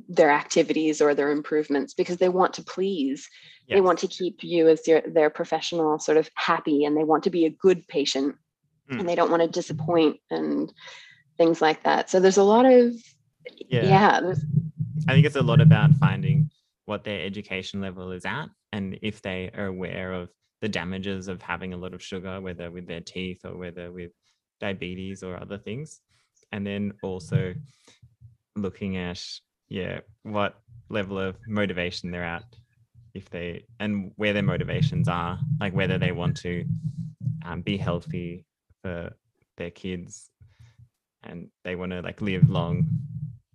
their 0.09 0.30
activities 0.30 1.01
or 1.01 1.14
their 1.14 1.30
improvements 1.30 1.95
because 1.95 2.16
they 2.18 2.28
want 2.28 2.55
to 2.55 2.62
please 2.62 3.28
yes. 3.66 3.76
they 3.76 3.80
want 3.80 3.99
to 3.99 4.07
keep 4.07 4.43
you 4.43 4.68
as 4.68 4.82
their, 4.82 5.03
their 5.07 5.30
professional 5.30 5.99
sort 5.99 6.16
of 6.16 6.30
happy 6.34 6.84
and 6.84 6.97
they 6.97 7.05
want 7.05 7.24
to 7.24 7.30
be 7.30 7.45
a 7.47 7.51
good 7.51 7.86
patient 7.88 8.34
mm. 8.91 8.99
and 8.99 9.09
they 9.09 9.14
don't 9.14 9.30
want 9.30 9.43
to 9.43 9.49
disappoint 9.49 10.18
and 10.30 10.72
things 11.38 11.61
like 11.61 11.82
that 11.84 12.11
so 12.11 12.20
there's 12.20 12.36
a 12.36 12.43
lot 12.43 12.66
of 12.66 12.95
yeah, 13.68 13.82
yeah 13.82 14.32
i 15.09 15.12
think 15.12 15.26
it's 15.26 15.36
a 15.36 15.43
lot 15.43 15.61
about 15.61 15.93
finding 15.95 16.51
what 16.84 17.05
their 17.05 17.24
education 17.24 17.80
level 17.80 18.12
is 18.12 18.24
at 18.24 18.47
and 18.72 18.99
if 19.03 19.22
they 19.22 19.51
are 19.57 19.66
aware 19.66 20.12
of 20.12 20.28
the 20.61 20.68
damages 20.68 21.28
of 21.28 21.41
having 21.41 21.72
a 21.72 21.76
lot 21.76 21.95
of 21.95 22.03
sugar, 22.03 22.41
whether 22.41 22.70
with 22.70 22.86
their 22.86 23.01
teeth 23.01 23.45
or 23.45 23.57
whether 23.57 23.91
with 23.91 24.12
diabetes 24.61 25.22
or 25.22 25.41
other 25.41 25.59
things. 25.59 26.01
And 26.53 26.66
then 26.66 26.93
also 27.03 27.55
looking 28.57 28.97
at, 28.97 29.22
yeah, 29.70 30.00
what 30.22 30.60
level 30.90 31.18
of 31.18 31.36
motivation 31.46 32.10
they're 32.10 32.24
at, 32.24 32.44
if 33.14 33.30
they, 33.30 33.64
and 33.78 34.12
where 34.16 34.34
their 34.34 34.42
motivations 34.42 35.08
are, 35.08 35.38
like 35.58 35.72
whether 35.72 35.96
they 35.96 36.12
want 36.12 36.36
to 36.38 36.64
um, 37.44 37.62
be 37.62 37.78
healthy 37.78 38.44
for 38.82 39.16
their 39.56 39.70
kids 39.70 40.28
and 41.22 41.48
they 41.64 41.76
want 41.76 41.92
to 41.92 42.02
like 42.02 42.20
live 42.20 42.50
long 42.50 42.86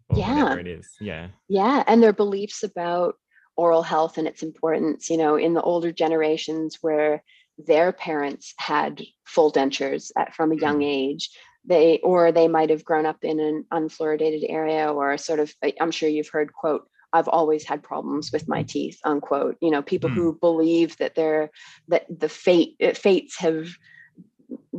or 0.09 0.17
yeah. 0.17 0.43
whatever 0.43 0.59
it 0.59 0.67
is. 0.67 0.89
Yeah. 0.99 1.27
Yeah. 1.47 1.83
And 1.87 2.01
their 2.01 2.13
beliefs 2.13 2.63
about 2.63 3.15
oral 3.57 3.83
health 3.83 4.17
and 4.17 4.27
its 4.27 4.43
importance 4.43 5.09
you 5.09 5.17
know 5.17 5.35
in 5.35 5.53
the 5.53 5.61
older 5.61 5.91
generations 5.91 6.79
where 6.81 7.23
their 7.57 7.93
parents 7.93 8.53
had 8.57 9.01
full 9.25 9.51
dentures 9.51 10.11
at, 10.17 10.33
from 10.35 10.51
a 10.51 10.55
young 10.55 10.75
mm-hmm. 10.75 11.11
age 11.11 11.29
they 11.67 11.99
or 11.99 12.31
they 12.31 12.47
might 12.47 12.69
have 12.69 12.85
grown 12.85 13.05
up 13.05 13.23
in 13.23 13.39
an 13.39 13.65
unfluoridated 13.71 14.45
area 14.49 14.91
or 14.91 15.17
sort 15.17 15.39
of 15.39 15.53
i'm 15.79 15.91
sure 15.91 16.09
you've 16.09 16.29
heard 16.29 16.53
quote 16.53 16.87
i've 17.13 17.27
always 17.27 17.63
had 17.63 17.81
problems 17.81 18.31
with 18.31 18.47
my 18.47 18.63
teeth 18.63 18.99
unquote. 19.03 19.57
You 19.61 19.71
know 19.71 19.81
people 19.81 20.09
mm. 20.09 20.13
who 20.13 20.37
believe 20.39 20.97
that 20.97 21.15
they're 21.15 21.49
that 21.87 22.05
the 22.09 22.29
fate 22.29 22.75
uh, 22.83 22.93
fates 22.93 23.37
have 23.39 23.69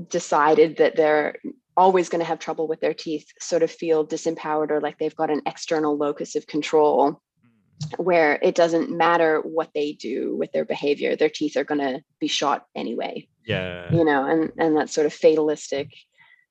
decided 0.08 0.76
that 0.76 0.96
they're 0.96 1.36
always 1.76 2.08
going 2.08 2.20
to 2.20 2.26
have 2.26 2.38
trouble 2.38 2.68
with 2.68 2.80
their 2.80 2.94
teeth 2.94 3.26
sort 3.38 3.62
of 3.62 3.70
feel 3.70 4.06
disempowered 4.06 4.70
or 4.70 4.80
like 4.80 4.98
they've 4.98 5.16
got 5.16 5.30
an 5.30 5.42
external 5.46 5.96
locus 5.96 6.34
of 6.34 6.46
control 6.46 7.20
where 7.98 8.38
it 8.42 8.54
doesn't 8.54 8.90
matter 8.90 9.40
what 9.40 9.70
they 9.74 9.92
do 9.92 10.34
with 10.36 10.50
their 10.52 10.64
behavior 10.64 11.16
their 11.16 11.28
teeth 11.28 11.56
are 11.56 11.64
going 11.64 11.80
to 11.80 12.00
be 12.20 12.28
shot 12.28 12.66
anyway. 12.74 13.26
Yeah. 13.46 13.92
You 13.92 14.04
know 14.04 14.24
and 14.24 14.52
and 14.58 14.76
that 14.76 14.90
sort 14.90 15.06
of 15.06 15.12
fatalistic 15.12 15.90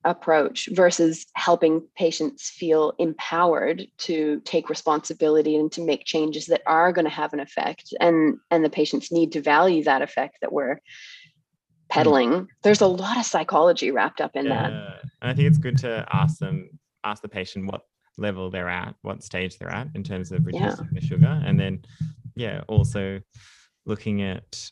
approach 0.06 0.70
versus 0.72 1.26
helping 1.34 1.82
patients 1.98 2.50
feel 2.50 2.94
empowered 3.00 3.88
to 3.98 4.40
take 4.46 4.70
responsibility 4.70 5.58
and 5.58 5.72
to 5.72 5.82
make 5.82 6.06
changes 6.06 6.46
that 6.46 6.62
are 6.66 6.94
going 6.94 7.06
to 7.06 7.12
have 7.12 7.34
an 7.34 7.40
effect 7.40 7.94
and 8.00 8.38
and 8.52 8.64
the 8.64 8.70
patients 8.70 9.12
need 9.12 9.32
to 9.32 9.42
value 9.42 9.84
that 9.84 10.02
effect 10.02 10.38
that 10.42 10.54
we're 10.54 10.80
peddling 11.90 12.30
mm. 12.30 12.48
there's 12.64 12.82
a 12.82 12.88
lot 12.88 13.18
of 13.18 13.26
psychology 13.26 13.92
wrapped 13.92 14.22
up 14.22 14.36
in 14.36 14.46
yeah. 14.46 14.70
that 14.70 14.72
and 15.22 15.32
i 15.32 15.34
think 15.34 15.48
it's 15.48 15.58
good 15.58 15.78
to 15.78 16.06
ask 16.12 16.38
them 16.38 16.70
ask 17.04 17.22
the 17.22 17.28
patient 17.28 17.66
what 17.72 17.82
level 18.18 18.50
they're 18.50 18.70
at, 18.70 18.96
what 19.02 19.24
stage 19.24 19.58
they're 19.58 19.74
at 19.74 19.88
in 19.96 20.04
terms 20.04 20.32
of 20.32 20.46
reducing 20.46 20.86
yeah. 20.92 21.00
the 21.00 21.02
sugar. 21.02 21.42
And 21.46 21.60
then, 21.60 21.84
yeah, 22.36 22.62
also 22.68 23.22
looking 23.86 24.22
at 24.22 24.72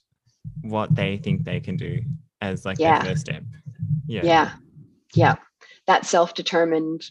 what 0.62 0.94
they 0.96 1.18
think 1.18 1.44
they 1.44 1.60
can 1.60 1.78
do 1.78 2.00
as 2.42 2.66
like 2.66 2.80
yeah. 2.80 3.00
their 3.00 3.12
first 3.12 3.22
step. 3.22 3.44
Yeah. 4.08 4.22
Yeah. 4.24 4.52
Yeah. 5.14 5.36
That 5.88 6.06
self 6.06 6.34
determined 6.34 7.04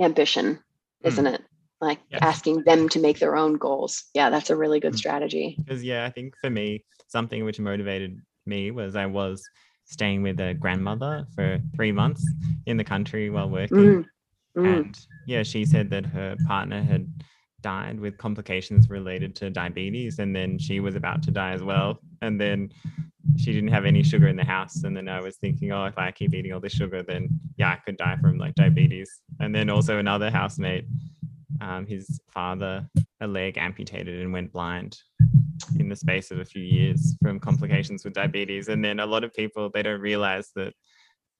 ambition, 0.00 0.60
isn't 1.02 1.24
mm. 1.24 1.34
it? 1.34 1.42
Like 1.80 1.98
yes. 2.10 2.20
asking 2.22 2.64
them 2.64 2.88
to 2.90 3.00
make 3.00 3.18
their 3.18 3.36
own 3.36 3.54
goals. 3.54 4.04
Yeah, 4.14 4.30
that's 4.30 4.50
a 4.50 4.56
really 4.56 4.80
good 4.80 4.94
mm. 4.94 4.98
strategy. 4.98 5.56
Because, 5.58 5.82
yeah, 5.82 6.04
I 6.04 6.10
think 6.10 6.34
for 6.40 6.50
me, 6.50 6.84
something 7.08 7.44
which 7.44 7.58
motivated 7.58 8.18
me 8.46 8.70
was 8.70 8.96
I 8.96 9.06
was 9.06 9.42
staying 9.84 10.22
with 10.22 10.38
a 10.40 10.54
grandmother 10.54 11.26
for 11.34 11.58
three 11.74 11.92
months 11.92 12.24
in 12.66 12.76
the 12.76 12.84
country 12.84 13.30
while 13.30 13.48
working. 13.48 13.76
Mm. 13.76 14.04
Mm. 14.56 14.78
And 14.78 14.98
yeah, 15.26 15.42
she 15.42 15.64
said 15.64 15.90
that 15.90 16.06
her 16.06 16.36
partner 16.46 16.82
had 16.82 17.08
died 17.62 18.00
with 18.00 18.18
complications 18.18 18.88
related 18.88 19.34
to 19.36 19.50
diabetes 19.50 20.18
and 20.18 20.34
then 20.34 20.58
she 20.58 20.80
was 20.80 20.96
about 20.96 21.22
to 21.22 21.30
die 21.30 21.52
as 21.52 21.62
well 21.62 22.00
and 22.22 22.40
then 22.40 22.70
she 23.36 23.52
didn't 23.52 23.70
have 23.70 23.84
any 23.84 24.02
sugar 24.02 24.28
in 24.28 24.36
the 24.36 24.44
house. 24.44 24.84
And 24.84 24.96
then 24.96 25.08
i 25.08 25.20
was 25.20 25.36
thinking 25.36 25.72
oh 25.72 25.84
if 25.86 25.98
i 25.98 26.10
keep 26.10 26.34
eating 26.34 26.52
all 26.52 26.60
this 26.60 26.72
sugar 26.72 27.02
then 27.02 27.28
yeah 27.56 27.70
i 27.70 27.76
could 27.76 27.96
die 27.96 28.16
from 28.20 28.38
like 28.38 28.54
diabetes. 28.54 29.20
And 29.40 29.54
then 29.54 29.70
also 29.70 29.98
another 29.98 30.30
housemate 30.30 30.86
um, 31.60 31.86
his 31.86 32.20
father 32.32 32.88
a 33.20 33.26
leg 33.26 33.58
amputated 33.58 34.20
and 34.20 34.32
went 34.32 34.52
blind 34.52 34.98
in 35.78 35.88
the 35.88 35.96
space 35.96 36.30
of 36.30 36.38
a 36.38 36.44
few 36.44 36.62
years 36.62 37.16
from 37.22 37.38
complications 37.38 38.02
with 38.02 38.14
diabetes. 38.14 38.68
And 38.68 38.82
then 38.82 39.00
a 39.00 39.06
lot 39.06 39.24
of 39.24 39.34
people 39.34 39.70
they 39.72 39.82
don't 39.82 40.00
realize 40.00 40.50
that 40.56 40.72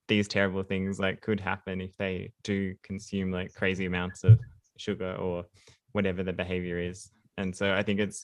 these 0.09 0.29
terrible 0.29 0.63
things 0.63 0.99
like 0.99 1.21
could 1.21 1.41
happen 1.41 1.81
if 1.81 1.97
they 1.97 2.33
do 2.43 2.75
consume 2.83 3.31
like 3.31 3.55
crazy 3.55 3.87
amounts 3.87 4.25
of 4.25 4.39
sugar 4.77 5.15
or 5.15 5.45
whatever 5.93 6.23
the 6.23 6.33
behavior 6.33 6.79
is. 6.79 7.11
And 7.39 7.55
so 7.57 7.73
i 7.75 7.83
think 7.83 8.01
it's 8.01 8.23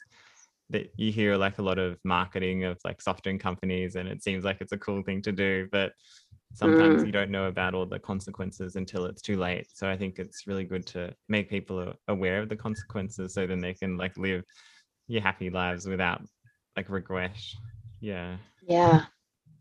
that 0.70 0.92
you 0.96 1.12
hear 1.12 1.36
like 1.36 1.58
a 1.58 1.62
lot 1.62 1.78
of 1.78 1.98
marketing 2.04 2.64
of 2.64 2.78
like 2.84 3.00
soft 3.00 3.22
drink 3.24 3.40
companies 3.40 3.96
and 3.96 4.08
it 4.08 4.22
seems 4.22 4.44
like 4.44 4.60
it's 4.60 4.72
a 4.72 4.78
cool 4.78 5.02
thing 5.02 5.22
to 5.22 5.32
do 5.32 5.68
but 5.70 5.92
sometimes 6.54 7.02
Mm. 7.02 7.06
you 7.06 7.12
don't 7.12 7.30
know 7.30 7.46
about 7.46 7.74
all 7.74 7.86
the 7.86 7.98
consequences 7.98 8.76
until 8.76 9.04
it's 9.04 9.20
too 9.20 9.36
late. 9.36 9.66
So 9.74 9.88
I 9.90 9.96
think 9.96 10.18
it's 10.18 10.46
really 10.46 10.64
good 10.64 10.86
to 10.86 11.14
make 11.28 11.50
people 11.50 11.92
aware 12.08 12.40
of 12.40 12.48
the 12.48 12.56
consequences 12.56 13.34
so 13.34 13.46
then 13.46 13.60
they 13.60 13.74
can 13.74 13.98
like 13.98 14.16
live 14.16 14.42
your 15.06 15.20
happy 15.20 15.50
lives 15.50 15.86
without 15.86 16.22
like 16.74 16.88
regret. 16.88 17.36
Yeah. 18.00 18.36
Yeah. 18.66 19.04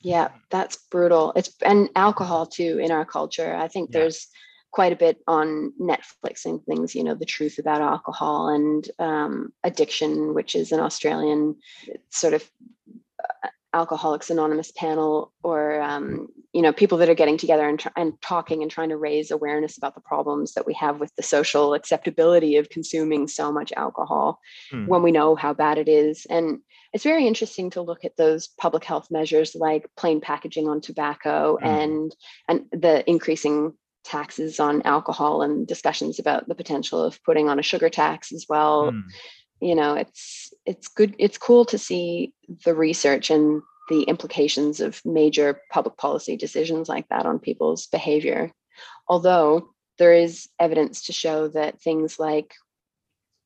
Yeah, 0.01 0.30
that's 0.51 0.78
brutal. 0.89 1.34
It's 1.36 1.51
and 1.64 1.89
alcohol 1.95 2.45
too 2.45 2.80
in 2.82 2.91
our 2.91 3.06
culture. 3.06 3.56
I 3.56 3.68
think 3.68 3.89
Yeah. 3.91 3.99
there's 3.99 4.28
quite 4.76 4.91
a 4.91 5.03
bit 5.05 5.17
on 5.26 5.71
Netflix 5.80 6.45
and 6.45 6.61
things, 6.65 6.93
you 6.95 7.03
know, 7.05 7.15
the 7.15 7.34
truth 7.36 7.57
about 7.57 7.82
alcohol 7.82 8.49
and 8.49 8.82
um, 8.99 9.53
addiction, 9.63 10.34
which 10.38 10.53
is 10.53 10.73
an 10.73 10.82
Australian 10.82 11.55
sort 12.09 12.34
of 12.34 12.43
uh, 13.23 13.47
Alcoholics 13.73 14.30
Anonymous 14.30 14.71
panel, 14.71 15.34
or 15.43 15.82
um, 15.82 16.28
you 16.53 16.61
know, 16.61 16.73
people 16.73 16.97
that 16.97 17.09
are 17.09 17.21
getting 17.21 17.38
together 17.38 17.67
and, 17.67 17.84
and 17.95 18.13
talking 18.21 18.61
and 18.61 18.71
trying 18.71 18.88
to 18.89 18.97
raise 18.97 19.32
awareness 19.32 19.78
about 19.78 19.95
the 19.95 20.01
problems 20.01 20.53
that 20.53 20.65
we 20.65 20.73
have 20.73 20.99
with 21.01 21.11
the 21.15 21.23
social 21.23 21.73
acceptability 21.73 22.55
of 22.57 22.69
consuming 22.69 23.28
so 23.28 23.51
much 23.51 23.71
alcohol 23.86 24.39
Hmm. 24.71 24.88
when 24.88 25.03
we 25.03 25.11
know 25.11 25.36
how 25.36 25.53
bad 25.53 25.78
it 25.78 25.89
is. 25.89 26.26
And 26.30 26.59
it's 26.93 27.03
very 27.11 27.28
interesting 27.28 27.69
to 27.71 27.82
look 27.82 28.05
at 28.05 28.17
those 28.17 28.47
public 28.63 28.84
health 28.86 29.07
measures 29.11 29.55
like 29.55 29.89
plain 29.97 30.19
packaging 30.21 30.67
on 30.69 30.80
tobacco 30.82 31.57
Mm. 31.61 31.67
and 31.84 32.15
and 32.49 32.82
the 32.84 33.09
increasing 33.09 33.73
taxes 34.06 34.60
on 34.60 34.82
alcohol 34.84 35.41
and 35.41 35.68
discussions 35.68 36.20
about 36.20 36.47
the 36.47 36.56
potential 36.56 37.03
of 37.03 37.22
putting 37.24 37.49
on 37.49 37.60
a 37.60 37.64
sugar 37.64 37.89
tax 37.89 38.32
as 38.32 38.45
well 38.47 38.91
Hmm. 38.91 39.01
you 39.60 39.76
know 39.76 39.95
it's 39.95 40.53
it's 40.66 40.88
good 40.88 41.16
it's 41.18 41.38
cool 41.38 41.66
to 41.66 41.78
see 41.78 42.34
the 42.66 42.76
research 42.76 43.30
and 43.30 43.62
the 43.89 44.03
implications 44.03 44.80
of 44.80 45.01
major 45.06 45.62
public 45.72 45.97
policy 45.97 46.36
decisions 46.38 46.89
like 46.89 47.08
that 47.10 47.26
on 47.26 47.39
people's 47.39 47.88
behavior 47.88 48.51
although 49.08 49.70
there 49.97 50.14
is 50.14 50.49
evidence 50.60 51.06
to 51.06 51.14
show 51.14 51.47
that 51.47 51.82
things 51.82 52.20
like 52.20 52.53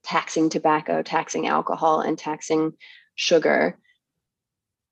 taxing 0.03 0.49
tobacco 0.49 1.01
taxing 1.01 1.47
alcohol 1.47 2.01
and 2.01 2.18
taxing 2.18 2.74
sugar 3.16 3.78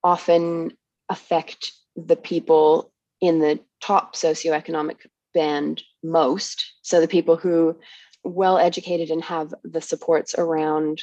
often 0.03 0.71
affect 1.09 1.71
the 1.95 2.15
people 2.15 2.91
in 3.21 3.39
the 3.39 3.59
top 3.81 4.15
socioeconomic 4.15 4.97
band 5.33 5.83
most 6.03 6.73
so 6.81 6.99
the 7.01 7.07
people 7.07 7.35
who 7.35 7.77
well 8.23 8.57
educated 8.57 9.09
and 9.11 9.23
have 9.23 9.53
the 9.63 9.81
supports 9.81 10.35
around 10.37 11.01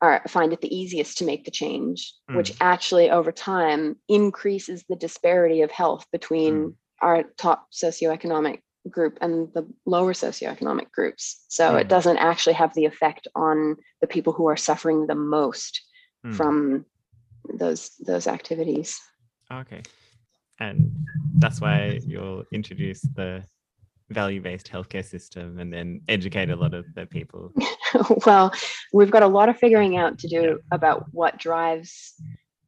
are 0.00 0.22
find 0.28 0.52
it 0.52 0.60
the 0.60 0.74
easiest 0.76 1.18
to 1.18 1.24
make 1.24 1.44
the 1.44 1.50
change 1.50 2.14
which 2.32 2.52
Mm. 2.52 2.56
actually 2.60 3.10
over 3.10 3.32
time 3.32 3.96
increases 4.08 4.84
the 4.88 4.96
disparity 4.96 5.62
of 5.62 5.70
health 5.70 6.06
between 6.12 6.54
Mm. 6.54 6.74
our 7.02 7.22
top 7.36 7.66
socioeconomic 7.72 8.60
group 8.88 9.18
and 9.20 9.52
the 9.54 9.66
lower 9.86 10.12
socioeconomic 10.14 10.90
groups 10.92 11.44
so 11.48 11.72
Mm. 11.74 11.80
it 11.80 11.88
doesn't 11.88 12.18
actually 12.18 12.54
have 12.54 12.72
the 12.74 12.84
effect 12.86 13.26
on 13.34 13.76
the 14.00 14.06
people 14.06 14.32
who 14.32 14.46
are 14.46 14.56
suffering 14.56 15.06
the 15.06 15.14
most 15.14 15.82
Hmm. 16.24 16.32
from 16.32 16.86
those 17.54 17.90
those 17.96 18.26
activities 18.26 19.00
Okay. 19.50 19.82
And 20.60 20.92
that's 21.36 21.60
why 21.60 22.00
you'll 22.04 22.44
introduce 22.52 23.00
the 23.02 23.44
value 24.10 24.40
based 24.40 24.68
healthcare 24.68 25.04
system 25.04 25.58
and 25.58 25.72
then 25.72 26.00
educate 26.08 26.50
a 26.50 26.56
lot 26.56 26.74
of 26.74 26.86
the 26.94 27.06
people. 27.06 27.52
well, 28.26 28.52
we've 28.92 29.10
got 29.10 29.22
a 29.22 29.26
lot 29.28 29.48
of 29.48 29.58
figuring 29.58 29.96
out 29.96 30.18
to 30.20 30.28
do 30.28 30.60
about 30.72 31.06
what 31.12 31.38
drives 31.38 32.14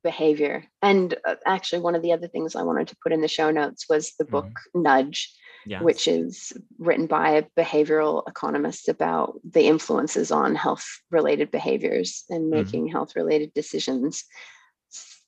behavior. 0.03 0.64
And 0.82 1.14
uh, 1.26 1.36
actually, 1.47 1.80
one 1.82 1.95
of 1.95 2.03
the 2.03 2.12
other 2.12 2.28
things 2.28 2.55
I 2.55 2.62
wanted 2.62 2.88
to 2.88 2.97
put 3.03 3.12
in 3.12 3.20
the 3.20 3.28
show 3.28 3.51
notes 3.51 3.86
was 3.88 4.12
the 4.18 4.24
book 4.24 4.49
Nudge, 4.74 5.30
Yeah. 5.66 5.82
which 5.82 6.09
is 6.09 6.53
written 6.78 7.07
by 7.07 7.30
a 7.30 7.43
behavioral 7.59 8.22
economists 8.28 8.88
about 8.88 9.41
the 9.45 9.66
influences 9.66 10.30
on 10.30 10.55
health 10.55 10.86
related 11.11 11.51
behaviors 11.51 12.24
and 12.30 12.45
Mhm. 12.45 12.51
making 12.51 12.88
health 12.88 13.14
related 13.16 13.53
decisions. 13.53 14.24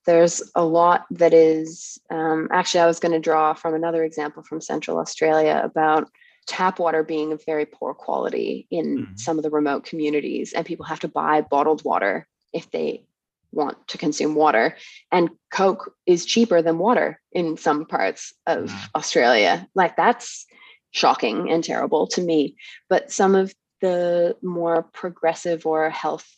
There's 0.04 0.42
a 0.54 0.64
lot 0.64 1.06
that 1.10 1.32
is 1.32 1.98
um, 2.10 2.48
actually, 2.50 2.80
I 2.80 2.86
was 2.86 3.00
going 3.00 3.12
to 3.12 3.20
draw 3.20 3.54
from 3.54 3.74
another 3.74 4.04
example 4.04 4.42
from 4.42 4.60
Central 4.60 4.98
Australia 4.98 5.60
about 5.64 6.10
tap 6.46 6.78
water 6.80 7.04
being 7.04 7.32
of 7.32 7.44
very 7.44 7.64
poor 7.66 7.94
quality 7.94 8.66
in 8.70 9.06
Mhm. 9.06 9.18
some 9.18 9.38
of 9.38 9.44
the 9.44 9.50
remote 9.50 9.84
communities, 9.84 10.52
and 10.52 10.66
people 10.66 10.86
have 10.86 11.00
to 11.00 11.08
buy 11.08 11.40
bottled 11.40 11.84
water 11.84 12.26
if 12.52 12.70
they 12.72 13.06
want 13.52 13.76
to 13.88 13.98
consume 13.98 14.34
water. 14.34 14.76
And 15.12 15.30
Coke 15.52 15.94
is 16.06 16.24
cheaper 16.24 16.62
than 16.62 16.78
water 16.78 17.20
in 17.30 17.56
some 17.56 17.86
parts 17.86 18.32
of 18.46 18.68
Wow. 18.70 18.84
Australia. 18.96 19.68
Like 19.74 19.94
that's 19.96 20.46
shocking 20.90 21.50
and 21.50 21.62
terrible 21.62 22.06
to 22.08 22.20
me. 22.22 22.56
But 22.88 23.12
some 23.12 23.34
of 23.34 23.54
the 23.80 24.36
more 24.42 24.82
progressive 24.82 25.66
or 25.66 25.90
health 25.90 26.28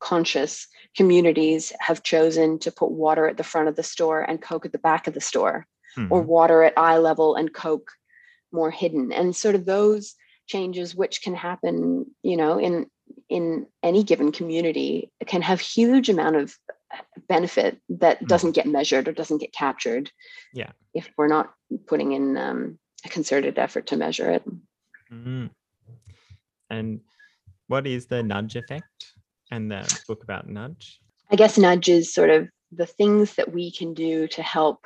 conscious 0.00 0.66
communities 0.96 1.72
have 1.78 2.02
chosen 2.02 2.58
to 2.58 2.72
put 2.72 2.90
water 2.90 3.28
at 3.28 3.36
the 3.36 3.44
front 3.44 3.68
of 3.68 3.76
the 3.76 3.82
store 3.82 4.22
and 4.22 4.42
Coke 4.42 4.66
at 4.66 4.72
the 4.72 4.78
back 4.78 5.06
of 5.06 5.14
the 5.14 5.20
store 5.20 5.66
or 6.10 6.22
Mhm. 6.22 6.26
water 6.26 6.62
at 6.62 6.78
eye 6.78 6.98
level 6.98 7.34
and 7.34 7.52
coke 7.52 7.90
more 8.52 8.70
hidden 8.70 9.12
and 9.12 9.34
sort 9.36 9.54
of 9.54 9.64
those 9.64 10.14
changes 10.46 10.94
which 10.94 11.22
can 11.22 11.34
happen 11.34 12.06
you 12.22 12.36
know 12.36 12.58
in 12.58 12.86
in 13.28 13.66
any 13.82 14.02
given 14.04 14.30
community 14.32 15.10
can 15.26 15.42
have 15.42 15.60
huge 15.60 16.08
amount 16.08 16.36
of 16.36 16.56
benefit 17.28 17.80
that 17.88 18.20
Mm. 18.20 18.26
doesn't 18.28 18.52
get 18.52 18.66
measured 18.66 19.08
or 19.08 19.12
doesn't 19.12 19.38
get 19.38 19.52
captured 19.52 20.10
Yeah. 20.52 20.72
if 20.94 21.10
we're 21.16 21.28
not 21.28 21.52
putting 21.86 22.12
in 22.12 22.36
um, 22.36 22.78
a 23.04 23.08
concerted 23.08 23.58
effort 23.58 23.86
to 23.88 23.96
measure 23.96 24.30
it 24.30 24.44
Mhm. 25.12 25.50
And 26.70 27.00
what 27.66 27.86
is 27.86 28.06
the 28.06 28.22
nudge 28.22 28.54
effect 28.56 29.09
and 29.50 29.70
the 29.70 30.00
book 30.06 30.22
about 30.22 30.48
nudge? 30.48 31.00
I 31.30 31.36
guess 31.36 31.58
nudge 31.58 31.88
is 31.88 32.12
sort 32.12 32.30
of 32.30 32.48
the 32.72 32.86
things 32.86 33.34
that 33.34 33.52
we 33.52 33.70
can 33.70 33.94
do 33.94 34.26
to 34.28 34.42
help. 34.42 34.84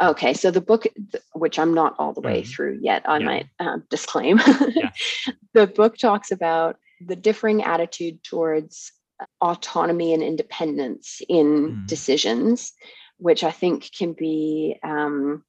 Okay, 0.00 0.34
so 0.34 0.50
the 0.50 0.60
book, 0.60 0.86
which 1.34 1.58
I'm 1.58 1.74
not 1.74 1.94
all 1.98 2.12
the 2.12 2.20
way 2.20 2.42
Mhm. 2.42 2.48
through 2.48 2.78
yet, 2.82 3.02
I 3.08 3.18
Yeah. 3.18 3.26
might 3.26 3.46
um, 3.60 3.84
disclaim. 3.90 4.38
Yeah. 4.74 4.90
the 5.54 5.66
book 5.66 5.96
talks 5.96 6.30
about 6.30 6.78
the 7.00 7.16
differing 7.16 7.62
attitude 7.62 8.22
towards 8.24 8.92
autonomy 9.40 10.14
and 10.14 10.22
independence 10.22 11.20
in 11.28 11.46
Mhm. 11.76 11.86
decisions, 11.86 12.72
which 13.18 13.44
I 13.44 13.50
think 13.52 13.90
can 13.96 14.12
be 14.14 14.78
um, 14.82 15.44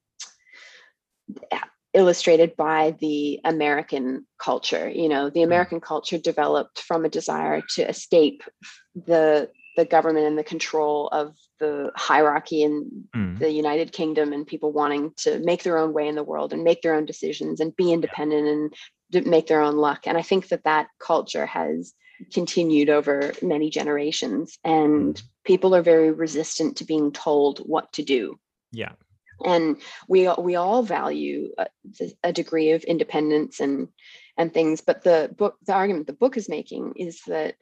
illustrated 1.93 2.55
by 2.55 2.95
the 2.99 3.39
American 3.43 4.25
culture. 4.39 4.89
You 4.89 5.09
know, 5.09 5.29
the 5.29 5.43
American 5.43 5.79
culture 5.79 6.17
developed 6.17 6.79
from 6.79 7.05
a 7.05 7.09
desire 7.09 7.61
to 7.75 7.87
escape 7.87 8.43
the 8.95 9.49
the 9.75 9.85
government 9.85 10.27
and 10.27 10.37
the 10.37 10.43
control 10.43 11.07
of 11.07 11.35
the 11.59 11.91
hierarchy 11.95 12.61
in 12.61 13.07
Mm. 13.15 13.39
the 13.39 13.49
United 13.49 13.91
Kingdom 13.91 14.31
and 14.31 14.45
people 14.45 14.71
wanting 14.71 15.13
to 15.17 15.39
make 15.39 15.63
their 15.63 15.79
own 15.79 15.93
way 15.93 16.07
in 16.07 16.13
the 16.13 16.23
world 16.23 16.53
and 16.53 16.63
make 16.63 16.83
their 16.83 16.93
own 16.93 17.05
decisions 17.05 17.59
and 17.59 17.75
be 17.75 17.91
independent 17.91 18.47
and 19.13 19.25
make 19.25 19.47
their 19.47 19.61
own 19.61 19.75
luck. 19.77 20.05
And 20.05 20.15
I 20.15 20.21
think 20.21 20.49
that 20.49 20.63
that 20.65 20.89
culture 20.99 21.47
has 21.47 21.93
continued 22.31 22.89
over 22.89 23.33
many 23.41 23.71
generations 23.71 24.59
and 24.63 25.19
people 25.43 25.73
are 25.75 25.81
very 25.81 26.11
resistant 26.11 26.77
to 26.77 26.85
being 26.85 27.11
told 27.11 27.59
what 27.59 27.91
to 27.93 28.03
do 28.03 28.39
Yeah. 28.71 28.93
And 29.45 29.77
we 30.07 30.29
we 30.39 30.55
all 30.55 30.83
value 30.83 31.49
a, 31.57 31.67
a 32.23 32.33
degree 32.33 32.71
of 32.71 32.83
independence 32.83 33.59
and 33.59 33.87
and 34.37 34.53
things 34.53 34.81
but 34.81 35.03
the 35.03 35.33
book 35.37 35.55
the 35.65 35.73
argument 35.73 36.07
the 36.07 36.13
book 36.13 36.37
is 36.37 36.49
making 36.49 36.93
is 36.95 37.21
that 37.27 37.55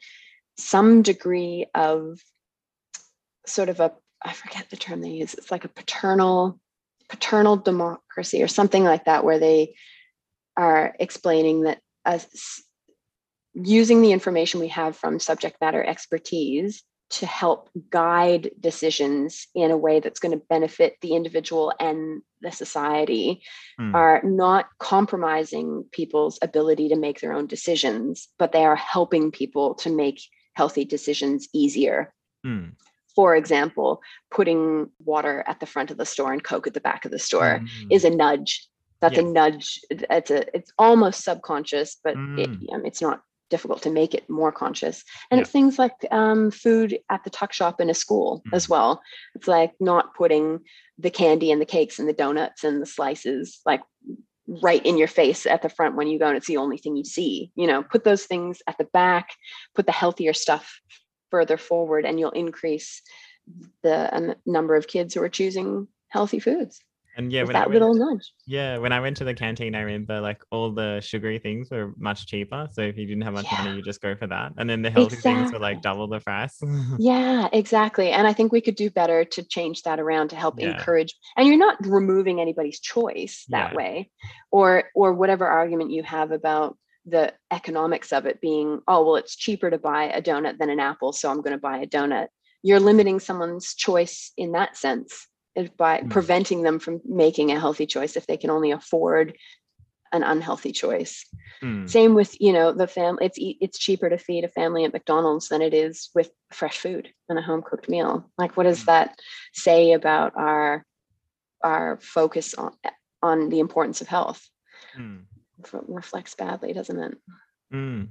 some 0.57 1.01
degree 1.01 1.65
of 1.73 2.19
sort 3.45 3.69
of 3.69 3.79
a 3.79 3.91
i 4.23 4.33
forget 4.33 4.69
the 4.69 4.77
term 4.77 5.01
they 5.01 5.09
use 5.09 5.33
it's 5.33 5.51
like 5.51 5.65
a 5.65 5.69
paternal 5.69 6.59
paternal 7.09 7.57
democracy 7.57 8.41
or 8.41 8.47
something 8.47 8.83
like 8.83 9.05
that 9.05 9.23
where 9.23 9.39
they 9.39 9.73
are 10.57 10.95
explaining 10.99 11.63
that 11.63 11.79
us 12.05 12.61
using 13.53 14.01
the 14.01 14.11
information 14.11 14.59
we 14.59 14.69
have 14.69 14.95
from 14.95 15.19
subject 15.19 15.57
matter 15.59 15.83
expertise 15.83 16.83
to 17.11 17.25
help 17.25 17.69
guide 17.89 18.51
decisions 18.59 19.47
in 19.53 19.69
a 19.71 19.77
way 19.77 19.99
that's 19.99 20.19
going 20.19 20.31
to 20.37 20.45
benefit 20.49 20.95
the 21.01 21.13
individual 21.15 21.73
and 21.79 22.21
the 22.41 22.51
society 22.51 23.43
Mm. 23.79 23.93
are 23.93 24.21
not 24.23 24.67
compromising 24.79 25.85
people's 25.91 26.39
ability 26.41 26.89
to 26.89 26.95
make 26.95 27.19
their 27.19 27.33
own 27.33 27.47
decisions, 27.47 28.27
but 28.39 28.51
they 28.51 28.65
are 28.65 28.75
helping 28.75 29.31
people 29.31 29.75
to 29.75 29.89
make 29.89 30.21
healthy 30.53 30.85
decisions 30.85 31.47
easier. 31.53 32.13
Mm. 32.45 32.73
For 33.15 33.35
example, 33.35 34.01
putting 34.29 34.89
water 35.03 35.43
at 35.47 35.59
the 35.59 35.65
front 35.65 35.91
of 35.91 35.97
the 35.97 36.05
store 36.05 36.31
and 36.31 36.43
Coke 36.43 36.67
at 36.67 36.73
the 36.73 36.79
back 36.81 37.03
of 37.05 37.11
the 37.11 37.19
store 37.19 37.59
Mm. 37.61 37.67
is 37.89 38.05
a 38.05 38.09
nudge. 38.09 38.67
That's 39.01 39.17
a 39.17 39.23
nudge. 39.23 39.79
It's 39.89 40.31
a 40.31 40.55
it's 40.55 40.71
almost 40.77 41.23
subconscious, 41.23 41.97
but 42.03 42.13
it, 42.13 42.51
Mm. 42.51 42.73
um, 42.73 42.85
it's 42.85 43.01
not 43.01 43.21
difficult 43.51 43.83
to 43.83 43.91
make 43.91 44.15
it 44.15 44.27
more 44.29 44.51
conscious. 44.51 45.03
And 45.29 45.37
Yeah. 45.37 45.41
it's 45.43 45.51
things 45.51 45.77
like 45.77 45.93
um, 46.09 46.49
food 46.49 46.97
at 47.09 47.23
the 47.23 47.29
tuck 47.29 47.53
shop 47.53 47.79
in 47.79 47.89
a 47.89 47.93
school 47.93 48.41
as 48.51 48.67
well. 48.67 49.01
It's 49.35 49.47
like 49.47 49.73
not 49.79 50.15
putting 50.15 50.61
the 50.97 51.11
candy 51.11 51.51
and 51.51 51.61
the 51.61 51.65
cakes 51.77 51.99
and 51.99 52.09
the 52.09 52.13
donuts 52.13 52.63
and 52.63 52.81
the 52.81 52.85
slices 52.85 53.59
like 53.65 53.81
right 54.47 54.83
in 54.85 54.97
your 54.97 55.07
face 55.07 55.45
at 55.45 55.61
the 55.61 55.69
front 55.69 55.95
when 55.95 56.07
you 56.07 56.17
go 56.19 56.27
and 56.27 56.37
it's 56.37 56.47
the 56.47 56.57
only 56.57 56.77
thing 56.77 56.95
you 56.95 57.03
see. 57.05 57.51
You 57.55 57.67
know, 57.67 57.83
put 57.83 58.03
those 58.03 58.25
things 58.25 58.61
at 58.67 58.77
the 58.77 58.85
back, 58.85 59.29
put 59.75 59.85
the 59.85 59.91
healthier 59.91 60.33
stuff 60.33 60.81
further 61.29 61.57
forward, 61.57 62.05
and 62.05 62.19
you'll 62.19 62.31
increase 62.31 63.01
the 63.83 64.15
um, 64.15 64.35
number 64.45 64.75
of 64.75 64.87
kids 64.87 65.13
who 65.13 65.21
are 65.21 65.29
choosing 65.29 65.87
healthy 66.09 66.39
foods. 66.39 66.81
And 67.17 67.31
yeah, 67.31 67.43
when 67.43 67.55
I 67.55 67.59
that 67.59 67.69
went, 67.69 67.81
little 67.81 67.93
nudge. 67.93 68.31
yeah, 68.45 68.77
when 68.77 68.93
I 68.93 68.99
went 68.99 69.17
to 69.17 69.23
the 69.25 69.33
canteen, 69.33 69.75
I 69.75 69.81
remember 69.81 70.21
like 70.21 70.41
all 70.49 70.71
the 70.71 71.01
sugary 71.01 71.39
things 71.39 71.69
were 71.69 71.93
much 71.97 72.25
cheaper. 72.27 72.69
So 72.71 72.81
if 72.81 72.97
you 72.97 73.05
didn't 73.05 73.23
have 73.23 73.33
much 73.33 73.51
Yeah. 73.51 73.57
money, 73.57 73.75
you 73.75 73.81
just 73.81 74.01
go 74.01 74.15
for 74.15 74.27
that. 74.27 74.53
And 74.57 74.69
then 74.69 74.81
the 74.81 74.89
healthy 74.89 75.17
things 75.17 75.51
were 75.51 75.59
like 75.59 75.81
double 75.81 76.07
the 76.07 76.19
price. 76.19 76.57
Yeah, 76.99 77.49
exactly. 77.51 78.11
And 78.11 78.27
I 78.27 78.33
think 78.33 78.51
we 78.51 78.61
could 78.61 78.75
do 78.75 78.89
better 78.89 79.25
to 79.25 79.43
change 79.43 79.83
that 79.83 79.99
around 79.99 80.29
to 80.29 80.35
help 80.35 80.59
Yeah. 80.59 80.69
encourage. 80.71 81.13
And 81.35 81.47
you're 81.47 81.57
not 81.57 81.77
removing 81.85 82.39
anybody's 82.39 82.79
choice 82.79 83.45
that 83.49 83.71
Yeah. 83.71 83.77
way, 83.77 84.11
or 84.51 84.85
or 84.95 85.13
whatever 85.13 85.47
argument 85.47 85.91
you 85.91 86.03
have 86.03 86.31
about 86.31 86.77
the 87.05 87.33
economics 87.49 88.13
of 88.13 88.25
it 88.25 88.39
being, 88.41 88.79
oh 88.87 89.03
well, 89.03 89.15
it's 89.15 89.35
cheaper 89.35 89.69
to 89.69 89.77
buy 89.77 90.05
a 90.05 90.21
donut 90.21 90.59
than 90.59 90.69
an 90.69 90.79
apple, 90.79 91.11
so 91.11 91.29
I'm 91.29 91.41
going 91.41 91.51
to 91.53 91.57
buy 91.57 91.79
a 91.79 91.87
donut. 91.87 92.27
You're 92.63 92.79
limiting 92.79 93.19
someone's 93.19 93.73
choice 93.73 94.31
in 94.37 94.51
that 94.51 94.77
sense 94.77 95.27
by 95.77 95.99
Mm. 95.99 96.09
preventing 96.09 96.63
them 96.63 96.79
from 96.79 97.01
making 97.05 97.51
a 97.51 97.59
healthy 97.59 97.85
choice 97.85 98.15
if 98.15 98.25
they 98.27 98.37
can 98.37 98.49
only 98.49 98.71
afford 98.71 99.37
an 100.11 100.23
unhealthy 100.23 100.71
choice 100.71 101.25
Mm, 101.63 101.87
same 101.87 102.15
with 102.15 102.35
you 102.41 102.53
know 102.53 102.71
the 102.71 102.87
family 102.87 103.25
it's 103.27 103.37
it's 103.39 103.77
cheaper 103.77 104.09
to 104.09 104.17
feed 104.17 104.43
a 104.43 104.47
family 104.49 104.83
at 104.83 104.93
mcdonald's 104.93 105.47
than 105.49 105.61
it 105.61 105.73
is 105.73 106.09
with 106.15 106.31
fresh 106.51 106.77
food 106.79 107.09
and 107.29 107.37
a 107.37 107.41
home 107.41 107.61
cooked 107.61 107.87
meal 107.87 108.29
like 108.37 108.57
what 108.57 108.63
does 108.63 108.81
Mm. 108.81 108.85
that 108.85 109.19
say 109.53 109.91
about 109.93 110.33
our 110.35 110.83
our 111.63 111.99
focus 112.01 112.53
on 112.55 112.71
on 113.21 113.49
the 113.49 113.59
importance 113.59 114.01
of 114.01 114.07
health 114.07 114.49
mm, 114.97 115.21
reflects 115.87 116.33
badly 116.35 116.73
doesn't 116.73 116.99
it 116.99 117.17
mm. 117.73 118.07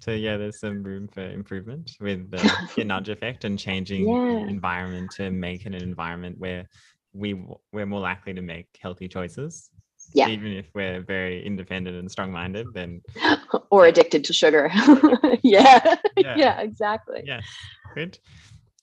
So 0.00 0.12
yeah, 0.12 0.36
there's 0.36 0.60
some 0.60 0.82
room 0.82 1.08
for 1.08 1.22
improvement 1.22 1.92
with 2.00 2.30
the 2.30 2.68
yeah, 2.76 2.84
nudge 2.84 3.08
effect 3.08 3.44
and 3.44 3.58
changing 3.58 4.08
Yeah. 4.08 4.44
the 4.44 4.48
environment 4.48 5.10
to 5.16 5.30
make 5.30 5.66
it 5.66 5.74
an 5.74 5.82
environment 5.82 6.36
where 6.38 6.68
we 7.12 7.34
we're 7.72 7.86
more 7.86 8.00
likely 8.00 8.34
to 8.34 8.42
make 8.42 8.66
healthy 8.80 9.08
choices. 9.08 9.70
Yeah. 10.14 10.28
Even 10.28 10.52
if 10.52 10.70
we're 10.74 11.02
very 11.02 11.44
independent 11.44 11.96
and 11.96 12.10
strong-minded, 12.10 12.68
then 12.72 13.02
or 13.70 13.86
addicted 13.86 14.24
to 14.24 14.32
sugar 14.32 14.70
yeah 15.42 15.96
Yeah. 16.16 16.36
yeah 16.36 16.60
exactly 16.60 17.22
yes, 17.26 17.44
good. 17.94 18.18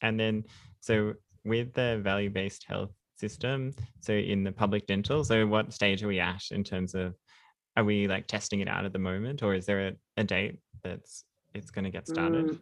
And 0.02 0.20
then 0.20 0.44
so 0.82 1.14
with 1.44 1.74
the 1.74 2.00
value-based 2.04 2.66
health 2.68 2.92
system, 3.18 3.74
so 4.02 4.14
in 4.14 4.44
the 4.44 4.52
public 4.52 4.86
dental, 4.86 5.24
so 5.24 5.48
what 5.48 5.74
stage 5.74 6.04
are 6.04 6.08
we 6.08 6.20
at 6.20 6.44
in 6.52 6.64
terms 6.64 6.94
of 6.94 7.16
are 7.78 7.84
we 7.84 8.08
like 8.08 8.28
testing 8.28 8.60
it 8.60 8.68
out 8.68 8.86
at 8.86 8.94
the 8.94 9.00
moment, 9.00 9.42
or 9.44 9.54
is 9.54 9.66
there 9.66 9.88
a, 9.88 9.94
a 10.18 10.24
date 10.24 10.60
that's 10.86 11.26
it's 11.54 11.72
going 11.72 11.86
to 11.86 11.92
get 11.92 12.08
started? 12.08 12.46
Mm. 12.46 12.60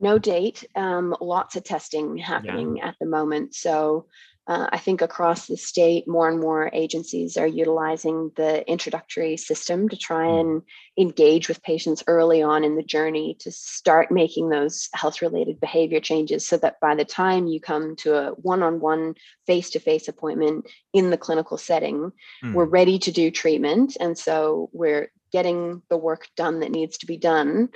No 0.00 0.18
date. 0.18 0.64
Um, 0.76 1.16
lots 1.20 1.56
of 1.56 1.64
testing 1.64 2.16
happening 2.18 2.80
at 2.80 2.94
the 3.00 3.06
moment. 3.06 3.54
So 3.54 4.06
uh, 4.46 4.66
I 4.72 4.78
think 4.78 5.02
across 5.02 5.46
the 5.46 5.56
state, 5.58 6.08
more 6.08 6.28
and 6.28 6.40
more 6.40 6.70
agencies 6.72 7.36
are 7.36 7.46
utilizing 7.46 8.30
the 8.36 8.66
introductory 8.70 9.36
system 9.36 9.88
to 9.90 9.96
try 9.96 10.26
Mm. 10.26 10.40
and 10.40 10.62
engage 10.96 11.48
with 11.48 11.62
patients 11.62 12.02
early 12.06 12.42
on 12.42 12.64
in 12.64 12.76
the 12.76 12.82
journey 12.82 13.36
to 13.40 13.50
start 13.50 14.10
making 14.10 14.48
those 14.48 14.88
health 14.94 15.20
related 15.20 15.60
behavior 15.60 16.00
changes 16.00 16.46
so 16.46 16.56
that 16.56 16.80
by 16.80 16.94
the 16.94 17.04
time 17.04 17.46
you 17.46 17.60
come 17.60 17.94
to 17.96 18.14
a 18.16 18.30
one 18.32 18.62
on 18.62 18.80
one 18.80 19.14
face 19.46 19.70
to 19.70 19.80
face 19.80 20.08
appointment 20.08 20.66
in 20.94 21.10
the 21.10 21.18
clinical 21.18 21.58
setting, 21.58 22.12
Mm, 22.42 22.54
we're 22.54 22.64
ready 22.64 22.98
to 23.00 23.12
do 23.12 23.30
treatment 23.30 23.96
and 24.00 24.16
so 24.16 24.70
we're 24.72 25.10
getting 25.32 25.82
the 25.90 25.96
work 25.96 26.28
done 26.36 26.60
that 26.60 26.70
needs 26.70 26.98
to 26.98 27.06
be 27.06 27.16
done 27.16 27.68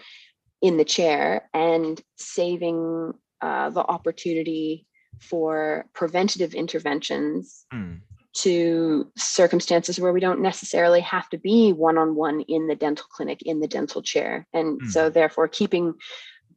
in 0.60 0.76
the 0.76 0.84
chair 0.84 1.48
and 1.52 2.00
saving 2.16 3.12
uh, 3.40 3.70
the 3.70 3.80
opportunity 3.80 4.86
for 5.20 5.86
preventative 5.92 6.54
interventions 6.54 7.66
mm, 7.72 7.98
to 8.34 9.10
circumstances 9.16 10.00
where 10.00 10.12
we 10.12 10.20
don't 10.20 10.40
necessarily 10.40 11.00
have 11.00 11.28
to 11.28 11.38
be 11.38 11.72
one-on-one 11.72 12.40
in 12.42 12.66
the 12.66 12.74
dental 12.74 13.06
clinic 13.10 13.42
in 13.42 13.60
the 13.60 13.68
dental 13.68 14.02
chair 14.02 14.46
and 14.52 14.80
Mm. 14.80 14.90
so 14.90 15.10
therefore 15.10 15.48
keeping 15.48 15.94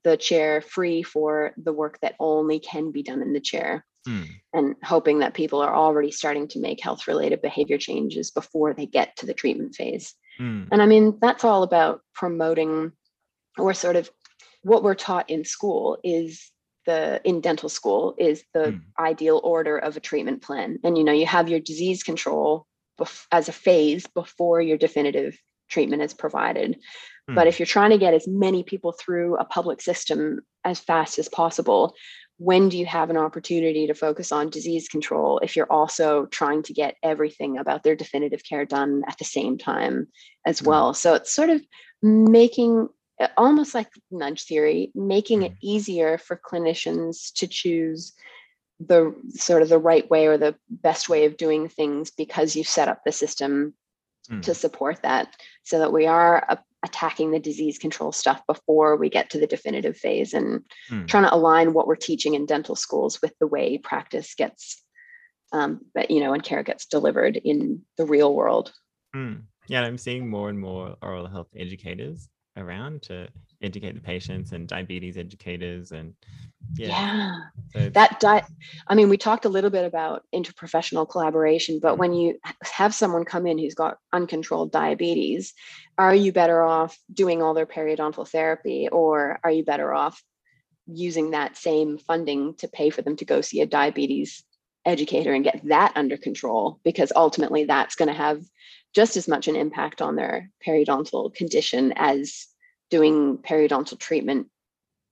the 0.03 0.15
chair 0.15 0.61
free 0.61 1.01
for 1.01 1.53
the 1.57 1.73
work 1.73 1.99
that 2.01 2.15
only 2.19 2.59
can 2.59 2.91
be 2.91 3.01
done 3.03 3.21
in 3.21 3.33
the 3.33 3.39
chair 3.39 3.83
mm, 4.07 4.25
and 4.53 4.75
hoping 4.83 5.19
that 5.19 5.33
people 5.33 5.61
are 5.61 5.75
already 5.75 6.11
starting 6.11 6.47
to 6.47 6.59
make 6.59 6.81
health 6.81 7.07
related 7.07 7.41
behavior 7.41 7.77
changes 7.77 8.31
before 8.31 8.73
they 8.73 8.85
get 8.85 9.15
to 9.17 9.25
the 9.25 9.33
treatment 9.33 9.73
phase. 9.75 10.13
Mm, 10.39 10.67
And 10.71 10.81
I 10.81 10.85
mean, 10.85 11.17
that's 11.21 11.43
all 11.43 11.63
about 11.63 12.01
promoting 12.13 12.91
or 13.57 13.73
sort 13.73 13.95
of 13.95 14.09
what 14.63 14.83
we're 14.83 14.95
taught 14.95 15.29
in 15.29 15.45
school 15.45 15.97
is 16.03 16.51
the 16.85 17.21
in 17.23 17.41
dental 17.41 17.69
school 17.69 18.15
is 18.17 18.43
the 18.53 18.71
Mm. 18.71 18.81
ideal 18.99 19.41
order 19.43 19.77
of 19.77 19.97
a 19.97 19.99
treatment 19.99 20.41
plan. 20.41 20.79
And 20.83 20.97
you 20.97 21.03
know, 21.03 21.11
you 21.13 21.25
have 21.25 21.49
your 21.49 21.59
disease 21.59 22.03
control 22.03 22.67
bef- 22.99 23.25
as 23.31 23.49
a 23.49 23.53
phase 23.53 24.05
before 24.07 24.61
your 24.61 24.77
definitive 24.77 25.37
treatment 25.69 26.01
is 26.03 26.13
provided. 26.13 26.79
But 27.27 27.45
Mm. 27.45 27.47
if 27.47 27.59
you're 27.59 27.65
trying 27.65 27.89
to 27.91 27.97
get 27.97 28.13
as 28.13 28.27
many 28.27 28.63
people 28.63 28.91
through 28.91 29.37
a 29.37 29.45
public 29.45 29.81
system 29.81 30.41
as 30.63 30.79
fast 30.79 31.17
as 31.17 31.27
possible, 31.27 31.95
when 32.37 32.69
do 32.69 32.77
you 32.77 32.85
have 32.85 33.09
an 33.09 33.17
opportunity 33.17 33.87
to 33.87 33.93
focus 33.93 34.31
on 34.31 34.49
disease 34.49 34.89
control 34.89 35.39
if 35.39 35.55
you're 35.55 35.71
also 35.71 36.25
trying 36.25 36.63
to 36.63 36.73
get 36.73 36.95
everything 37.01 37.57
about 37.57 37.83
their 37.83 37.95
definitive 37.95 38.43
care 38.43 38.65
done 38.65 39.03
at 39.07 39.17
the 39.17 39.23
same 39.25 39.57
time 39.57 40.07
as 40.45 40.61
Mm. 40.61 40.67
well? 40.67 40.93
So 40.93 41.13
it's 41.13 41.33
sort 41.33 41.49
of 41.49 41.65
making 42.01 42.89
uh, 43.17 43.29
almost 43.37 43.73
like 43.73 43.87
nudge 44.11 44.43
theory, 44.43 44.91
making 44.93 45.43
it 45.43 45.53
Mm. 45.53 45.57
easier 45.61 46.17
for 46.17 46.35
clinicians 46.35 47.31
to 47.35 47.47
choose 47.47 48.11
the 48.81 49.15
sort 49.29 49.61
of 49.61 49.69
the 49.69 49.79
right 49.79 50.09
way 50.09 50.27
or 50.27 50.37
the 50.37 50.53
best 50.69 51.07
way 51.07 51.23
of 51.23 51.37
doing 51.37 51.69
things 51.69 52.11
because 52.11 52.57
you've 52.57 52.67
set 52.67 52.89
up 52.89 53.05
the 53.05 53.13
system 53.13 53.73
mm. 54.29 54.41
to 54.41 54.53
support 54.53 55.01
that 55.03 55.33
so 55.63 55.79
that 55.79 55.93
we 55.93 56.05
are 56.05 56.43
a- 56.49 56.63
attacking 56.85 57.31
the 57.31 57.39
disease 57.39 57.77
control 57.77 58.11
stuff 58.11 58.41
before 58.47 58.95
we 58.95 59.09
get 59.09 59.29
to 59.31 59.39
the 59.39 59.47
definitive 59.47 59.97
phase 59.97 60.33
and 60.33 60.63
Mm. 60.89 61.07
trying 61.07 61.23
to 61.25 61.35
align 61.35 61.73
what 61.73 61.87
we're 61.87 61.95
teaching 61.95 62.35
in 62.35 62.45
dental 62.45 62.75
schools 62.75 63.21
with 63.21 63.33
the 63.39 63.47
way 63.47 63.77
practice 63.77 64.35
gets 64.35 64.81
um, 65.51 65.81
but 65.93 66.09
you 66.09 66.19
know 66.21 66.33
and 66.33 66.43
care 66.43 66.63
gets 66.63 66.85
delivered 66.85 67.35
in 67.37 67.81
the 67.97 68.05
real 68.05 68.33
world 68.33 68.71
Mm. 69.15 69.43
Yeah, 69.67 69.81
I'm 69.81 69.97
seeing 69.97 70.29
more 70.29 70.49
and 70.49 70.59
more 70.59 70.95
oral 71.01 71.27
health 71.27 71.47
educators 71.55 72.29
around 72.57 73.01
to 73.03 73.27
educate 73.65 73.93
the 73.93 74.01
patients 74.01 74.51
and 74.51 74.67
diabetes 74.67 75.17
educators 75.17 75.91
and 75.91 76.13
yeah, 76.75 76.87
yeah, 76.87 77.35
so 77.73 77.89
that 77.89 78.19
di- 78.19 78.45
i 78.87 78.95
mean 78.95 79.09
we 79.09 79.17
talked 79.17 79.45
a 79.45 79.49
little 79.49 79.69
bit 79.69 79.85
about 79.85 80.23
interprofessional 80.33 81.07
collaboration 81.07 81.79
but 81.81 81.97
when 81.97 82.11
mm-hmm. 82.11 82.19
you 82.19 82.39
have 82.63 82.93
someone 82.93 83.25
come 83.25 83.45
in 83.45 83.57
who's 83.57 83.75
got 83.75 83.97
uncontrolled 84.13 84.71
diabetes 84.71 85.53
are 85.97 86.15
you 86.15 86.31
better 86.31 86.63
off 86.63 86.97
doing 87.13 87.41
all 87.41 87.53
their 87.53 87.65
periodontal 87.65 88.27
therapy 88.27 88.87
or 88.91 89.39
are 89.43 89.51
you 89.51 89.63
better 89.63 89.93
off 89.93 90.21
using 90.87 91.31
that 91.31 91.57
same 91.57 91.97
funding 91.97 92.53
to 92.55 92.67
pay 92.67 92.89
for 92.89 93.01
them 93.01 93.15
to 93.17 93.25
go 93.25 93.41
see 93.41 93.61
a 93.61 93.65
diabetes 93.65 94.43
educator 94.85 95.33
and 95.33 95.43
get 95.43 95.61
that 95.65 95.91
under 95.95 96.17
control? 96.17 96.79
Because 96.83 97.11
ultimately 97.15 97.65
that's 97.65 97.95
going 97.95 98.07
to 98.07 98.13
have 98.13 98.41
just 98.93 99.17
as 99.17 99.27
much 99.27 99.47
an 99.47 99.55
impact 99.55 100.01
on 100.01 100.15
their 100.15 100.49
periodontal 100.65 101.33
condition 101.33 101.93
as 101.95 102.47
doing 102.89 103.37
periodontal 103.37 103.99
treatment 103.99 104.47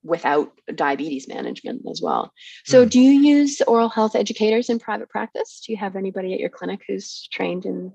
without 0.04 0.52
diabetes 0.76 1.28
management 1.28 1.84
as 1.90 2.02
well. 2.02 2.34
So 2.66 2.86
Mm. 2.86 2.90
do 2.90 3.00
you 3.00 3.12
use 3.12 3.62
oral 3.62 3.90
health 3.90 4.16
educators 4.16 4.70
in 4.70 4.80
private 4.80 5.10
practice? 5.10 5.62
Do 5.66 5.72
you 5.72 5.78
have 5.78 5.96
anybody 5.96 6.34
at 6.34 6.40
your 6.40 6.50
clinic 6.50 6.82
who's 6.88 7.28
trained 7.32 7.66
in 7.66 7.94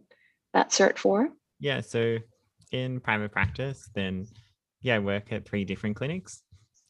that 0.54 0.70
cert 0.70 0.98
for? 0.98 1.30
yeah, 1.60 1.80
so 1.80 2.18
in 2.70 3.00
private 3.00 3.32
practice, 3.32 3.90
then 3.94 4.26
yeah, 4.80 4.96
I 4.96 4.98
work 5.00 5.32
at 5.32 5.44
three 5.44 5.64
different 5.64 5.96
clinics 5.96 6.42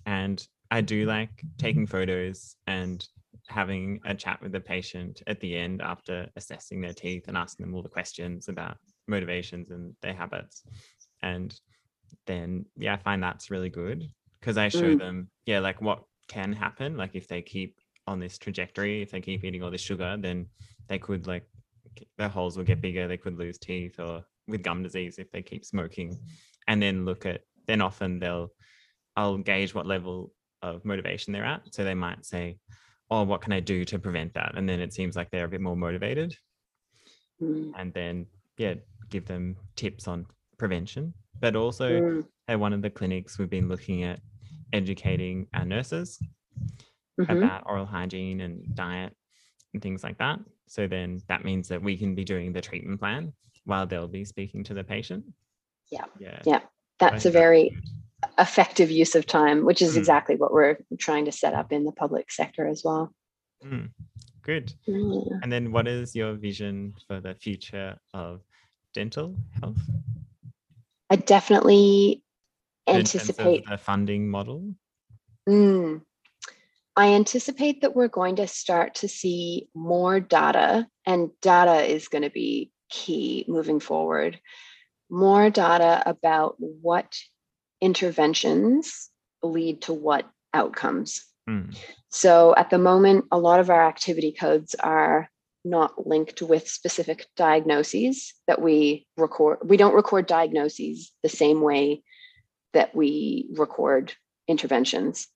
and 0.04 0.46
I 0.70 0.82
do 0.82 1.06
like 1.06 1.42
taking 1.56 1.86
photos 1.86 2.54
and 2.66 3.06
having 3.48 4.00
a 4.04 4.14
chat 4.14 4.42
with 4.42 4.52
the 4.52 4.60
patient 4.60 5.22
at 5.26 5.40
the 5.40 5.56
end 5.56 5.80
after 5.80 6.28
assessing 6.36 6.82
their 6.82 6.92
teeth 6.92 7.28
and 7.28 7.36
asking 7.36 7.64
them 7.64 7.74
all 7.74 7.82
the 7.82 7.88
questions 7.88 8.48
about 8.48 8.76
motivations 9.06 9.70
and 9.70 9.94
their 10.02 10.12
habits. 10.12 10.62
And 11.22 11.58
then 12.26 12.66
yeah, 12.76 12.94
I 12.94 12.96
find 12.96 13.22
that's 13.22 13.50
really 13.50 13.70
good 13.70 14.10
because 14.40 14.56
I 14.56 14.68
show 14.68 14.94
Mm. 14.94 14.98
them, 14.98 15.30
yeah, 15.46 15.60
like 15.60 15.80
what 15.80 16.04
can 16.28 16.52
happen. 16.52 16.96
Like 16.96 17.14
if 17.14 17.28
they 17.28 17.42
keep 17.42 17.80
on 18.06 18.20
this 18.20 18.38
trajectory, 18.38 19.02
if 19.02 19.10
they 19.10 19.20
keep 19.20 19.44
eating 19.44 19.62
all 19.62 19.70
this 19.70 19.80
sugar, 19.80 20.16
then 20.18 20.46
they 20.88 20.98
could 20.98 21.26
like 21.26 21.46
their 22.16 22.28
holes 22.28 22.56
will 22.56 22.64
get 22.64 22.80
bigger, 22.80 23.08
they 23.08 23.16
could 23.16 23.36
lose 23.38 23.58
teeth 23.58 23.98
or 23.98 24.24
with 24.46 24.62
gum 24.62 24.82
disease 24.82 25.18
if 25.18 25.30
they 25.30 25.42
keep 25.42 25.64
smoking. 25.64 26.16
And 26.66 26.80
then 26.80 27.04
look 27.04 27.26
at 27.26 27.42
then 27.66 27.80
often 27.80 28.18
they'll 28.18 28.50
I'll 29.16 29.38
gauge 29.38 29.74
what 29.74 29.86
level 29.86 30.32
of 30.62 30.84
motivation 30.84 31.32
they're 31.32 31.44
at. 31.44 31.62
So 31.74 31.82
they 31.84 31.94
might 31.94 32.24
say, 32.24 32.58
"Oh, 33.10 33.24
what 33.24 33.40
can 33.40 33.52
I 33.52 33.60
do 33.60 33.84
to 33.86 33.98
prevent 33.98 34.34
that?" 34.34 34.52
And 34.56 34.68
then 34.68 34.80
it 34.80 34.92
seems 34.92 35.16
like 35.16 35.30
they're 35.30 35.44
a 35.44 35.48
bit 35.48 35.60
more 35.60 35.76
motivated. 35.76 36.36
Mm. 37.42 37.72
And 37.76 37.92
then 37.92 38.26
yeah, 38.58 38.74
give 39.10 39.26
them 39.26 39.56
tips 39.76 40.08
on 40.08 40.26
prevention. 40.58 41.14
But 41.40 41.56
also 41.56 41.88
Mm. 42.00 42.26
at 42.48 42.58
one 42.60 42.72
of 42.72 42.82
the 42.82 42.90
clinics, 42.90 43.38
we've 43.38 43.50
been 43.50 43.68
looking 43.68 44.02
at 44.04 44.20
educating 44.72 45.46
our 45.54 45.64
nurses 45.64 46.20
Mhm. 47.18 47.38
about 47.38 47.64
oral 47.66 47.86
hygiene 47.86 48.40
and 48.40 48.74
diet 48.74 49.16
and 49.72 49.82
things 49.82 50.02
like 50.02 50.18
that. 50.18 50.40
So 50.66 50.86
then 50.86 51.20
that 51.28 51.44
means 51.44 51.68
that 51.68 51.82
we 51.82 51.96
can 51.96 52.14
be 52.14 52.24
doing 52.24 52.52
the 52.52 52.60
treatment 52.60 53.00
plan 53.00 53.32
while 53.64 53.86
they'll 53.86 54.08
be 54.08 54.24
speaking 54.24 54.62
to 54.64 54.74
the 54.74 54.84
patient. 54.84 55.24
Yeah. 55.90 56.04
Yeah. 56.18 56.42
Yeah. 56.44 56.62
That's 56.98 57.24
a 57.26 57.30
very 57.30 57.70
good. 57.70 57.84
effective 58.36 58.90
use 58.90 59.14
of 59.14 59.26
time, 59.26 59.64
which 59.64 59.80
is 59.80 59.94
Mm. 59.94 59.98
exactly 59.98 60.34
what 60.34 60.52
we're 60.52 60.76
trying 60.98 61.24
to 61.26 61.32
set 61.32 61.54
up 61.54 61.72
in 61.72 61.84
the 61.84 61.92
public 61.92 62.32
sector 62.32 62.66
as 62.66 62.82
well. 62.84 63.14
Mm, 63.62 63.92
good. 64.42 64.72
Mm. 64.88 65.40
And 65.42 65.52
then 65.52 65.70
what 65.70 65.86
is 65.86 66.16
your 66.16 66.34
vision 66.34 66.94
for 67.06 67.20
the 67.20 67.34
future 67.36 67.96
of 68.12 68.42
dental 68.92 69.36
health? 69.60 69.78
I 71.10 71.16
definitely 71.16 72.22
in 72.86 72.94
terms 72.94 73.14
of 73.14 73.20
anticipate 73.20 73.66
the 73.68 73.78
funding 73.78 74.28
model. 74.28 74.74
Mm. 75.48 76.02
I 76.96 77.14
anticipate 77.14 77.82
that 77.82 77.94
we're 77.94 78.08
going 78.08 78.36
to 78.36 78.48
start 78.48 78.96
to 78.96 79.08
see 79.08 79.68
more 79.74 80.18
data, 80.18 80.88
and 81.06 81.30
data 81.40 81.82
is 81.84 82.08
going 82.08 82.24
to 82.24 82.30
be 82.30 82.72
key 82.90 83.44
moving 83.46 83.78
forward. 83.78 84.40
More 85.08 85.48
data 85.48 86.02
about 86.04 86.56
what 86.58 87.16
interventions 87.80 89.10
lead 89.42 89.82
to 89.82 89.92
what 89.92 90.28
outcomes. 90.52 91.24
Mm, 91.48 91.76
So 92.10 92.54
at 92.56 92.70
the 92.70 92.78
moment, 92.78 93.26
a 93.30 93.38
lot 93.38 93.60
of 93.60 93.70
our 93.70 93.86
activity 93.86 94.32
codes 94.32 94.74
are 94.74 95.30
not 95.64 96.06
linked 96.06 96.40
with 96.42 96.68
specific 96.68 97.26
diagnoses 97.36 98.34
that 98.46 98.60
we 98.60 99.06
record. 99.16 99.58
We 99.64 99.76
don't 99.76 99.94
record 99.94 100.26
diagnoses 100.26 101.12
the 101.22 101.28
same 101.28 101.60
way 101.60 102.02
that 102.72 102.94
we 102.94 103.48
record 103.52 104.14
interventions. 104.46 105.26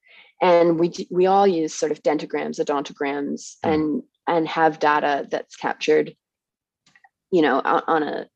And 0.40 0.78
we 0.78 0.92
we 1.10 1.26
all 1.26 1.46
use 1.46 1.74
sort 1.74 1.92
of 1.92 2.02
dentograms, 2.02 2.58
odontograms, 2.60 3.56
Mm. 3.64 3.74
and 3.74 4.02
and 4.26 4.48
have 4.48 4.78
data 4.78 5.26
that's 5.30 5.56
captured, 5.56 6.14
you 7.30 7.42
know, 7.42 7.60
on, 7.64 7.82
on 7.86 8.02
a 8.02 8.26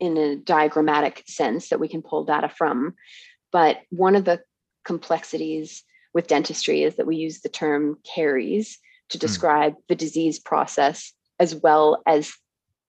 in 0.00 0.16
a 0.16 0.36
diagrammatic 0.36 1.24
sense 1.26 1.68
that 1.68 1.80
we 1.80 1.88
can 1.88 2.02
pull 2.02 2.24
data 2.24 2.48
from. 2.48 2.94
But 3.52 3.78
one 3.90 4.16
of 4.16 4.24
the 4.24 4.42
complexities 4.84 5.84
with 6.12 6.26
dentistry 6.26 6.82
is 6.82 6.96
that 6.96 7.06
we 7.06 7.16
use 7.16 7.40
the 7.40 7.48
term 7.48 7.98
caries 8.04 8.78
to 9.10 9.18
describe 9.18 9.74
the 9.88 9.94
disease 9.94 10.38
process 10.38 11.12
as 11.38 11.54
well 11.54 12.02
as 12.06 12.34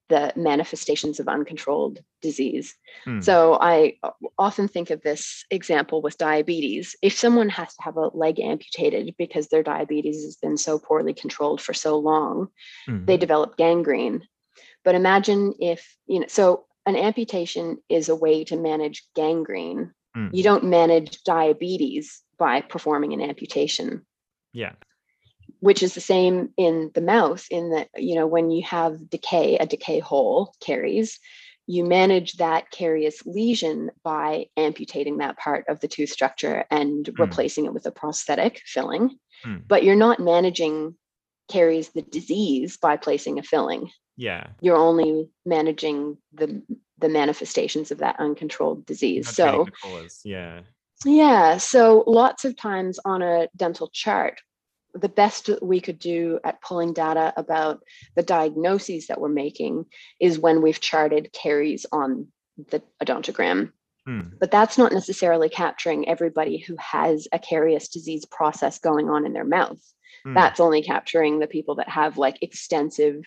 the 0.08 0.32
manifestations 0.36 1.20
of 1.20 1.28
uncontrolled 1.28 2.00
disease. 2.22 2.76
mm, 3.08 3.24
So 3.24 3.58
I 3.60 3.98
often 4.38 4.68
think 4.68 4.92
of 4.92 5.02
this 5.02 5.44
example 5.50 6.02
with 6.02 6.18
diabetes. 6.18 6.96
If 7.02 7.18
someone 7.18 7.50
has 7.50 7.76
to 7.76 7.82
have 7.82 7.98
a 7.98 8.12
leg 8.14 8.40
amputated 8.40 9.16
because 9.18 9.48
their 9.48 9.64
diabetes 9.64 10.24
has 10.24 10.36
been 10.36 10.58
so 10.58 10.78
poorly 10.78 11.14
controlled 11.14 11.60
for 11.60 11.74
so 11.74 11.98
long, 11.98 12.50
mm, 12.88 13.06
they 13.08 13.18
develop 13.18 13.58
gangrene. 13.58 14.28
But 14.84 14.94
imagine 14.96 15.56
if, 15.60 15.98
you 16.06 16.20
know, 16.20 16.28
so 16.30 16.66
an 16.86 16.96
amputation 16.96 17.80
is 17.90 18.08
a 18.10 18.16
way 18.16 18.44
to 18.44 18.58
manage 18.58 19.04
gangrene. 19.16 19.92
mm, 20.16 20.30
You 20.32 20.44
don't 20.44 20.66
manage 20.66 21.24
diabetes 21.24 22.22
by 22.38 22.62
performing 22.62 23.14
an 23.14 23.22
amputation 23.22 24.06
yeah. 24.54 24.72
Which 25.66 25.82
is 25.82 25.96
the 25.96 26.02
same 26.02 26.50
in 26.58 26.92
the 26.94 27.02
mouth 27.02 27.46
in 27.50 27.72
that 27.72 27.90
you 27.98 28.16
know 28.16 28.28
when 28.28 28.52
you 28.52 28.64
have 28.64 29.10
decay 29.10 29.58
a 29.58 29.66
decay 29.66 30.00
hole 30.00 30.54
caries 30.60 31.20
you 31.68 31.84
manage 31.84 32.34
that 32.34 32.70
carious 32.70 33.26
lesion 33.26 33.90
by 34.04 34.46
amputating 34.56 35.18
that 35.18 35.38
part 35.38 35.66
of 35.68 35.80
the 35.80 35.88
tooth 35.88 36.12
structure 36.12 36.64
and 36.70 37.06
Mm. 37.06 37.20
replacing 37.20 37.66
it 37.66 37.74
with 37.74 37.86
a 37.88 37.92
prosthetic 37.92 38.62
filling 38.66 39.18
Mm, 39.44 39.64
but 39.68 39.84
you're 39.84 39.96
not 40.08 40.20
managing 40.20 40.96
caries 41.50 41.90
the 41.90 42.02
disease 42.04 42.78
by 42.78 42.96
placing 42.98 43.40
a 43.40 43.44
filling 43.44 43.90
yeah. 44.18 44.48
you're 44.62 44.78
only 44.90 45.30
managing 45.46 46.18
the 46.34 46.62
the 47.00 47.10
manifestations 47.10 47.92
of 47.92 47.98
that 47.98 48.16
uncontrolled 48.20 48.86
disease 48.86 49.28
so 49.30 49.44
treating 49.44 49.66
the 49.66 49.72
cause. 49.72 50.22
Yeah. 50.24 50.62
yeah. 51.06 51.58
So 51.58 52.04
lots 52.08 52.46
of 52.46 52.56
times 52.56 53.00
on 53.04 53.22
a 53.22 53.48
dental 53.56 53.90
chart, 53.92 54.40
the 54.96 55.10
best 55.10 55.50
we 55.62 55.82
could 55.82 56.00
do 56.00 56.40
at 56.44 56.62
pulling 56.62 56.94
data 56.94 57.34
about 57.38 57.84
the 58.16 58.24
diagnoses 58.24 59.08
that 59.08 59.20
we're 59.20 59.30
making 59.30 59.86
is 60.20 60.40
when 60.40 60.62
we've 60.62 60.80
charted 60.80 61.34
caries 61.34 61.86
on 61.92 62.28
the 62.70 62.82
odontogram. 63.04 63.72
Mm, 64.08 64.34
But 64.40 64.52
that's 64.52 64.78
not 64.78 64.94
necessarily 64.94 65.50
capturing 65.50 66.08
everybody 66.08 66.58
who 66.58 66.76
has 66.80 67.28
a 67.32 67.40
carious 67.40 67.90
disease 67.90 68.26
process 68.26 68.80
going 68.80 69.10
on 69.10 69.26
in 69.26 69.34
their 69.34 69.44
mouth. 69.44 69.82
mm, 70.26 70.34
That's 70.34 70.60
only 70.60 70.82
capturing 70.82 71.40
the 71.40 71.48
people 71.48 71.76
that 71.76 71.90
have 71.90 72.18
like 72.18 72.38
extensive, 72.42 73.26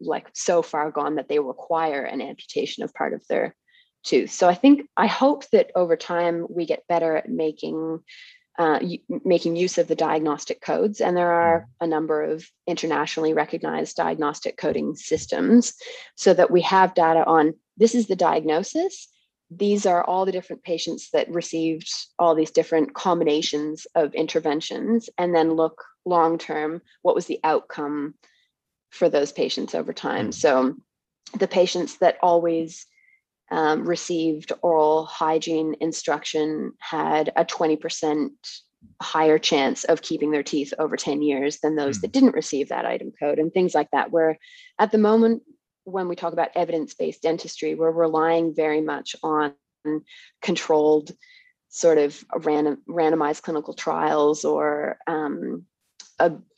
like 0.00 0.28
so 0.32 0.62
far 0.62 0.90
gone 0.90 1.16
that 1.16 1.28
they 1.28 1.38
require 1.38 2.04
an 2.04 2.20
amputation 2.22 2.82
of 2.84 2.94
part 2.94 3.12
of 3.12 3.22
their 3.28 3.54
tooth. 4.04 4.30
So 4.30 4.48
I 4.48 4.54
think 4.54 4.88
I 4.96 5.06
hope 5.06 5.44
that 5.50 5.70
over 5.74 5.96
time 5.96 6.46
we 6.48 6.64
get 6.64 6.86
better 6.88 7.16
at 7.16 7.28
making 7.28 8.00
uh, 8.60 8.78
making 9.24 9.56
use 9.56 9.78
of 9.78 9.88
the 9.88 9.94
diagnostic 9.94 10.60
codes, 10.60 11.00
and 11.00 11.16
there 11.16 11.32
are 11.32 11.66
a 11.80 11.86
number 11.86 12.22
of 12.22 12.46
internationally 12.66 13.32
recognized 13.32 13.96
diagnostic 13.96 14.58
coding 14.58 14.94
systems, 14.94 15.72
so 16.14 16.34
that 16.34 16.50
we 16.50 16.60
have 16.60 16.94
data 16.94 17.24
on 17.24 17.54
this 17.78 17.94
is 17.94 18.06
the 18.06 18.16
diagnosis. 18.16 19.08
These 19.50 19.86
are 19.86 20.04
all 20.04 20.26
the 20.26 20.32
different 20.32 20.62
patients 20.62 21.08
that 21.14 21.30
received 21.30 21.88
all 22.18 22.34
these 22.34 22.50
different 22.50 22.92
combinations 22.92 23.86
of 23.94 24.14
interventions, 24.14 25.08
and 25.16 25.34
then 25.34 25.54
look 25.54 25.82
long 26.04 26.36
term 26.36 26.82
what 27.00 27.14
was 27.14 27.26
the 27.26 27.40
outcome 27.42 28.14
for 28.90 29.08
those 29.08 29.32
patients 29.32 29.74
over 29.74 29.94
time. 29.94 30.28
Mm. 30.28 30.34
So 30.34 30.74
the 31.38 31.48
patients 31.48 31.96
that 31.98 32.18
always 32.22 32.86
um, 33.50 33.84
received 33.84 34.52
oral 34.62 35.04
hygiene 35.06 35.74
instruction 35.80 36.72
had 36.78 37.32
a 37.36 37.44
20% 37.44 38.30
higher 39.02 39.38
chance 39.38 39.84
of 39.84 40.02
keeping 40.02 40.30
their 40.30 40.42
teeth 40.42 40.72
over 40.78 40.96
10 40.96 41.22
years 41.22 41.58
than 41.60 41.76
those 41.76 41.98
Mm. 41.98 42.00
that 42.02 42.12
didn't 42.12 42.34
receive 42.34 42.68
that 42.68 42.86
item 42.86 43.12
code 43.18 43.38
and 43.38 43.52
things 43.52 43.74
like 43.74 43.90
that 43.92 44.10
where 44.10 44.38
at 44.78 44.90
the 44.90 44.98
moment 44.98 45.42
when 45.84 46.08
we 46.08 46.16
talk 46.16 46.32
about 46.32 46.50
evidence-based 46.54 47.22
dentistry 47.22 47.74
we're 47.74 47.90
relying 47.90 48.54
very 48.54 48.80
much 48.80 49.16
on 49.22 49.54
controlled 50.42 51.12
sort 51.68 51.98
of 51.98 52.24
random 52.36 52.82
randomized 52.88 53.42
clinical 53.42 53.74
trials 53.74 54.44
or 54.44 54.98
um, 55.06 55.64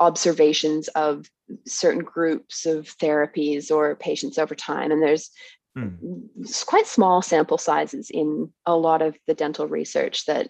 observations 0.00 0.88
of 0.88 1.28
certain 1.66 2.02
groups 2.02 2.66
of 2.66 2.86
therapies 2.98 3.70
or 3.70 3.94
patients 3.96 4.38
over 4.38 4.54
time 4.54 4.90
and 4.90 5.02
there's 5.02 5.30
mm, 5.76 6.66
quite 6.66 6.86
small 6.86 7.22
sample 7.22 7.58
sizes 7.58 8.10
in 8.10 8.52
a 8.66 8.76
lot 8.76 9.02
of 9.02 9.16
the 9.26 9.34
dental 9.34 9.66
research 9.66 10.26
that 10.26 10.48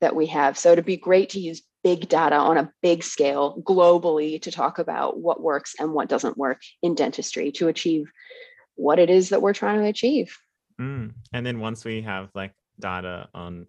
that 0.00 0.14
we 0.14 0.26
have 0.26 0.58
so 0.58 0.72
it'd 0.72 0.84
be 0.84 0.96
great 0.96 1.30
to 1.30 1.40
use 1.40 1.62
big 1.82 2.08
data 2.08 2.34
on 2.36 2.58
a 2.58 2.70
big 2.82 3.02
scale 3.02 3.62
globally 3.62 4.40
to 4.42 4.50
talk 4.50 4.78
about 4.78 5.18
what 5.18 5.40
works 5.40 5.74
and 5.78 5.92
what 5.92 6.08
doesn't 6.08 6.36
work 6.36 6.60
in 6.82 6.94
dentistry 6.94 7.52
to 7.52 7.68
achieve 7.68 8.10
what 8.74 8.98
it 8.98 9.08
is 9.08 9.28
that 9.30 9.40
we're 9.40 9.54
trying 9.54 9.80
to 9.80 9.86
achieve 9.86 10.36
mm. 10.80 11.12
And 11.32 11.46
then 11.46 11.60
once 11.60 11.84
we 11.84 12.02
have 12.02 12.30
like 12.34 12.52
data 12.78 13.28
on 13.34 13.66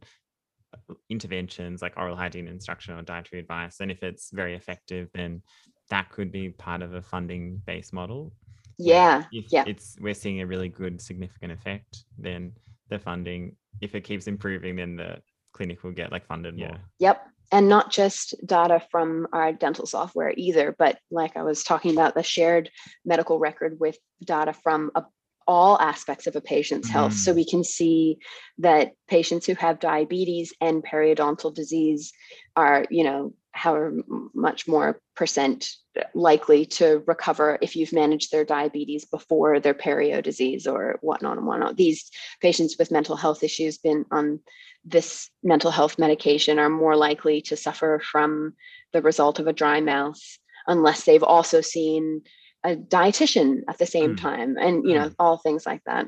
uh, 0.74 0.94
interventions 1.10 1.82
like 1.82 1.94
oral 1.98 2.16
hygiene 2.16 2.48
instruction 2.48 2.98
or 2.98 3.02
dietary 3.02 3.42
advice, 3.42 3.80
and 3.80 3.92
if 3.92 4.04
it's 4.04 4.32
very 4.32 4.56
effective, 4.56 5.10
then 5.14 5.42
that 5.90 6.10
could 6.10 6.32
be 6.32 6.50
part 6.50 6.82
of 6.82 6.94
a 6.94 7.02
funding 7.02 7.62
based 7.66 7.94
model. 7.94 8.34
Yeah 8.78 9.24
If 9.32 9.46
yeah 9.52 9.64
it's 9.68 9.96
we're 10.00 10.14
seeing 10.14 10.42
a 10.42 10.46
really 10.46 10.70
good 10.70 11.02
significant 11.02 11.52
effect, 11.52 12.06
then 12.18 12.54
the 12.90 13.00
funding, 13.00 13.56
if 13.82 13.96
it 13.96 14.02
keeps 14.02 14.28
improving, 14.28 14.76
then 14.78 14.96
the 14.96 15.22
clinic 15.54 15.84
will 15.84 15.92
get 15.92 16.12
like 16.12 16.26
funded 16.26 16.58
Yeah. 16.58 16.68
more. 16.70 16.80
Yep. 17.00 17.28
And 17.52 17.70
not 17.70 17.92
just 17.92 18.36
data 18.46 18.82
from 18.92 19.28
our 19.32 19.54
dental 19.54 19.86
software 19.86 20.34
either, 20.36 20.76
but 20.78 21.00
like 21.12 21.38
I 21.38 21.44
was 21.44 21.64
talking 21.64 21.92
about, 21.92 22.14
the 22.14 22.24
shared 22.24 22.70
medical 23.06 23.40
record 23.40 23.80
with 23.80 23.98
data 24.24 24.54
from 24.54 24.92
a, 24.96 25.04
all 25.48 25.80
aspects 25.80 26.28
of 26.28 26.36
a 26.36 26.42
patient's 26.42 26.90
health. 26.90 27.14
So 27.14 27.32
Mm. 27.32 27.36
we 27.36 27.46
can 27.46 27.64
see 27.64 28.18
that 28.58 28.92
patients 29.08 29.46
who 29.46 29.54
have 29.56 29.80
diabetes 29.80 30.54
and 30.60 30.84
periodontal 30.84 31.54
disease 31.54 32.12
are, 32.58 32.86
you 32.90 33.06
know, 33.06 33.34
however 33.58 33.94
much 34.34 34.68
more 34.68 35.00
percent 35.16 35.70
likely 36.14 36.66
to 36.66 37.04
recover 37.08 37.58
if 37.62 37.76
you've 37.76 37.94
managed 37.94 38.32
their 38.32 38.46
diabetes 38.46 39.06
before 39.06 39.60
their 39.60 39.74
perio 39.74 40.22
disease 40.22 40.68
or 40.68 40.98
whatnot 41.02 41.38
and 41.38 41.48
whatnot. 41.48 41.76
These 41.76 42.10
patients 42.42 42.76
with 42.78 42.92
mental 42.92 43.16
health 43.16 43.44
issues 43.44 43.78
been 43.78 44.06
on 44.12 44.40
this 44.86 45.30
mental 45.44 45.72
health 45.72 46.00
medication 46.00 46.60
are 46.60 46.70
more 46.70 46.96
likely 46.96 47.42
to 47.42 47.58
suffer 47.58 48.02
from 48.12 48.54
the 48.94 49.02
result 49.02 49.40
of 49.40 49.48
a 49.48 49.54
dry 49.54 49.82
mouth 49.82 50.22
unless 50.68 51.04
they've 51.04 51.24
also 51.24 51.62
seen 51.62 52.22
a 52.64 52.76
dietitian 52.76 53.62
at 53.68 53.78
the 53.78 53.86
same 53.86 54.16
mm. 54.16 54.22
time 54.22 54.58
and 54.58 54.88
you 54.88 54.96
know 54.96 55.10
mm. 55.10 55.16
all 55.20 55.38
things 55.38 55.66
like 55.66 55.82
that 55.86 56.08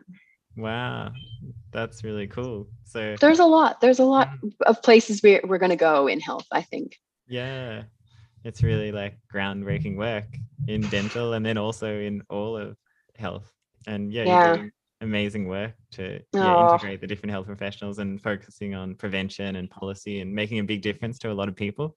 wow 0.58 1.12
that's 1.72 2.04
really 2.04 2.28
cool 2.28 2.68
so 2.86 3.16
there's 3.20 3.40
a 3.40 3.46
lot 3.46 3.80
there's 3.82 4.00
a 4.00 4.06
lot 4.06 4.30
mm. 4.44 4.52
of 4.66 4.82
places 4.82 5.22
we're, 5.22 5.42
we're 5.46 5.58
going 5.58 5.70
to 5.70 5.76
go 5.76 6.08
in 6.08 6.20
health 6.20 6.46
i 6.52 6.62
think 6.62 6.98
yeah 7.30 7.84
it's 8.44 8.64
really 8.64 8.92
like 8.92 9.18
groundbreaking 9.34 9.96
work 9.96 10.26
in 10.68 10.82
dental 10.90 11.34
and 11.34 11.46
then 11.46 11.58
also 11.58 12.00
in 12.00 12.22
all 12.30 12.58
of 12.58 12.76
health 13.18 13.52
and 13.88 14.12
yeah, 14.12 14.24
yeah. 14.24 14.46
you're 14.46 14.56
doing 14.58 14.72
amazing 15.02 15.48
work 15.48 15.74
to 15.92 16.20
yeah, 16.34 16.72
integrate 16.72 17.00
the 17.00 17.08
different 17.08 17.32
health 17.32 17.46
professionals 17.46 18.00
and 18.00 18.22
focusing 18.22 18.76
on 18.76 18.96
prevention 18.96 19.56
and 19.56 19.70
policy 19.70 20.20
and 20.20 20.34
making 20.34 20.60
a 20.60 20.64
big 20.64 20.82
difference 20.82 21.18
to 21.18 21.32
a 21.32 21.34
lot 21.34 21.48
of 21.48 21.56
people 21.56 21.96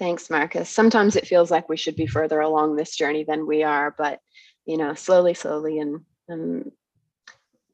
Thanks, 0.00 0.30
Marcus. 0.30 0.70
Sometimes 0.70 1.14
it 1.14 1.26
feels 1.26 1.50
like 1.50 1.68
we 1.68 1.76
should 1.76 1.94
be 1.94 2.06
further 2.06 2.40
along 2.40 2.74
this 2.74 2.96
journey 2.96 3.22
than 3.22 3.46
we 3.46 3.62
are, 3.62 3.94
but 3.98 4.18
you 4.64 4.78
know, 4.78 4.94
slowly, 4.94 5.34
slowly, 5.34 5.78
and 5.78 6.00
and 6.26 6.72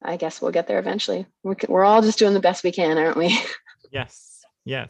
I 0.03 0.17
guess 0.17 0.43
we'll 0.43 0.51
get 0.51 0.67
there 0.67 0.81
eventually. 0.81 1.27
We're, 1.45 1.55
we're 1.69 1.85
all 1.85 2.03
just 2.03 2.19
doing 2.19 2.35
the 2.35 2.41
best 2.41 2.65
we 2.65 2.73
can, 2.73 2.99
aren't 2.99 3.17
we? 3.17 3.39
yes. 3.93 4.41
Yeah. 4.65 4.87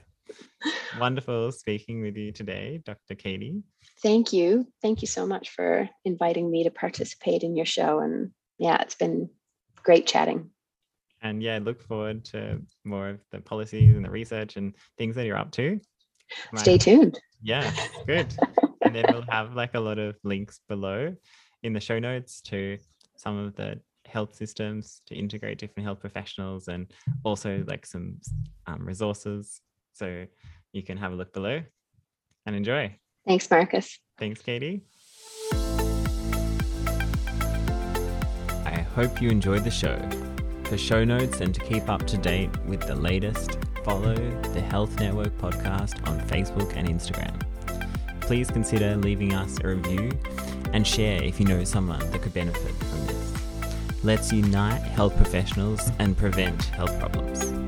Wonderful 0.98 1.52
speaking 1.52 2.02
with 2.02 2.16
you 2.16 2.32
today, 2.32 2.82
Dr. 2.84 3.14
Katy. 3.14 3.62
Thank 4.02 4.32
you. 4.32 4.66
Thank 4.82 5.02
you 5.02 5.08
so 5.08 5.26
much 5.26 5.50
for 5.50 5.88
inviting 6.04 6.50
me 6.50 6.64
to 6.64 6.70
participate 6.70 7.42
in 7.42 7.56
your 7.56 7.66
show. 7.66 8.00
And 8.00 8.30
yeah, 8.58 8.80
it's 8.82 8.94
been 8.94 9.30
great 9.82 10.06
chatting. 10.06 10.50
And 11.22 11.42
yeah, 11.42 11.58
look 11.62 11.82
forward 11.82 12.24
to 12.26 12.60
more 12.84 13.08
of 13.08 13.20
the 13.32 13.40
policies 13.40 13.96
and 13.96 14.04
the 14.04 14.10
research 14.10 14.56
and 14.56 14.74
things 14.98 15.16
that 15.16 15.26
you're 15.26 15.38
up 15.38 15.50
to. 15.52 15.80
Stay 16.56 16.78
tuned. 16.78 17.18
Yeah, 17.42 17.70
good. 18.06 18.34
and 18.82 18.94
then 18.94 19.04
we'll 19.10 19.24
have 19.28 19.54
like 19.54 19.74
a 19.74 19.80
lot 19.80 19.98
of 19.98 20.16
links 20.24 20.60
below 20.68 21.14
in 21.62 21.72
the 21.72 21.80
show 21.80 21.98
notes 21.98 22.40
to 22.42 22.78
some 23.16 23.38
of 23.38 23.54
the 23.56 23.80
health 24.06 24.34
systems 24.34 25.02
to 25.06 25.14
integrate 25.14 25.58
different 25.58 25.84
health 25.84 26.00
professionals 26.00 26.68
and 26.68 26.92
also 27.24 27.64
like 27.66 27.84
some 27.86 28.18
um, 28.66 28.84
resources. 28.84 29.60
So 29.96 30.26
you 30.72 30.82
can 30.82 30.98
have 30.98 31.12
a 31.12 31.14
look 31.14 31.32
below 31.32 31.62
and 32.44 32.54
enjoy. 32.54 32.96
Thanks, 33.26 33.50
Marcus. 33.50 33.98
Thanks, 34.18 34.42
Katy. 34.42 34.82
I 38.64 38.84
hope 38.94 39.22
you 39.22 39.30
enjoyed 39.30 39.64
the 39.64 39.70
show. 39.70 39.98
For 40.64 40.76
show 40.76 41.02
notes 41.04 41.40
and 41.40 41.54
to 41.54 41.60
keep 41.60 41.88
up 41.88 42.06
to 42.08 42.18
date 42.18 42.50
with 42.66 42.86
the 42.86 42.94
latest, 42.94 43.58
follow 43.84 44.14
the 44.14 44.60
Health 44.60 45.00
Network 45.00 45.36
podcast 45.38 46.06
on 46.06 46.20
Facebook 46.28 46.76
and 46.76 46.88
Instagram. 46.88 47.40
Please 48.20 48.50
consider 48.50 48.96
leaving 48.96 49.32
us 49.32 49.58
a 49.64 49.68
review 49.68 50.10
and 50.72 50.86
share 50.86 51.22
if 51.22 51.40
you 51.40 51.46
know 51.46 51.64
someone 51.64 52.00
that 52.10 52.20
could 52.20 52.34
benefit 52.34 52.72
from 52.72 53.06
this. 53.06 54.04
Let's 54.04 54.32
unite 54.32 54.82
health 54.82 55.16
professionals 55.16 55.90
and 55.98 56.16
prevent 56.16 56.64
health 56.64 56.98
problems. 56.98 57.65